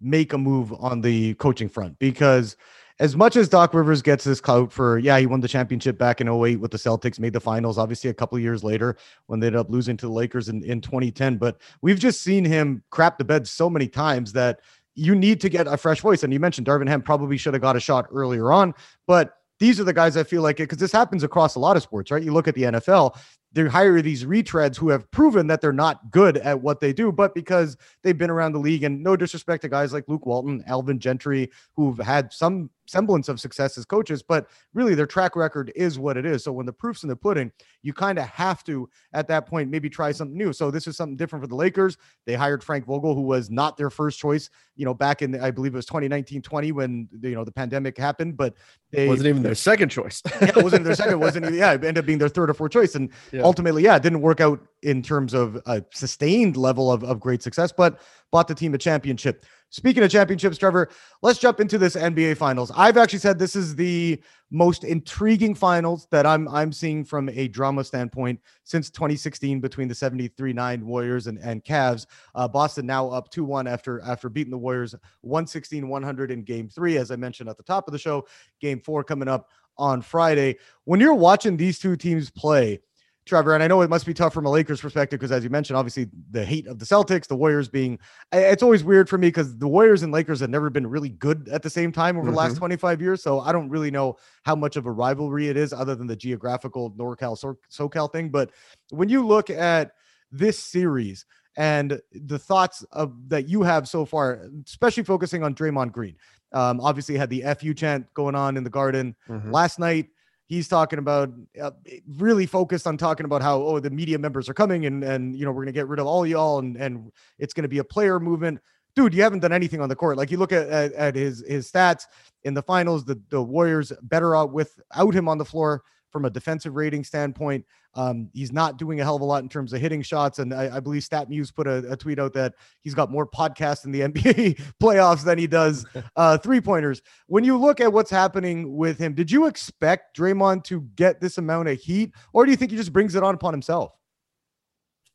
make 0.00 0.32
a 0.32 0.38
move 0.38 0.72
on 0.72 1.00
the 1.00 1.34
coaching 1.34 1.68
front 1.68 1.96
because 2.00 2.56
as 2.98 3.16
much 3.16 3.36
as 3.36 3.48
Doc 3.48 3.74
Rivers 3.74 4.02
gets 4.02 4.24
this 4.24 4.40
clout 4.40 4.72
for, 4.72 4.98
yeah, 4.98 5.18
he 5.18 5.26
won 5.26 5.40
the 5.40 5.48
championship 5.48 5.98
back 5.98 6.20
in 6.20 6.28
08 6.28 6.56
with 6.56 6.70
the 6.70 6.78
Celtics, 6.78 7.18
made 7.18 7.32
the 7.32 7.40
finals, 7.40 7.78
obviously 7.78 8.10
a 8.10 8.14
couple 8.14 8.38
years 8.38 8.62
later 8.62 8.96
when 9.26 9.40
they 9.40 9.48
ended 9.48 9.60
up 9.60 9.70
losing 9.70 9.96
to 9.96 10.06
the 10.06 10.12
Lakers 10.12 10.48
in, 10.48 10.62
in 10.64 10.80
2010. 10.80 11.36
But 11.36 11.60
we've 11.80 11.98
just 11.98 12.22
seen 12.22 12.44
him 12.44 12.82
crap 12.90 13.18
the 13.18 13.24
bed 13.24 13.46
so 13.46 13.68
many 13.70 13.88
times 13.88 14.32
that 14.32 14.60
you 14.94 15.14
need 15.14 15.40
to 15.40 15.48
get 15.48 15.66
a 15.66 15.76
fresh 15.76 16.00
voice. 16.00 16.22
And 16.22 16.32
you 16.32 16.40
mentioned 16.40 16.66
Darvin 16.66 16.88
Ham 16.88 17.02
probably 17.02 17.36
should 17.36 17.54
have 17.54 17.62
got 17.62 17.76
a 17.76 17.80
shot 17.80 18.06
earlier 18.12 18.52
on, 18.52 18.74
but 19.06 19.38
these 19.58 19.78
are 19.78 19.84
the 19.84 19.92
guys 19.92 20.16
I 20.16 20.24
feel 20.24 20.42
like 20.42 20.58
it 20.58 20.64
because 20.64 20.78
this 20.78 20.90
happens 20.90 21.22
across 21.22 21.54
a 21.54 21.60
lot 21.60 21.76
of 21.76 21.84
sports, 21.84 22.10
right? 22.10 22.22
You 22.22 22.32
look 22.32 22.48
at 22.48 22.56
the 22.56 22.62
NFL, 22.62 23.16
they 23.52 23.66
hire 23.68 24.00
these 24.02 24.24
retreads 24.24 24.76
who 24.76 24.88
have 24.88 25.08
proven 25.10 25.46
that 25.46 25.60
they're 25.60 25.72
not 25.72 26.10
good 26.10 26.38
at 26.38 26.60
what 26.60 26.80
they 26.80 26.92
do, 26.92 27.12
but 27.12 27.34
because 27.34 27.76
they've 28.02 28.16
been 28.16 28.30
around 28.30 28.52
the 28.52 28.58
league, 28.58 28.82
and 28.82 29.02
no 29.02 29.14
disrespect 29.14 29.62
to 29.62 29.68
guys 29.68 29.92
like 29.92 30.08
Luke 30.08 30.26
Walton, 30.26 30.64
Alvin 30.66 30.98
Gentry, 30.98 31.50
who've 31.74 31.98
had 31.98 32.32
some 32.32 32.70
semblance 32.92 33.28
of 33.28 33.40
success 33.40 33.78
as 33.78 33.84
coaches, 33.86 34.22
but 34.22 34.48
really 34.74 34.94
their 34.94 35.06
track 35.06 35.34
record 35.34 35.72
is 35.74 35.98
what 35.98 36.16
it 36.16 36.26
is. 36.26 36.44
So 36.44 36.52
when 36.52 36.66
the 36.66 36.72
proof's 36.72 37.02
in 37.02 37.08
the 37.08 37.16
pudding, 37.16 37.50
you 37.82 37.94
kind 37.94 38.18
of 38.18 38.26
have 38.26 38.62
to 38.64 38.88
at 39.14 39.26
that 39.28 39.46
point 39.46 39.70
maybe 39.70 39.88
try 39.88 40.12
something 40.12 40.36
new. 40.36 40.52
So 40.52 40.70
this 40.70 40.86
is 40.86 40.96
something 40.96 41.16
different 41.16 41.42
for 41.42 41.48
the 41.48 41.56
Lakers. 41.56 41.96
They 42.26 42.34
hired 42.34 42.62
Frank 42.62 42.84
Vogel, 42.84 43.14
who 43.14 43.22
was 43.22 43.50
not 43.50 43.76
their 43.76 43.90
first 43.90 44.18
choice, 44.18 44.50
you 44.76 44.84
know, 44.84 44.94
back 44.94 45.22
in 45.22 45.40
I 45.40 45.50
believe 45.50 45.72
it 45.72 45.76
was 45.76 45.86
2019, 45.86 46.42
20 46.42 46.72
when 46.72 47.08
you 47.22 47.34
know 47.34 47.44
the 47.44 47.52
pandemic 47.52 47.96
happened, 47.96 48.36
but 48.36 48.54
they 48.90 49.08
wasn't 49.08 49.28
even 49.28 49.42
their 49.42 49.54
second 49.54 49.88
choice. 49.88 50.22
yeah, 50.42 50.50
it 50.56 50.62
wasn't 50.62 50.84
their 50.84 50.94
second, 50.94 51.18
wasn't 51.18 51.52
yeah, 51.54 51.72
it 51.72 51.82
ended 51.84 51.98
up 51.98 52.06
being 52.06 52.18
their 52.18 52.28
third 52.28 52.50
or 52.50 52.54
fourth 52.54 52.72
choice. 52.72 52.94
And 52.94 53.10
yeah. 53.32 53.42
ultimately, 53.42 53.82
yeah, 53.82 53.96
it 53.96 54.02
didn't 54.02 54.20
work 54.20 54.40
out 54.40 54.60
in 54.82 55.02
terms 55.02 55.32
of 55.32 55.56
a 55.66 55.82
sustained 55.92 56.56
level 56.56 56.92
of, 56.92 57.02
of 57.04 57.20
great 57.20 57.42
success, 57.42 57.72
but 57.72 58.00
bought 58.30 58.48
the 58.48 58.54
team 58.54 58.74
a 58.74 58.78
championship. 58.78 59.46
Speaking 59.72 60.02
of 60.02 60.10
championships, 60.10 60.58
Trevor, 60.58 60.90
let's 61.22 61.38
jump 61.38 61.58
into 61.58 61.78
this 61.78 61.96
NBA 61.96 62.36
Finals. 62.36 62.70
I've 62.76 62.98
actually 62.98 63.20
said 63.20 63.38
this 63.38 63.56
is 63.56 63.74
the 63.74 64.22
most 64.50 64.84
intriguing 64.84 65.54
finals 65.54 66.06
that 66.10 66.26
I'm 66.26 66.46
I'm 66.48 66.72
seeing 66.72 67.06
from 67.06 67.30
a 67.30 67.48
drama 67.48 67.82
standpoint 67.82 68.38
since 68.64 68.90
2016 68.90 69.60
between 69.60 69.88
the 69.88 69.94
73-9 69.94 70.82
Warriors 70.82 71.26
and, 71.26 71.38
and 71.38 71.64
Cavs. 71.64 72.04
Uh, 72.34 72.46
Boston 72.46 72.84
now 72.84 73.08
up 73.08 73.32
2-1 73.32 73.66
after 73.66 74.02
after 74.02 74.28
beating 74.28 74.50
the 74.50 74.58
Warriors 74.58 74.94
116-100 75.24 76.30
in 76.30 76.42
game 76.42 76.68
three, 76.68 76.98
as 76.98 77.10
I 77.10 77.16
mentioned 77.16 77.48
at 77.48 77.56
the 77.56 77.62
top 77.62 77.88
of 77.88 77.92
the 77.92 77.98
show. 77.98 78.26
Game 78.60 78.78
four 78.78 79.02
coming 79.02 79.26
up 79.26 79.48
on 79.78 80.02
Friday. 80.02 80.58
When 80.84 81.00
you're 81.00 81.14
watching 81.14 81.56
these 81.56 81.78
two 81.78 81.96
teams 81.96 82.30
play, 82.30 82.80
Trevor, 83.24 83.54
and 83.54 83.62
I 83.62 83.68
know 83.68 83.82
it 83.82 83.90
must 83.90 84.04
be 84.04 84.14
tough 84.14 84.34
from 84.34 84.46
a 84.46 84.50
Lakers 84.50 84.80
perspective 84.80 85.20
because, 85.20 85.30
as 85.30 85.44
you 85.44 85.50
mentioned, 85.50 85.76
obviously 85.76 86.08
the 86.32 86.44
hate 86.44 86.66
of 86.66 86.80
the 86.80 86.84
Celtics, 86.84 87.28
the 87.28 87.36
Warriors 87.36 87.68
being, 87.68 87.98
it's 88.32 88.64
always 88.64 88.82
weird 88.82 89.08
for 89.08 89.16
me 89.16 89.28
because 89.28 89.56
the 89.58 89.68
Warriors 89.68 90.02
and 90.02 90.12
Lakers 90.12 90.40
have 90.40 90.50
never 90.50 90.70
been 90.70 90.86
really 90.88 91.10
good 91.10 91.48
at 91.48 91.62
the 91.62 91.70
same 91.70 91.92
time 91.92 92.16
over 92.16 92.26
mm-hmm. 92.26 92.34
the 92.34 92.38
last 92.38 92.52
mm-hmm. 92.52 92.60
25 92.60 93.00
years. 93.00 93.22
So 93.22 93.38
I 93.38 93.52
don't 93.52 93.68
really 93.68 93.92
know 93.92 94.16
how 94.44 94.56
much 94.56 94.76
of 94.76 94.86
a 94.86 94.90
rivalry 94.90 95.48
it 95.48 95.56
is 95.56 95.72
other 95.72 95.94
than 95.94 96.08
the 96.08 96.16
geographical 96.16 96.90
NorCal, 96.92 97.38
so- 97.38 97.58
SoCal 97.70 98.10
thing. 98.10 98.28
But 98.28 98.50
when 98.90 99.08
you 99.08 99.24
look 99.24 99.50
at 99.50 99.92
this 100.32 100.58
series, 100.58 101.24
and 101.56 102.00
the 102.12 102.38
thoughts 102.38 102.82
of 102.92 103.12
that 103.28 103.46
you 103.46 103.62
have 103.62 103.86
so 103.86 104.04
far, 104.04 104.48
especially 104.66 105.02
focusing 105.02 105.42
on 105.42 105.54
Draymond 105.54 105.92
Green. 105.92 106.16
Um, 106.52 106.80
obviously, 106.80 107.16
had 107.16 107.28
the 107.28 107.42
"fu" 107.60 107.74
chant 107.74 108.06
going 108.14 108.34
on 108.34 108.56
in 108.56 108.64
the 108.64 108.70
Garden 108.70 109.14
mm-hmm. 109.28 109.50
last 109.50 109.78
night 109.78 110.06
he's 110.52 110.68
talking 110.68 110.98
about 110.98 111.30
uh, 111.62 111.70
really 112.18 112.44
focused 112.44 112.86
on 112.86 112.98
talking 112.98 113.24
about 113.24 113.40
how 113.40 113.62
oh 113.62 113.80
the 113.80 113.88
media 113.88 114.18
members 114.18 114.50
are 114.50 114.54
coming 114.54 114.84
and 114.84 115.02
and 115.02 115.34
you 115.34 115.46
know 115.46 115.50
we're 115.50 115.62
gonna 115.62 115.72
get 115.72 115.88
rid 115.88 115.98
of 115.98 116.06
all 116.06 116.26
y'all 116.26 116.58
and 116.58 116.76
and 116.76 117.10
it's 117.38 117.54
gonna 117.54 117.68
be 117.68 117.78
a 117.78 117.84
player 117.84 118.20
movement. 118.20 118.60
Dude 118.94 119.14
you 119.14 119.22
haven't 119.22 119.38
done 119.38 119.52
anything 119.52 119.80
on 119.80 119.88
the 119.88 119.96
court. 119.96 120.18
Like 120.18 120.30
you 120.30 120.36
look 120.36 120.52
at 120.52 120.68
at, 120.68 120.92
at 120.92 121.14
his 121.14 121.42
his 121.48 121.72
stats 121.72 122.04
in 122.44 122.52
the 122.52 122.62
finals 122.62 123.02
the 123.06 123.18
the 123.30 123.42
warriors 123.42 123.92
better 124.02 124.36
out 124.36 124.52
without 124.52 125.14
him 125.14 125.26
on 125.26 125.38
the 125.38 125.44
floor 125.44 125.82
from 126.12 126.24
a 126.24 126.30
defensive 126.30 126.76
rating 126.76 127.02
standpoint. 127.02 127.64
Um, 127.94 128.28
he's 128.32 128.52
not 128.52 128.78
doing 128.78 129.00
a 129.00 129.04
hell 129.04 129.16
of 129.16 129.22
a 129.22 129.24
lot 129.24 129.42
in 129.42 129.48
terms 129.48 129.72
of 129.72 129.80
hitting 129.80 130.02
shots. 130.02 130.38
And 130.38 130.54
I, 130.54 130.76
I 130.76 130.80
believe 130.80 131.02
StatMuse 131.02 131.54
put 131.54 131.66
a, 131.66 131.92
a, 131.92 131.96
tweet 131.96 132.18
out 132.18 132.32
that 132.34 132.54
he's 132.80 132.94
got 132.94 133.10
more 133.10 133.26
podcasts 133.26 133.84
in 133.84 133.92
the 133.92 134.00
NBA 134.08 134.62
playoffs 134.80 135.24
than 135.24 135.38
he 135.38 135.46
does 135.46 135.84
uh, 136.16 136.38
three 136.38 136.60
pointers. 136.60 137.02
When 137.26 137.44
you 137.44 137.56
look 137.58 137.80
at 137.80 137.92
what's 137.92 138.10
happening 138.10 138.76
with 138.76 138.98
him, 138.98 139.14
did 139.14 139.30
you 139.30 139.46
expect 139.46 140.16
Draymond 140.16 140.64
to 140.64 140.82
get 140.94 141.20
this 141.20 141.38
amount 141.38 141.68
of 141.68 141.78
heat, 141.78 142.12
or 142.32 142.44
do 142.44 142.50
you 142.50 142.56
think 142.56 142.70
he 142.70 142.76
just 142.76 142.92
brings 142.92 143.14
it 143.14 143.22
on 143.22 143.34
upon 143.34 143.52
himself? 143.52 143.92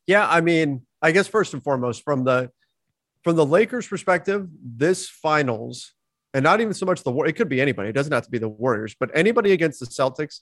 Yeah, 0.06 0.26
I 0.26 0.40
mean, 0.40 0.86
I 1.02 1.12
guess 1.12 1.28
first 1.28 1.54
and 1.54 1.62
foremost, 1.62 2.02
from 2.02 2.24
the 2.24 2.50
from 3.24 3.36
the 3.36 3.44
Lakers' 3.44 3.86
perspective, 3.86 4.48
this 4.62 5.08
finals, 5.08 5.92
and 6.32 6.42
not 6.42 6.60
even 6.60 6.72
so 6.72 6.86
much 6.86 7.02
the 7.02 7.10
war, 7.10 7.26
it 7.26 7.34
could 7.34 7.48
be 7.48 7.60
anybody. 7.60 7.90
It 7.90 7.92
doesn't 7.92 8.12
have 8.12 8.24
to 8.24 8.30
be 8.30 8.38
the 8.38 8.48
Warriors, 8.48 8.96
but 8.98 9.10
anybody 9.14 9.52
against 9.52 9.80
the 9.80 9.86
Celtics 9.86 10.40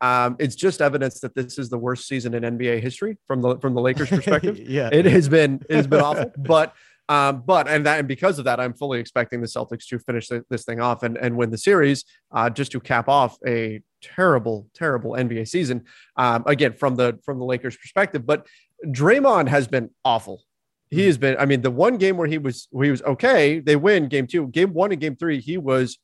Um, 0.00 0.36
it's 0.38 0.54
just 0.54 0.80
evidence 0.80 1.20
that 1.20 1.34
this 1.34 1.58
is 1.58 1.70
the 1.70 1.78
worst 1.78 2.06
season 2.06 2.34
in 2.34 2.42
NBA 2.58 2.80
history 2.80 3.18
from 3.26 3.42
the 3.42 3.58
from 3.58 3.74
the 3.74 3.80
Lakers 3.80 4.08
perspective. 4.10 4.58
yeah, 4.58 4.88
it 4.92 5.04
has 5.06 5.28
been 5.28 5.60
it 5.68 5.76
has 5.76 5.86
been 5.86 6.00
awful, 6.00 6.32
but 6.36 6.74
um, 7.08 7.42
but 7.46 7.68
and 7.68 7.86
that 7.86 7.98
and 7.98 8.06
because 8.06 8.38
of 8.38 8.44
that, 8.44 8.60
I'm 8.60 8.74
fully 8.74 9.00
expecting 9.00 9.40
the 9.40 9.46
Celtics 9.46 9.86
to 9.88 9.98
finish 9.98 10.28
this 10.50 10.64
thing 10.64 10.80
off 10.80 11.02
and 11.02 11.16
and 11.16 11.36
win 11.36 11.50
the 11.50 11.58
series, 11.58 12.04
uh, 12.32 12.50
just 12.50 12.72
to 12.72 12.80
cap 12.80 13.08
off 13.08 13.38
a 13.46 13.80
terrible 14.02 14.68
terrible 14.74 15.12
NBA 15.12 15.48
season. 15.48 15.84
Um, 16.16 16.44
again 16.46 16.74
from 16.74 16.96
the 16.96 17.18
from 17.24 17.38
the 17.38 17.44
Lakers 17.44 17.76
perspective, 17.76 18.26
but 18.26 18.46
Draymond 18.86 19.48
has 19.48 19.66
been 19.66 19.90
awful. 20.04 20.44
He 20.90 21.06
has 21.06 21.18
been. 21.18 21.36
I 21.38 21.44
mean, 21.44 21.62
the 21.62 21.70
one 21.70 21.96
game 21.96 22.16
where 22.16 22.28
he 22.28 22.38
was 22.38 22.68
where 22.70 22.84
he 22.84 22.90
was 22.90 23.02
okay, 23.02 23.58
they 23.60 23.76
win 23.76 24.08
game 24.08 24.26
two. 24.26 24.46
Game 24.48 24.72
one 24.72 24.92
and 24.92 25.00
game 25.00 25.16
three, 25.16 25.40
he 25.40 25.58
was 25.58 25.98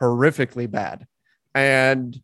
horrifically 0.00 0.70
bad, 0.70 1.06
and 1.54 2.18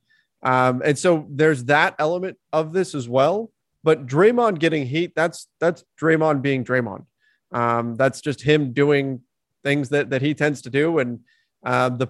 um, 0.44 0.83
and 0.85 0.98
so 0.98 1.26
there's 1.30 1.64
that 1.64 1.94
element 1.98 2.37
of 2.52 2.72
this 2.72 2.94
as 2.94 3.09
well. 3.09 3.50
But 3.83 4.07
Draymond 4.07 4.61
getting 4.61 4.87
heat, 4.87 5.12
that's 5.14 5.48
that's 5.61 5.85
Draymond 6.00 6.42
being 6.42 6.64
Draymond. 6.64 7.07
Um, 7.52 7.96
that's 7.96 8.20
just 8.20 8.40
him 8.42 8.72
doing 8.72 9.20
things 9.62 9.88
that 9.90 10.11
that 10.11 10.22
he 10.22 10.35
tends 10.35 10.62
to 10.62 10.70
do, 10.70 10.98
and 10.98 11.20
uh, 11.64 11.88
the 11.90 12.09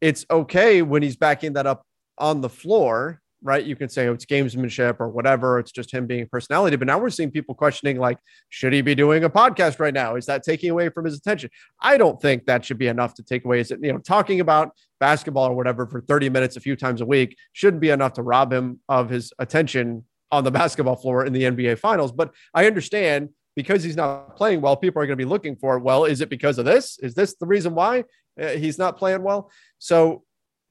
it's 0.00 0.26
okay 0.30 0.82
when 0.82 1.02
he's 1.02 1.16
backing 1.16 1.54
that 1.54 1.66
up 1.66 1.86
on 2.18 2.40
the 2.40 2.48
floor, 2.48 3.20
right? 3.42 3.64
You 3.64 3.76
can 3.76 3.88
say 3.88 4.08
oh, 4.08 4.12
it's 4.12 4.26
gamesmanship 4.26 4.96
or 4.98 5.08
whatever. 5.08 5.58
It's 5.58 5.72
just 5.72 5.92
him 5.92 6.06
being 6.06 6.22
a 6.22 6.26
personality. 6.26 6.76
But 6.76 6.86
now 6.86 6.98
we're 6.98 7.10
seeing 7.10 7.30
people 7.30 7.54
questioning, 7.54 7.98
like, 7.98 8.18
should 8.48 8.72
he 8.72 8.80
be 8.80 8.94
doing 8.94 9.24
a 9.24 9.30
podcast 9.30 9.78
right 9.78 9.94
now? 9.94 10.16
Is 10.16 10.26
that 10.26 10.42
taking 10.42 10.70
away 10.70 10.88
from 10.88 11.04
his 11.04 11.16
attention? 11.16 11.50
I 11.80 11.96
don't 11.96 12.20
think 12.20 12.46
that 12.46 12.64
should 12.64 12.78
be 12.78 12.88
enough 12.88 13.14
to 13.14 13.22
take 13.22 13.44
away. 13.44 13.60
Is 13.60 13.70
it 13.70 13.80
you 13.82 13.92
know 13.92 13.98
talking 13.98 14.40
about 14.40 14.70
basketball 15.00 15.48
or 15.50 15.54
whatever 15.54 15.86
for 15.86 16.00
30 16.00 16.30
minutes 16.30 16.56
a 16.56 16.60
few 16.60 16.74
times 16.76 17.00
a 17.00 17.06
week 17.06 17.36
shouldn't 17.52 17.80
be 17.80 17.90
enough 17.90 18.14
to 18.14 18.22
rob 18.22 18.52
him 18.52 18.80
of 18.88 19.10
his 19.10 19.32
attention 19.38 20.04
on 20.32 20.44
the 20.44 20.50
basketball 20.60 20.96
floor 20.96 21.24
in 21.24 21.32
the 21.32 21.42
NBA 21.42 21.78
finals. 21.78 22.12
But 22.12 22.32
I 22.54 22.66
understand 22.66 23.30
because 23.56 23.82
he's 23.82 23.96
not 23.96 24.36
playing 24.36 24.60
well, 24.60 24.76
people 24.76 25.02
are 25.02 25.06
going 25.06 25.18
to 25.18 25.24
be 25.24 25.28
looking 25.28 25.56
for, 25.56 25.78
well, 25.78 26.04
is 26.04 26.20
it 26.20 26.28
because 26.28 26.58
of 26.58 26.64
this? 26.64 26.98
Is 26.98 27.14
this 27.14 27.34
the 27.36 27.46
reason 27.46 27.74
why 27.74 28.04
uh, 28.40 28.48
he's 28.48 28.78
not 28.78 28.98
playing 28.98 29.22
well? 29.22 29.50
So 29.78 30.24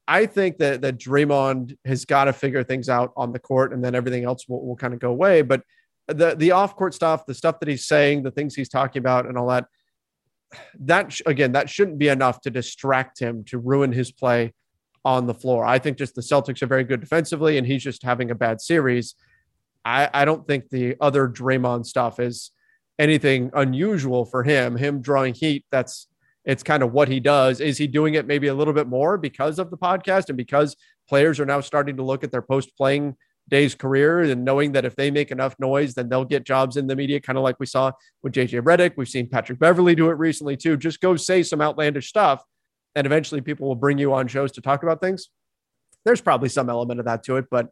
I 0.08 0.26
think 0.26 0.58
that 0.60 0.82
that 0.82 0.98
Draymond 0.98 1.78
has 1.86 2.06
got 2.06 2.26
to 2.26 2.34
figure 2.34 2.64
things 2.64 2.90
out 2.90 3.12
on 3.18 3.32
the 3.32 3.40
court, 3.40 3.74
and 3.74 3.84
then 3.84 3.96
everything 3.96 4.24
else 4.24 4.48
will, 4.48 4.66
will 4.66 4.76
kind 4.76 4.94
of 4.94 5.00
go 5.00 5.10
away. 5.10 5.42
But 5.42 5.64
the 6.08 6.36
the 6.36 6.52
off 6.52 6.76
court 6.76 6.94
stuff, 6.94 7.26
the 7.26 7.34
stuff 7.34 7.60
that 7.60 7.70
he's 7.70 7.86
saying, 7.86 8.24
the 8.24 8.32
things 8.32 8.56
he's 8.56 8.70
talking 8.70 9.00
about, 9.00 9.26
and 9.26 9.38
all 9.38 9.48
that, 9.48 9.66
that 10.82 11.20
again, 11.26 11.54
that 11.54 11.70
shouldn't 11.70 11.98
be 11.98 12.08
enough 12.08 12.42
to 12.42 12.52
distract 12.52 13.20
him 13.20 13.44
to 13.46 13.58
ruin 13.58 13.92
his 13.92 14.12
play 14.12 14.54
on 15.04 15.28
the 15.28 15.34
floor. 15.34 15.66
I 15.66 15.80
think 15.80 15.98
just 15.98 16.16
the 16.16 16.22
Celtics 16.22 16.62
are 16.62 16.68
very 16.68 16.84
good 16.84 17.00
defensively, 17.00 17.58
and 17.58 17.66
he's 17.66 17.84
just 17.84 18.04
having 18.04 18.32
a 18.32 18.36
bad 18.36 18.62
series. 18.62 19.16
I, 19.84 20.10
I 20.14 20.26
don't 20.26 20.48
think 20.48 20.70
the 20.70 20.96
other 21.00 21.28
Draymond 21.28 21.86
stuff 21.86 22.20
is 22.20 22.52
anything 22.98 23.52
unusual 23.54 24.26
for 24.26 24.44
him. 24.44 24.78
Him 24.78 25.02
drawing 25.02 25.36
heat, 25.36 25.66
that's 25.72 26.08
it's 26.46 26.64
kind 26.64 26.84
of 26.84 26.94
what 26.94 27.08
he 27.08 27.20
does. 27.20 27.60
Is 27.60 27.78
he 27.78 27.88
doing 27.88 28.14
it 28.14 28.28
maybe 28.28 28.48
a 28.48 28.54
little 28.54 28.74
bit 28.74 28.88
more 28.88 29.18
because 29.18 29.60
of 29.60 29.72
the 29.72 29.78
podcast 29.78 30.30
and 30.30 30.38
because 30.38 30.76
players 31.10 31.40
are 31.40 31.46
now 31.46 31.62
starting 31.62 31.98
to 31.98 32.04
look 32.04 32.24
at 32.24 32.32
their 32.32 32.42
post 32.42 32.76
playing 32.78 33.16
days 33.48 33.76
career 33.76 34.22
and 34.22 34.44
knowing 34.44 34.72
that 34.72 34.86
if 34.86 34.96
they 34.96 35.12
make 35.12 35.32
enough 35.32 35.56
noise, 35.60 35.94
then 35.94 36.10
they'll 36.10 36.26
get 36.26 36.44
jobs 36.44 36.78
in 36.78 36.88
the 36.88 36.96
media, 36.96 37.20
kind 37.20 37.38
of 37.38 37.44
like 37.44 37.60
we 37.60 37.66
saw 37.66 37.92
with 38.24 38.34
JJ 38.34 38.62
Redick. 38.62 38.94
We've 38.98 39.08
seen 39.08 39.28
Patrick 39.30 39.60
Beverley 39.60 39.96
do 39.96 40.10
it 40.10 40.18
recently 40.18 40.58
too. 40.58 40.78
Just 40.78 41.02
go 41.02 41.16
say 41.16 41.44
some 41.44 41.62
outlandish 41.62 42.08
stuff, 42.08 42.44
and 42.96 43.06
eventually 43.06 43.42
people 43.42 43.68
will 43.68 43.76
bring 43.76 43.98
you 43.98 44.14
on 44.14 44.28
shows 44.28 44.52
to 44.54 44.62
talk 44.62 44.84
about 44.84 45.02
things. 45.02 45.30
There's 46.06 46.22
probably 46.22 46.50
some 46.50 46.70
element 46.70 47.00
of 47.00 47.06
that 47.06 47.24
to 47.24 47.38
it, 47.38 47.46
but 47.50 47.70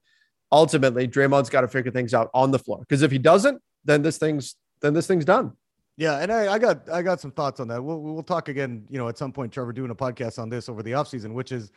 ultimately 0.52 1.08
Draymond's 1.08 1.50
got 1.50 1.62
to 1.62 1.68
figure 1.68 1.92
things 1.92 2.14
out 2.14 2.30
on 2.34 2.52
the 2.52 2.60
floor 2.60 2.80
because 2.80 3.02
if 3.02 3.12
he 3.12 3.18
doesn't, 3.18 3.62
then 3.86 4.02
this 4.02 4.18
thing's 4.18 4.56
then 4.82 4.94
this 4.94 5.08
thing's 5.08 5.26
done. 5.26 5.54
Yeah, 5.96 6.20
and 6.20 6.32
I, 6.32 6.54
I, 6.54 6.60
got 6.60 6.90
I 6.90 7.02
got 7.04 7.22
some 7.22 7.32
thoughts 7.32 7.60
on 7.60 7.68
that. 7.68 7.84
We'll 7.84 8.02
we'll 8.02 8.24
talk 8.24 8.50
again, 8.50 8.86
you 8.90 8.98
know, 8.98 9.08
at 9.10 9.18
some 9.18 9.32
point, 9.32 9.52
Trevor, 9.52 9.74
doing 9.74 9.92
a 9.92 9.96
podcast 9.96 10.40
on 10.40 10.50
this 10.50 10.68
over 10.68 10.82
the 10.82 10.92
offseason, 10.92 11.34
which 11.34 11.52
is 11.52 11.72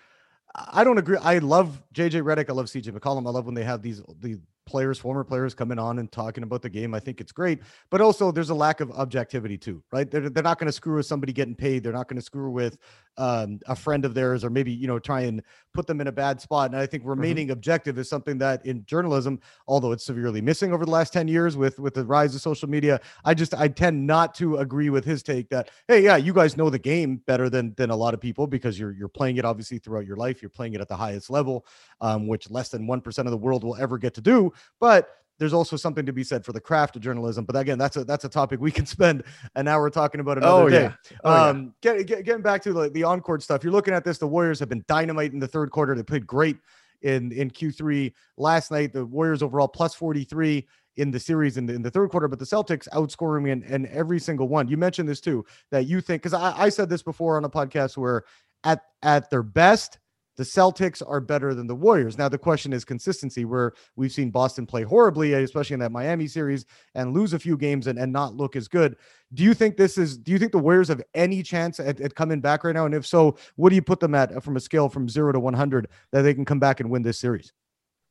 I 0.55 0.85
don't 0.85 0.97
agree. 0.97 1.19
I 1.19 1.39
love 1.39 1.83
JJ 1.95 2.23
Redick. 2.23 2.49
I 2.49 2.53
love 2.55 2.67
CJ 2.67 2.91
McCollum. 2.91 3.27
I 3.27 3.31
love 3.31 3.45
when 3.45 3.55
they 3.55 3.65
have 3.65 3.83
these 3.83 4.03
the 4.21 4.39
players, 4.65 4.99
former 4.99 5.23
players 5.23 5.55
coming 5.55 5.79
on 5.79 5.99
and 5.99 6.11
talking 6.11 6.43
about 6.43 6.61
the 6.61 6.69
game. 6.69 6.93
I 6.95 7.01
think 7.01 7.21
it's 7.21 7.33
great. 7.33 7.61
But 7.91 8.01
also 8.01 8.33
there's 8.33 8.51
a 8.51 8.55
lack 8.55 8.81
of 8.81 8.91
objectivity 8.93 9.57
too, 9.57 9.83
right? 9.93 10.11
They're, 10.11 10.29
they're 10.29 10.43
not 10.43 10.59
going 10.59 10.67
to 10.67 10.73
screw 10.73 10.97
with 10.97 11.07
somebody 11.07 11.33
getting 11.33 11.55
paid. 11.55 11.83
They're 11.83 11.93
not 11.93 12.09
going 12.09 12.17
to 12.17 12.25
screw 12.25 12.51
with 12.51 12.77
um, 13.19 13.61
a 13.67 13.77
friend 13.77 14.05
of 14.05 14.15
theirs 14.15 14.45
or 14.45 14.51
maybe, 14.51 14.73
you 14.73 14.87
know, 14.87 14.99
try 14.99 15.23
and 15.23 15.43
put 15.73 15.87
them 15.87 16.01
in 16.01 16.07
a 16.07 16.13
bad 16.13 16.41
spot. 16.41 16.71
And 16.71 16.81
I 16.81 16.87
think 16.87 17.03
mm-hmm. 17.03 17.11
remaining 17.11 17.47
mm-hmm. 17.47 17.53
objective 17.53 17.99
is 17.99 18.09
something 18.09 18.39
that 18.39 18.65
in 18.67 18.85
journalism, 18.87 19.41
although 19.69 19.93
it's 19.93 20.05
severely 20.05 20.41
missing 20.41 20.73
over 20.73 20.85
the 20.85 20.91
last 20.91 21.13
10 21.13 21.29
years 21.29 21.57
with, 21.57 21.79
with 21.79 21.95
the 21.95 22.05
rise 22.05 22.35
of 22.35 22.41
social 22.41 22.69
media, 22.69 23.01
I 23.25 23.35
just, 23.35 23.55
I 23.55 23.69
tend 23.69 24.07
not 24.07 24.35
to 24.37 24.57
agree 24.59 24.91
with 24.91 25.05
his 25.05 25.23
take 25.23 25.49
that, 25.51 25.71
Hey, 25.89 26.03
yeah, 26.03 26.17
you 26.17 26.33
guys 26.33 26.57
know 26.57 26.71
the 26.71 26.79
game 26.79 27.23
better 27.27 27.49
than, 27.49 27.75
than 27.77 27.91
a 27.91 27.97
lot 27.97 28.15
of 28.15 28.21
people 28.21 28.47
because 28.47 28.79
you're, 28.79 28.93
you're 28.93 29.09
playing 29.09 29.37
it 29.37 29.45
obviously 29.45 29.79
throughout 29.79 30.07
your 30.07 30.17
life. 30.17 30.43
You're 30.43 30.51
playing 30.51 30.75
it 30.75 30.81
at 30.81 30.89
the 30.89 30.97
highest 30.97 31.31
level, 31.31 31.67
um, 32.01 32.27
which 32.27 32.51
less 32.51 32.69
than 32.69 32.87
1% 32.87 33.19
of 33.19 33.31
the 33.31 33.37
world 33.37 33.65
will 33.65 33.77
ever 33.77 33.99
get 33.99 34.15
to 34.15 34.21
do. 34.21 34.53
But 34.81 35.09
there's 35.39 35.53
also 35.53 35.77
something 35.77 36.07
to 36.07 36.13
be 36.13 36.25
said 36.25 36.45
for 36.45 36.53
the 36.53 36.61
craft 36.61 36.97
of 36.97 37.03
journalism. 37.03 37.45
But 37.45 37.57
again, 37.57 37.79
that's 37.79 37.97
a 37.97 38.05
that's 38.05 38.25
a 38.25 38.29
topic 38.29 38.61
we 38.61 38.71
can 38.71 38.87
spend 38.97 39.25
an 39.55 39.69
hour 39.69 39.91
talking 39.91 40.21
about 40.21 40.39
another 40.39 40.63
oh, 40.63 40.69
day. 40.69 40.83
Yeah. 40.83 41.17
Oh, 41.25 41.51
um, 41.51 41.75
yeah. 41.83 41.95
get, 41.95 42.07
get, 42.07 42.25
getting 42.25 42.43
back 42.43 42.63
to 42.63 42.73
the, 42.73 42.91
the 42.91 43.05
on-court 43.05 43.43
stuff, 43.43 43.63
you're 43.63 43.73
looking 43.73 43.95
at 43.95 44.05
this. 44.05 44.19
The 44.19 44.27
Warriors 44.27 44.59
have 44.61 44.69
been 44.69 44.85
dynamite 44.89 45.33
in 45.33 45.39
the 45.39 45.49
third 45.49 45.71
quarter. 45.71 45.95
They 45.95 46.03
played 46.03 46.27
great 46.27 46.57
in 47.03 47.33
in 47.33 47.51
Q3 47.51 48.13
last 48.37 48.71
night. 48.71 48.93
The 48.93 49.05
Warriors 49.05 49.43
overall 49.43 49.69
plus 49.69 49.95
43 49.95 50.67
in 50.97 51.11
the 51.11 51.21
series 51.21 51.57
in 51.57 51.67
the, 51.67 51.75
in 51.75 51.83
the 51.83 51.91
third 51.91 52.11
quarter, 52.11 52.27
but 52.27 52.39
the 52.39 52.45
Celtics 52.45 52.89
outscoring 52.89 53.43
me 53.43 53.51
in, 53.51 53.63
in 53.65 53.87
every 53.89 54.19
single 54.19 54.49
one. 54.49 54.67
You 54.67 54.79
mentioned 54.79 55.09
this 55.09 55.21
too, 55.21 55.45
that 55.71 55.87
you 55.87 56.01
think 56.01 56.23
because 56.23 56.33
I, 56.33 56.59
I 56.59 56.69
said 56.71 56.89
this 56.89 57.03
before 57.03 57.37
on 57.37 57.45
a 57.45 57.51
podcast 57.51 57.97
where 57.97 58.25
at 58.65 58.81
at 59.03 59.31
their 59.31 59.43
best 59.43 59.99
the 60.37 60.43
Celtics 60.43 61.03
are 61.07 61.21
better 61.21 61.55
than 61.55 61.67
the 61.67 61.75
Warriors. 61.75 62.19
Now, 62.19 62.29
the 62.29 62.39
question 62.39 62.73
is 62.73 62.85
consistency, 62.85 63.45
where 63.45 63.73
we've 63.97 64.13
seen 64.13 64.31
Boston 64.31 64.67
play 64.67 64.83
horribly, 64.83 65.33
especially 65.33 65.75
in 65.75 65.81
that 65.81 65.93
Miami 65.93 66.27
series, 66.27 66.67
and 66.95 67.15
lose 67.15 67.33
a 67.33 67.39
few 67.39 67.57
games 67.57 67.87
and, 67.87 67.99
and 67.99 68.13
not 68.13 68.35
look 68.35 68.57
as 68.57 68.69
good. 68.69 68.97
Do 69.35 69.43
you 69.43 69.55
think 69.55 69.77
this 69.77 69.99
is, 69.99 70.19
do 70.19 70.33
you 70.33 70.39
think 70.39 70.53
the 70.53 70.59
Warriors 70.59 70.89
have 70.89 71.03
any 71.15 71.43
chance 71.43 71.81
at, 71.81 72.01
at 72.01 72.15
coming 72.15 72.41
back 72.41 72.65
right 72.65 72.75
now? 72.75 72.85
And 72.85 72.95
if 72.95 73.07
so, 73.07 73.37
what 73.57 73.71
do 73.71 73.75
you 73.75 73.83
put 73.83 74.01
them 74.01 74.15
at 74.15 74.37
uh, 74.37 74.41
from 74.41 74.57
a 74.57 74.61
scale 74.61 74.89
from 74.89 75.09
zero 75.09 75.33
to 75.33 75.41
100 75.41 75.89
that 76.13 76.23
they 76.23 76.35
can 76.35 76.45
come 76.45 76.61
back 76.61 76.81
and 76.81 76.91
win 76.91 77.03
this 77.03 77.19
series? 77.19 77.53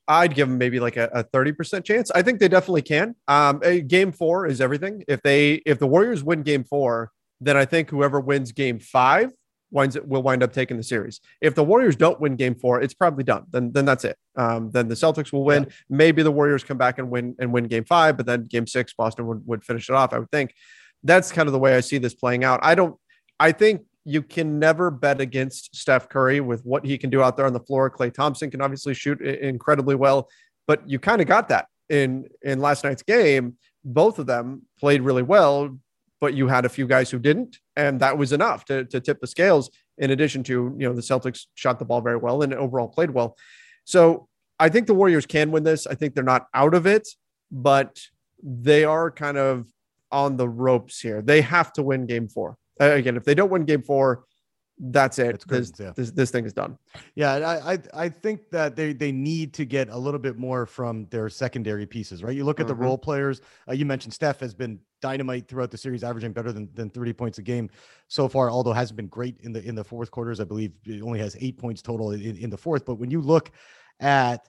I'd 0.08 0.36
give 0.36 0.48
them 0.48 0.58
maybe 0.58 0.80
like 0.80 0.98
a, 0.98 1.10
a 1.14 1.24
30% 1.24 1.84
chance. 1.84 2.12
I 2.12 2.22
think 2.22 2.40
they 2.40 2.48
definitely 2.48 2.84
can. 2.84 3.16
Um, 3.28 3.60
game 3.88 4.12
four 4.12 4.46
is 4.46 4.62
everything. 4.62 5.04
If 5.08 5.22
they, 5.22 5.54
if 5.66 5.80
the 5.80 5.88
Warriors 5.88 6.24
win 6.24 6.44
game 6.44 6.64
four, 6.64 7.12
then 7.42 7.58
I 7.58 7.66
think 7.66 7.90
whoever 7.90 8.20
wins 8.20 8.52
game 8.52 8.80
five 8.80 9.32
winds 9.72 9.96
it 9.96 10.08
will 10.08 10.24
wind 10.24 10.44
up 10.44 10.54
taking 10.54 10.78
the 10.78 10.84
series. 10.84 11.20
If 11.42 11.56
the 11.56 11.64
Warriors 11.64 11.96
don't 11.96 12.20
win 12.20 12.36
Game 12.36 12.56
Four, 12.56 12.82
it's 12.82 12.94
probably 12.94 13.24
done. 13.24 13.46
Then 13.50 13.72
then 13.72 13.86
that's 13.86 14.06
it. 14.06 14.18
Um, 14.36 14.72
then 14.72 14.88
the 14.88 14.96
Celtics 14.96 15.32
will 15.34 15.44
win. 15.44 15.64
Yeah. 15.64 15.70
Maybe 15.90 16.24
the 16.24 16.32
Warriors 16.32 16.64
come 16.64 16.78
back 16.78 17.00
and 17.00 17.10
win 17.10 17.36
and 17.40 17.52
win 17.52 17.66
Game 17.66 17.86
Five, 17.86 18.18
but 18.18 18.26
then 18.26 18.46
Game 18.46 18.68
Six, 18.68 18.94
Boston 18.94 19.28
would, 19.28 19.46
would 19.46 19.64
finish 19.64 19.90
it 19.90 19.96
off. 19.96 20.14
I 20.14 20.20
would 20.20 20.32
think 20.32 20.54
that's 21.04 21.32
kind 21.32 21.48
of 21.48 21.54
the 21.54 21.60
way 21.60 21.76
I 21.76 21.82
see 21.82 21.98
this 21.98 22.14
playing 22.14 22.44
out. 22.44 22.60
I 22.64 22.76
don't. 22.76 22.98
I 23.40 23.52
think 23.52 23.82
you 24.06 24.22
can 24.22 24.60
never 24.60 24.92
bet 24.92 25.20
against 25.20 25.76
Steph 25.76 26.08
Curry 26.10 26.40
with 26.40 26.64
what 26.64 26.86
he 26.86 26.98
can 26.98 27.10
do 27.10 27.22
out 27.22 27.36
there 27.36 27.48
on 27.48 27.54
the 27.54 27.60
floor. 27.60 27.90
Klay 27.90 28.14
Thompson 28.14 28.52
can 28.52 28.62
obviously 28.62 28.94
shoot 28.94 29.20
incredibly 29.22 29.96
well, 29.96 30.30
but 30.68 30.88
you 30.88 31.00
kind 31.00 31.22
of 31.22 31.28
got 31.28 31.50
that 31.50 31.68
in 31.90 32.28
in 32.42 32.60
last 32.60 32.84
night's 32.84 33.04
game. 33.04 33.58
Both 33.84 34.20
of 34.20 34.26
them 34.26 34.64
played 34.80 35.02
really 35.02 35.24
well 35.24 35.78
but 36.22 36.34
you 36.34 36.48
had 36.48 36.66
a 36.66 36.70
few 36.70 36.88
guys 36.88 37.10
who 37.10 37.20
didn't, 37.20 37.60
and 37.76 38.00
that 38.00 38.18
was 38.18 38.32
enough 38.32 38.66
to, 38.66 38.86
to 38.86 39.00
tip 39.00 39.20
the 39.20 39.28
scales. 39.28 39.70
In 39.98 40.12
addition 40.12 40.44
to, 40.44 40.76
you 40.78 40.88
know, 40.88 40.94
the 40.94 41.02
Celtics 41.02 41.46
shot 41.56 41.80
the 41.80 41.86
ball 41.86 42.02
very 42.02 42.18
well 42.18 42.42
and 42.42 42.54
overall 42.54 42.88
played 42.88 43.12
well. 43.12 43.38
So 43.86 44.28
I 44.60 44.70
think 44.70 44.88
the 44.88 44.94
Warriors 44.94 45.26
can 45.26 45.52
win 45.52 45.64
this. 45.64 45.88
I 45.88 45.96
think 45.96 46.16
they're 46.16 46.24
not 46.24 46.48
out 46.54 46.74
of 46.74 46.86
it, 46.86 47.08
but 47.52 48.02
they 48.44 48.84
are 48.84 49.10
kind 49.10 49.38
of 49.38 49.68
on 50.12 50.38
the 50.38 50.50
ropes 50.50 51.00
here. 51.00 51.22
They 51.22 51.42
have 51.42 51.72
to 51.74 51.84
win 51.84 52.06
game 52.06 52.28
four. 52.28 52.58
Uh, 52.80 52.92
again, 52.92 53.16
if 53.16 53.24
they 53.24 53.36
don't 53.36 53.50
win 53.50 53.64
game 53.66 53.84
four, 53.84 54.26
that's 54.78 55.20
it. 55.20 55.44
This, 55.48 55.72
yeah. 55.80 55.94
this, 55.96 56.12
this 56.12 56.32
thing 56.32 56.46
is 56.46 56.52
done. 56.52 56.78
Yeah, 57.16 57.32
I, 57.32 57.74
I 57.74 57.80
I 57.94 58.10
think 58.10 58.50
that 58.52 58.76
they 58.76 58.92
they 58.92 59.14
need 59.14 59.54
to 59.54 59.66
get 59.66 59.88
a 59.88 59.98
little 59.98 60.20
bit 60.20 60.38
more 60.38 60.66
from 60.66 61.06
their 61.06 61.30
secondary 61.30 61.86
pieces, 61.86 62.22
right? 62.22 62.36
You 62.36 62.44
look 62.44 62.60
at 62.60 62.66
mm-hmm. 62.66 62.80
the 62.80 62.86
role 62.86 62.98
players. 62.98 63.40
Uh, 63.70 63.74
you 63.74 63.86
mentioned 63.86 64.14
Steph 64.14 64.42
has 64.42 64.54
been 64.54 64.80
dynamite 65.06 65.48
throughout 65.48 65.70
the 65.70 65.78
series, 65.78 66.04
averaging 66.04 66.34
better 66.34 66.52
than, 66.52 66.68
than 66.74 66.90
30 66.90 67.14
points 67.14 67.38
a 67.38 67.44
game 67.44 67.70
so 68.08 68.28
far. 68.28 68.50
Although 68.50 68.74
hasn't 68.74 68.98
been 68.98 69.06
great 69.06 69.40
in 69.42 69.54
the 69.54 69.64
in 69.64 69.76
the 69.76 69.84
fourth 69.84 70.10
quarters, 70.10 70.40
I 70.40 70.46
believe 70.46 70.72
it 70.84 71.04
only 71.04 71.20
has 71.20 71.38
eight 71.40 71.60
points 71.60 71.84
total 71.84 72.12
in, 72.12 72.36
in 72.38 72.50
the 72.50 72.58
fourth. 72.58 72.86
But 72.86 72.96
when 72.96 73.12
you 73.12 73.22
look 73.22 73.52
at 74.00 74.48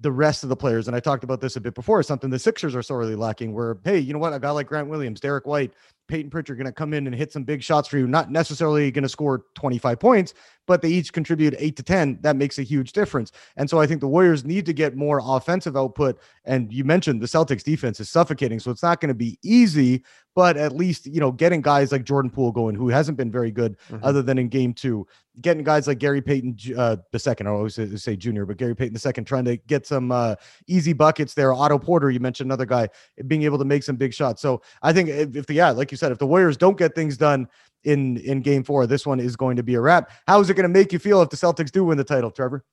the 0.00 0.12
rest 0.12 0.44
of 0.44 0.50
the 0.50 0.56
players, 0.56 0.86
and 0.86 0.94
I 0.94 1.00
talked 1.00 1.24
about 1.24 1.40
this 1.40 1.56
a 1.56 1.60
bit 1.60 1.74
before, 1.74 2.00
something 2.04 2.30
the 2.30 2.38
Sixers 2.38 2.76
are 2.76 2.82
sorely 2.82 3.16
lacking. 3.16 3.52
Where 3.52 3.78
hey, 3.82 3.98
you 3.98 4.12
know 4.12 4.20
what, 4.20 4.32
a 4.32 4.38
guy 4.38 4.50
like 4.50 4.68
Grant 4.68 4.88
Williams, 4.88 5.18
Derrick 5.18 5.46
White, 5.46 5.72
Payton 6.06 6.30
Pritchard 6.30 6.54
are 6.54 6.62
going 6.62 6.72
to 6.72 6.72
come 6.72 6.94
in 6.94 7.08
and 7.08 7.16
hit 7.16 7.32
some 7.32 7.42
big 7.42 7.60
shots 7.60 7.88
for 7.88 7.98
you. 7.98 8.06
Not 8.06 8.30
necessarily 8.30 8.92
going 8.92 9.02
to 9.02 9.08
score 9.08 9.46
25 9.56 9.98
points, 9.98 10.34
but 10.68 10.82
they 10.82 10.90
each 10.90 11.12
contribute 11.12 11.56
eight 11.58 11.74
to 11.76 11.82
10. 11.82 12.18
That 12.20 12.36
makes 12.36 12.58
a 12.58 12.62
huge 12.62 12.92
difference. 12.92 13.32
And 13.56 13.68
so 13.68 13.80
I 13.80 13.86
think 13.86 14.00
the 14.00 14.06
Warriors 14.06 14.44
need 14.44 14.66
to 14.66 14.72
get 14.72 14.94
more 14.94 15.20
offensive 15.24 15.76
output. 15.76 16.20
And 16.44 16.72
you 16.72 16.84
mentioned 16.84 17.20
the 17.20 17.26
Celtics 17.26 17.64
defense 17.64 17.98
is 17.98 18.10
suffocating. 18.10 18.60
So 18.60 18.70
it's 18.70 18.82
not 18.82 19.00
going 19.00 19.08
to 19.08 19.14
be 19.14 19.38
easy, 19.42 20.04
but 20.36 20.58
at 20.58 20.76
least, 20.76 21.06
you 21.06 21.20
know, 21.20 21.32
getting 21.32 21.62
guys 21.62 21.90
like 21.90 22.04
Jordan 22.04 22.30
Poole 22.30 22.52
going, 22.52 22.74
who 22.74 22.90
hasn't 22.90 23.16
been 23.16 23.32
very 23.32 23.50
good 23.50 23.76
mm-hmm. 23.90 24.04
other 24.04 24.22
than 24.22 24.38
in 24.38 24.48
game 24.48 24.74
two, 24.74 25.06
getting 25.40 25.64
guys 25.64 25.86
like 25.86 25.98
Gary 25.98 26.20
Payton 26.20 26.56
uh, 26.76 26.96
the 27.12 27.18
second, 27.18 27.46
I 27.46 27.50
always 27.50 27.74
say, 27.74 27.96
say 27.96 28.14
junior, 28.14 28.44
but 28.44 28.58
Gary 28.58 28.76
Payton 28.76 28.92
the 28.92 29.00
second, 29.00 29.24
trying 29.24 29.46
to 29.46 29.56
get 29.56 29.86
some 29.86 30.12
uh, 30.12 30.34
easy 30.66 30.92
buckets 30.92 31.32
there. 31.32 31.54
Otto 31.54 31.78
Porter, 31.78 32.10
you 32.10 32.20
mentioned 32.20 32.48
another 32.48 32.66
guy 32.66 32.88
being 33.26 33.42
able 33.44 33.58
to 33.58 33.64
make 33.64 33.82
some 33.82 33.96
big 33.96 34.12
shots. 34.12 34.42
So 34.42 34.60
I 34.82 34.92
think 34.92 35.08
if, 35.08 35.34
if 35.34 35.46
the 35.46 35.54
yeah, 35.54 35.70
like 35.70 35.90
you 35.90 35.96
said, 35.96 36.12
if 36.12 36.18
the 36.18 36.26
Warriors 36.26 36.56
don't 36.58 36.76
get 36.76 36.94
things 36.94 37.16
done 37.16 37.48
in 37.84 38.16
in 38.18 38.40
Game 38.40 38.64
Four, 38.64 38.86
this 38.86 39.06
one 39.06 39.20
is 39.20 39.36
going 39.36 39.56
to 39.56 39.62
be 39.62 39.74
a 39.74 39.80
wrap. 39.80 40.10
How 40.26 40.40
is 40.40 40.50
it 40.50 40.54
going 40.54 40.64
to 40.64 40.68
make 40.68 40.92
you 40.92 40.98
feel 40.98 41.22
if 41.22 41.30
the 41.30 41.36
Celtics 41.36 41.70
do 41.70 41.84
win 41.84 41.98
the 41.98 42.04
title, 42.04 42.30
Trevor? 42.30 42.64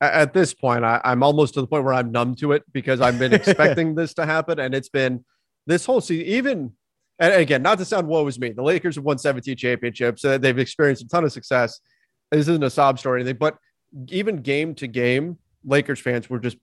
At 0.00 0.32
this 0.32 0.54
point, 0.54 0.84
I, 0.84 1.00
I'm 1.04 1.22
almost 1.22 1.54
to 1.54 1.60
the 1.60 1.66
point 1.66 1.84
where 1.84 1.94
I'm 1.94 2.12
numb 2.12 2.36
to 2.36 2.52
it 2.52 2.62
because 2.72 3.00
I've 3.00 3.18
been 3.18 3.32
expecting 3.34 3.94
this 3.94 4.14
to 4.14 4.26
happen, 4.26 4.58
and 4.58 4.74
it's 4.74 4.88
been 4.88 5.24
this 5.66 5.84
whole 5.84 6.00
season, 6.00 6.26
even 6.26 6.72
and 7.18 7.34
again, 7.34 7.62
not 7.62 7.78
to 7.78 7.84
sound 7.84 8.06
woe 8.06 8.26
is 8.26 8.38
me. 8.38 8.50
The 8.50 8.62
Lakers 8.62 8.94
have 8.94 9.04
won 9.04 9.18
17 9.18 9.56
championships. 9.56 10.24
Uh, 10.24 10.38
they've 10.38 10.58
experienced 10.58 11.02
a 11.02 11.08
ton 11.08 11.24
of 11.24 11.32
success. 11.32 11.80
This 12.30 12.42
isn't 12.42 12.62
a 12.62 12.70
sob 12.70 12.98
story 12.98 13.14
or 13.14 13.16
anything, 13.16 13.38
but 13.38 13.58
even 14.08 14.36
game 14.42 14.74
to 14.76 14.86
game, 14.86 15.38
Lakers 15.64 15.98
fans 15.98 16.30
were 16.30 16.38
just 16.38 16.58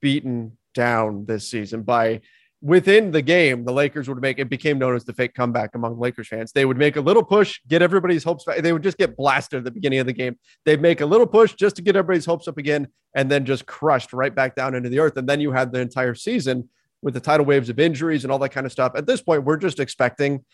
beaten 0.00 0.56
down 0.74 1.26
this 1.26 1.48
season 1.48 1.82
by 1.82 2.20
within 2.62 3.10
the 3.10 3.20
game. 3.20 3.64
The 3.64 3.72
Lakers 3.72 4.08
would 4.08 4.20
make 4.20 4.38
it 4.38 4.48
became 4.48 4.78
known 4.78 4.94
as 4.94 5.04
the 5.04 5.12
fake 5.12 5.34
comeback 5.34 5.74
among 5.74 5.98
Lakers 5.98 6.28
fans. 6.28 6.52
They 6.52 6.64
would 6.64 6.78
make 6.78 6.96
a 6.96 7.00
little 7.00 7.24
push, 7.24 7.60
get 7.68 7.82
everybody's 7.82 8.22
hopes 8.22 8.44
back. 8.44 8.62
They 8.62 8.72
would 8.72 8.84
just 8.84 8.96
get 8.96 9.16
blasted 9.16 9.58
at 9.58 9.64
the 9.64 9.70
beginning 9.72 9.98
of 9.98 10.06
the 10.06 10.12
game. 10.12 10.38
They'd 10.64 10.80
make 10.80 11.00
a 11.00 11.06
little 11.06 11.26
push 11.26 11.54
just 11.54 11.76
to 11.76 11.82
get 11.82 11.96
everybody's 11.96 12.24
hopes 12.24 12.46
up 12.48 12.56
again, 12.56 12.86
and 13.14 13.30
then 13.30 13.44
just 13.44 13.66
crushed 13.66 14.12
right 14.12 14.34
back 14.34 14.54
down 14.54 14.74
into 14.74 14.88
the 14.88 15.00
earth. 15.00 15.16
And 15.16 15.28
then 15.28 15.40
you 15.40 15.50
had 15.52 15.72
the 15.72 15.80
entire 15.80 16.14
season 16.14 16.68
with 17.02 17.14
the 17.14 17.20
tidal 17.20 17.44
waves 17.44 17.68
of 17.68 17.80
injuries 17.80 18.24
and 18.24 18.32
all 18.32 18.38
that 18.38 18.50
kind 18.50 18.64
of 18.64 18.72
stuff. 18.72 18.92
At 18.94 19.06
this 19.06 19.20
point, 19.20 19.44
we're 19.44 19.56
just 19.56 19.80
expecting 19.80 20.44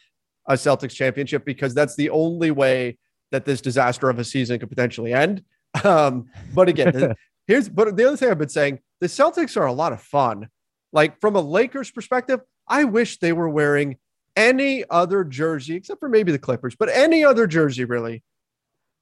a 0.48 0.54
Celtics 0.54 0.94
championship 0.94 1.44
because 1.44 1.74
that's 1.74 1.94
the 1.94 2.08
only 2.08 2.50
way 2.50 2.96
that 3.30 3.44
this 3.44 3.60
disaster 3.60 4.08
of 4.08 4.18
a 4.18 4.24
season 4.24 4.58
could 4.58 4.70
potentially 4.70 5.12
end. 5.12 5.44
Um, 5.84 6.30
but 6.54 6.70
again, 6.70 7.14
here's 7.46 7.68
but 7.68 7.94
the 7.94 8.08
other 8.08 8.16
thing 8.16 8.30
I've 8.30 8.38
been 8.38 8.48
saying: 8.48 8.80
the 9.00 9.06
Celtics 9.06 9.54
are 9.54 9.66
a 9.66 9.72
lot 9.72 9.92
of 9.92 10.00
fun. 10.00 10.48
Like 10.92 11.20
from 11.20 11.36
a 11.36 11.40
Lakers 11.40 11.90
perspective, 11.90 12.40
I 12.66 12.84
wish 12.84 13.18
they 13.18 13.32
were 13.32 13.48
wearing 13.48 13.96
any 14.36 14.84
other 14.88 15.24
jersey 15.24 15.74
except 15.74 16.00
for 16.00 16.08
maybe 16.08 16.32
the 16.32 16.38
Clippers, 16.38 16.76
but 16.76 16.88
any 16.88 17.24
other 17.24 17.46
jersey 17.46 17.84
really, 17.84 18.22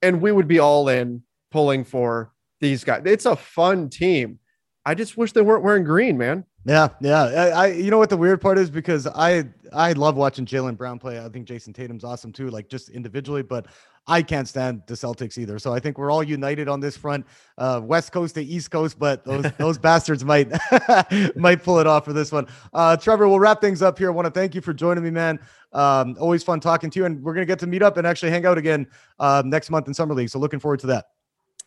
and 0.01 0.21
we 0.21 0.31
would 0.31 0.47
be 0.47 0.59
all 0.59 0.89
in 0.89 1.23
pulling 1.51 1.83
for 1.83 2.31
these 2.59 2.83
guys. 2.83 3.03
It's 3.05 3.25
a 3.25 3.35
fun 3.35 3.89
team. 3.89 4.39
I 4.85 4.95
just 4.95 5.17
wish 5.17 5.33
they 5.33 5.41
weren't 5.41 5.63
wearing 5.63 5.83
green, 5.83 6.17
man. 6.17 6.45
Yeah, 6.65 6.89
yeah. 7.01 7.23
I, 7.23 7.49
I, 7.49 7.67
you 7.67 7.91
know 7.91 7.97
what 7.97 8.09
the 8.09 8.17
weird 8.17 8.41
part 8.41 8.57
is 8.57 8.69
because 8.69 9.07
I, 9.07 9.45
I 9.71 9.93
love 9.93 10.15
watching 10.15 10.45
Jaylen 10.45 10.75
Brown 10.75 10.99
play. 10.99 11.19
I 11.23 11.29
think 11.29 11.47
Jayson 11.47 11.73
Tatum's 11.73 12.03
awesome 12.03 12.31
too, 12.31 12.49
like 12.49 12.69
just 12.69 12.89
individually. 12.89 13.41
But 13.41 13.67
I 14.07 14.21
can't 14.21 14.47
stand 14.47 14.83
the 14.87 14.93
Celtics 14.93 15.37
either. 15.37 15.59
So 15.59 15.73
I 15.73 15.79
think 15.79 15.97
we're 15.97 16.11
all 16.11 16.23
united 16.23 16.69
on 16.69 16.79
this 16.79 16.95
front, 16.95 17.25
uh, 17.57 17.81
West 17.83 18.13
Coast 18.13 18.35
to 18.35 18.43
East 18.43 18.71
Coast. 18.71 18.97
But 18.97 19.25
those 19.25 19.51
those 19.57 19.77
bastards 19.77 20.23
might 20.23 20.49
might 21.35 21.63
pull 21.63 21.79
it 21.79 21.87
off 21.87 22.05
for 22.05 22.13
this 22.13 22.31
one. 22.31 22.47
Uh, 22.73 22.95
Trevor, 22.95 23.27
we'll 23.27 23.39
wrap 23.39 23.59
things 23.59 23.81
up 23.81 23.97
here. 23.97 24.09
I 24.09 24.13
want 24.13 24.25
to 24.25 24.31
thank 24.31 24.55
you 24.55 24.61
for 24.61 24.73
joining 24.73 25.03
me, 25.03 25.11
man. 25.11 25.39
Um, 25.73 26.15
always 26.19 26.43
fun 26.43 26.59
talking 26.59 26.89
to 26.89 26.99
you, 26.99 27.05
and 27.05 27.21
we're 27.21 27.33
gonna 27.33 27.45
get 27.45 27.59
to 27.59 27.67
meet 27.67 27.81
up 27.81 27.97
and 27.97 28.07
actually 28.07 28.31
hang 28.31 28.45
out 28.45 28.57
again 28.57 28.87
uh, 29.19 29.43
next 29.45 29.69
month 29.69 29.87
in 29.87 29.93
summer 29.93 30.13
league. 30.13 30.29
So 30.29 30.39
looking 30.39 30.59
forward 30.59 30.79
to 30.81 30.87
that. 30.87 31.07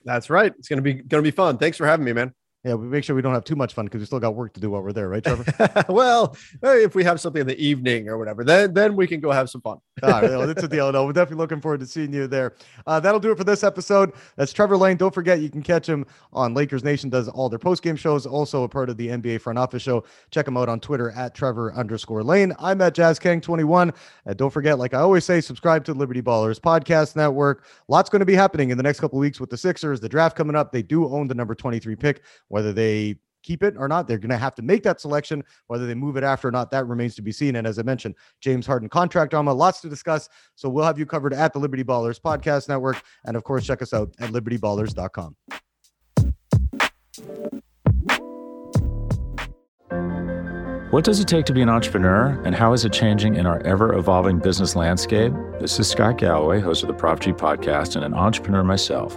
That's 0.05 0.31
right. 0.31 0.53
It's 0.59 0.69
gonna 0.69 0.83
be 0.83 0.95
gonna 0.95 1.23
be 1.23 1.31
fun. 1.31 1.59
Thanks 1.59 1.77
for 1.77 1.87
having 1.87 2.05
me, 2.07 2.15
man. 2.15 2.33
Yeah, 2.63 2.75
we 2.75 2.89
make 2.89 3.05
sure 3.05 3.17
we 3.17 3.23
don't 3.23 3.33
have 3.33 3.45
too 3.45 3.57
much 3.57 3.73
fun 3.73 3.87
because 3.87 4.01
we 4.01 4.07
still 4.07 4.21
got 4.21 4.35
work 4.35 4.53
to 4.53 4.61
do 4.61 4.71
while 4.71 4.83
we're 4.83 4.93
there, 4.93 5.09
right, 5.09 5.25
Trevor? 5.25 5.85
well, 5.89 6.37
if 6.63 6.95
we 6.95 7.03
have 7.05 7.19
something 7.19 7.41
in 7.41 7.47
the 7.47 7.59
evening 7.59 8.07
or 8.07 8.19
whatever, 8.19 8.45
then 8.45 8.75
then 8.75 8.97
we 8.97 9.07
can 9.07 9.19
go 9.19 9.31
have 9.31 9.49
some 9.49 9.63
fun. 9.63 9.79
All 10.03 10.11
right, 10.11 10.25
well, 10.25 10.47
that's 10.47 10.63
a 10.63 10.69
deal. 10.69 10.93
No, 10.93 11.07
we're 11.07 11.15
definitely 11.15 11.39
looking 11.43 11.63
forward 11.63 11.81
to 11.81 11.87
seeing 11.87 12.13
you 12.13 12.27
there. 12.27 12.55
Uh, 12.87 13.01
that'll 13.01 13.21
do 13.21 13.31
it 13.31 13.39
for 13.39 13.45
this 13.45 13.65
episode. 13.65 14.13
That's 14.37 14.53
Trevor 14.53 14.77
Lane. 14.77 14.99
Don't 14.99 15.15
forget, 15.15 15.41
you 15.41 15.49
can 15.49 15.63
catch 15.63 15.89
him 15.89 16.05
on 16.35 16.53
Lakers 16.53 16.85
Nation. 16.85 17.09
Does 17.09 17.29
all 17.29 17.49
their 17.49 17.59
post 17.59 17.83
game 17.83 17.97
shows. 17.97 18.27
Also 18.27 18.65
a 18.65 18.69
part 18.69 18.91
of 18.91 18.99
the 18.99 19.09
NBA 19.09 19.41
front 19.41 19.59
office 19.59 19.83
show. 19.83 20.05
Check 20.31 20.47
him 20.47 20.59
out 20.59 20.69
on 20.69 20.81
Twitter 20.81 21.13
at 21.13 21.35
Trevor 21.35 21.73
underscore 21.73 22.23
Lane. 22.23 22.53
I'm 22.59 22.83
at 22.83 22.95
Jazz 22.95 23.19
King 23.19 23.41
21. 23.41 23.91
And 24.27 24.37
don't 24.37 24.51
forget, 24.51 24.79
like 24.79 24.93
I 24.93 24.99
always 24.99 25.25
say, 25.25 25.41
subscribe 25.41 25.83
to 25.87 25.95
Liberty 25.95 26.21
Ballers 26.21 26.61
Podcast 26.61 27.17
Network. 27.17 27.65
Lots 27.89 28.11
going 28.11 28.21
to 28.21 28.27
be 28.27 28.35
happening 28.35 28.69
in 28.69 28.77
the 28.77 28.83
next 28.83 29.01
couple 29.01 29.19
weeks 29.19 29.41
with 29.41 29.49
the 29.49 29.57
Sixers. 29.57 29.99
The 29.99 30.11
draft 30.11 30.37
coming 30.37 30.57
up. 30.57 30.73
They 30.73 30.83
do 30.83 31.09
own 31.09 31.27
the 31.27 31.35
number 31.35 31.55
23 31.55 31.97
pick. 31.97 32.23
Whether 32.51 32.75
they 32.75 33.17
keep 33.43 33.63
it 33.63 33.75
or 33.77 33.89
not. 33.89 34.07
They're 34.07 34.19
going 34.19 34.31
to 34.31 34.37
have 34.37 34.55
to 34.57 34.63
make 34.63 34.83
that 34.83 35.01
selection. 35.01 35.43
Whether 35.67 35.87
they 35.87 35.95
move 35.95 36.17
it 36.17 36.25
after 36.25 36.49
or 36.49 36.51
not, 36.51 36.71
that 36.71 36.87
remains 36.87 37.15
to 37.17 37.23
be 37.23 37.33
seen. 37.33 37.57
And 37.57 37.67
as 37.67 37.79
I 37.79 37.83
mentioned, 37.83 38.15
James 38.41 38.67
Harden 38.67 38.89
contract 38.89 39.31
drama, 39.31 39.53
lots 39.53 39.81
to 39.81 39.89
discuss. 39.89 40.29
So 40.57 40.69
we'll 40.69 40.85
have 40.85 40.99
you 40.99 41.07
covered 41.07 41.35
at 41.35 41.53
the 41.53 41.59
Liberty 41.59 41.85
Ballers 41.85 42.21
Podcast 42.21 42.69
Network. 42.69 43.03
And 43.25 43.37
of 43.37 43.45
course, 43.45 43.65
check 43.65 43.83
us 43.83 43.93
out 43.93 44.15
at 44.21 44.31
libertyballers.com. 44.31 45.37
What 50.91 51.05
does 51.05 51.21
it 51.21 51.29
take 51.29 51.45
to 51.45 51.53
be 51.53 51.63
an 51.63 51.69
entrepreneur, 51.69 52.43
and 52.45 52.53
how 52.53 52.73
is 52.73 52.85
it 52.85 52.93
changing 52.93 53.37
in 53.37 53.47
our 53.47 53.61
ever 53.65 53.95
evolving 53.95 54.41
business 54.41 54.75
landscape? 54.75 55.33
This 55.61 55.79
is 55.79 55.89
Scott 55.89 56.19
Galloway, 56.19 56.59
host 56.59 56.83
of 56.83 56.89
the 56.89 56.95
Prop 56.95 57.21
G 57.21 57.33
podcast, 57.33 57.95
and 57.95 58.05
an 58.05 58.13
entrepreneur 58.13 58.65
myself. 58.65 59.17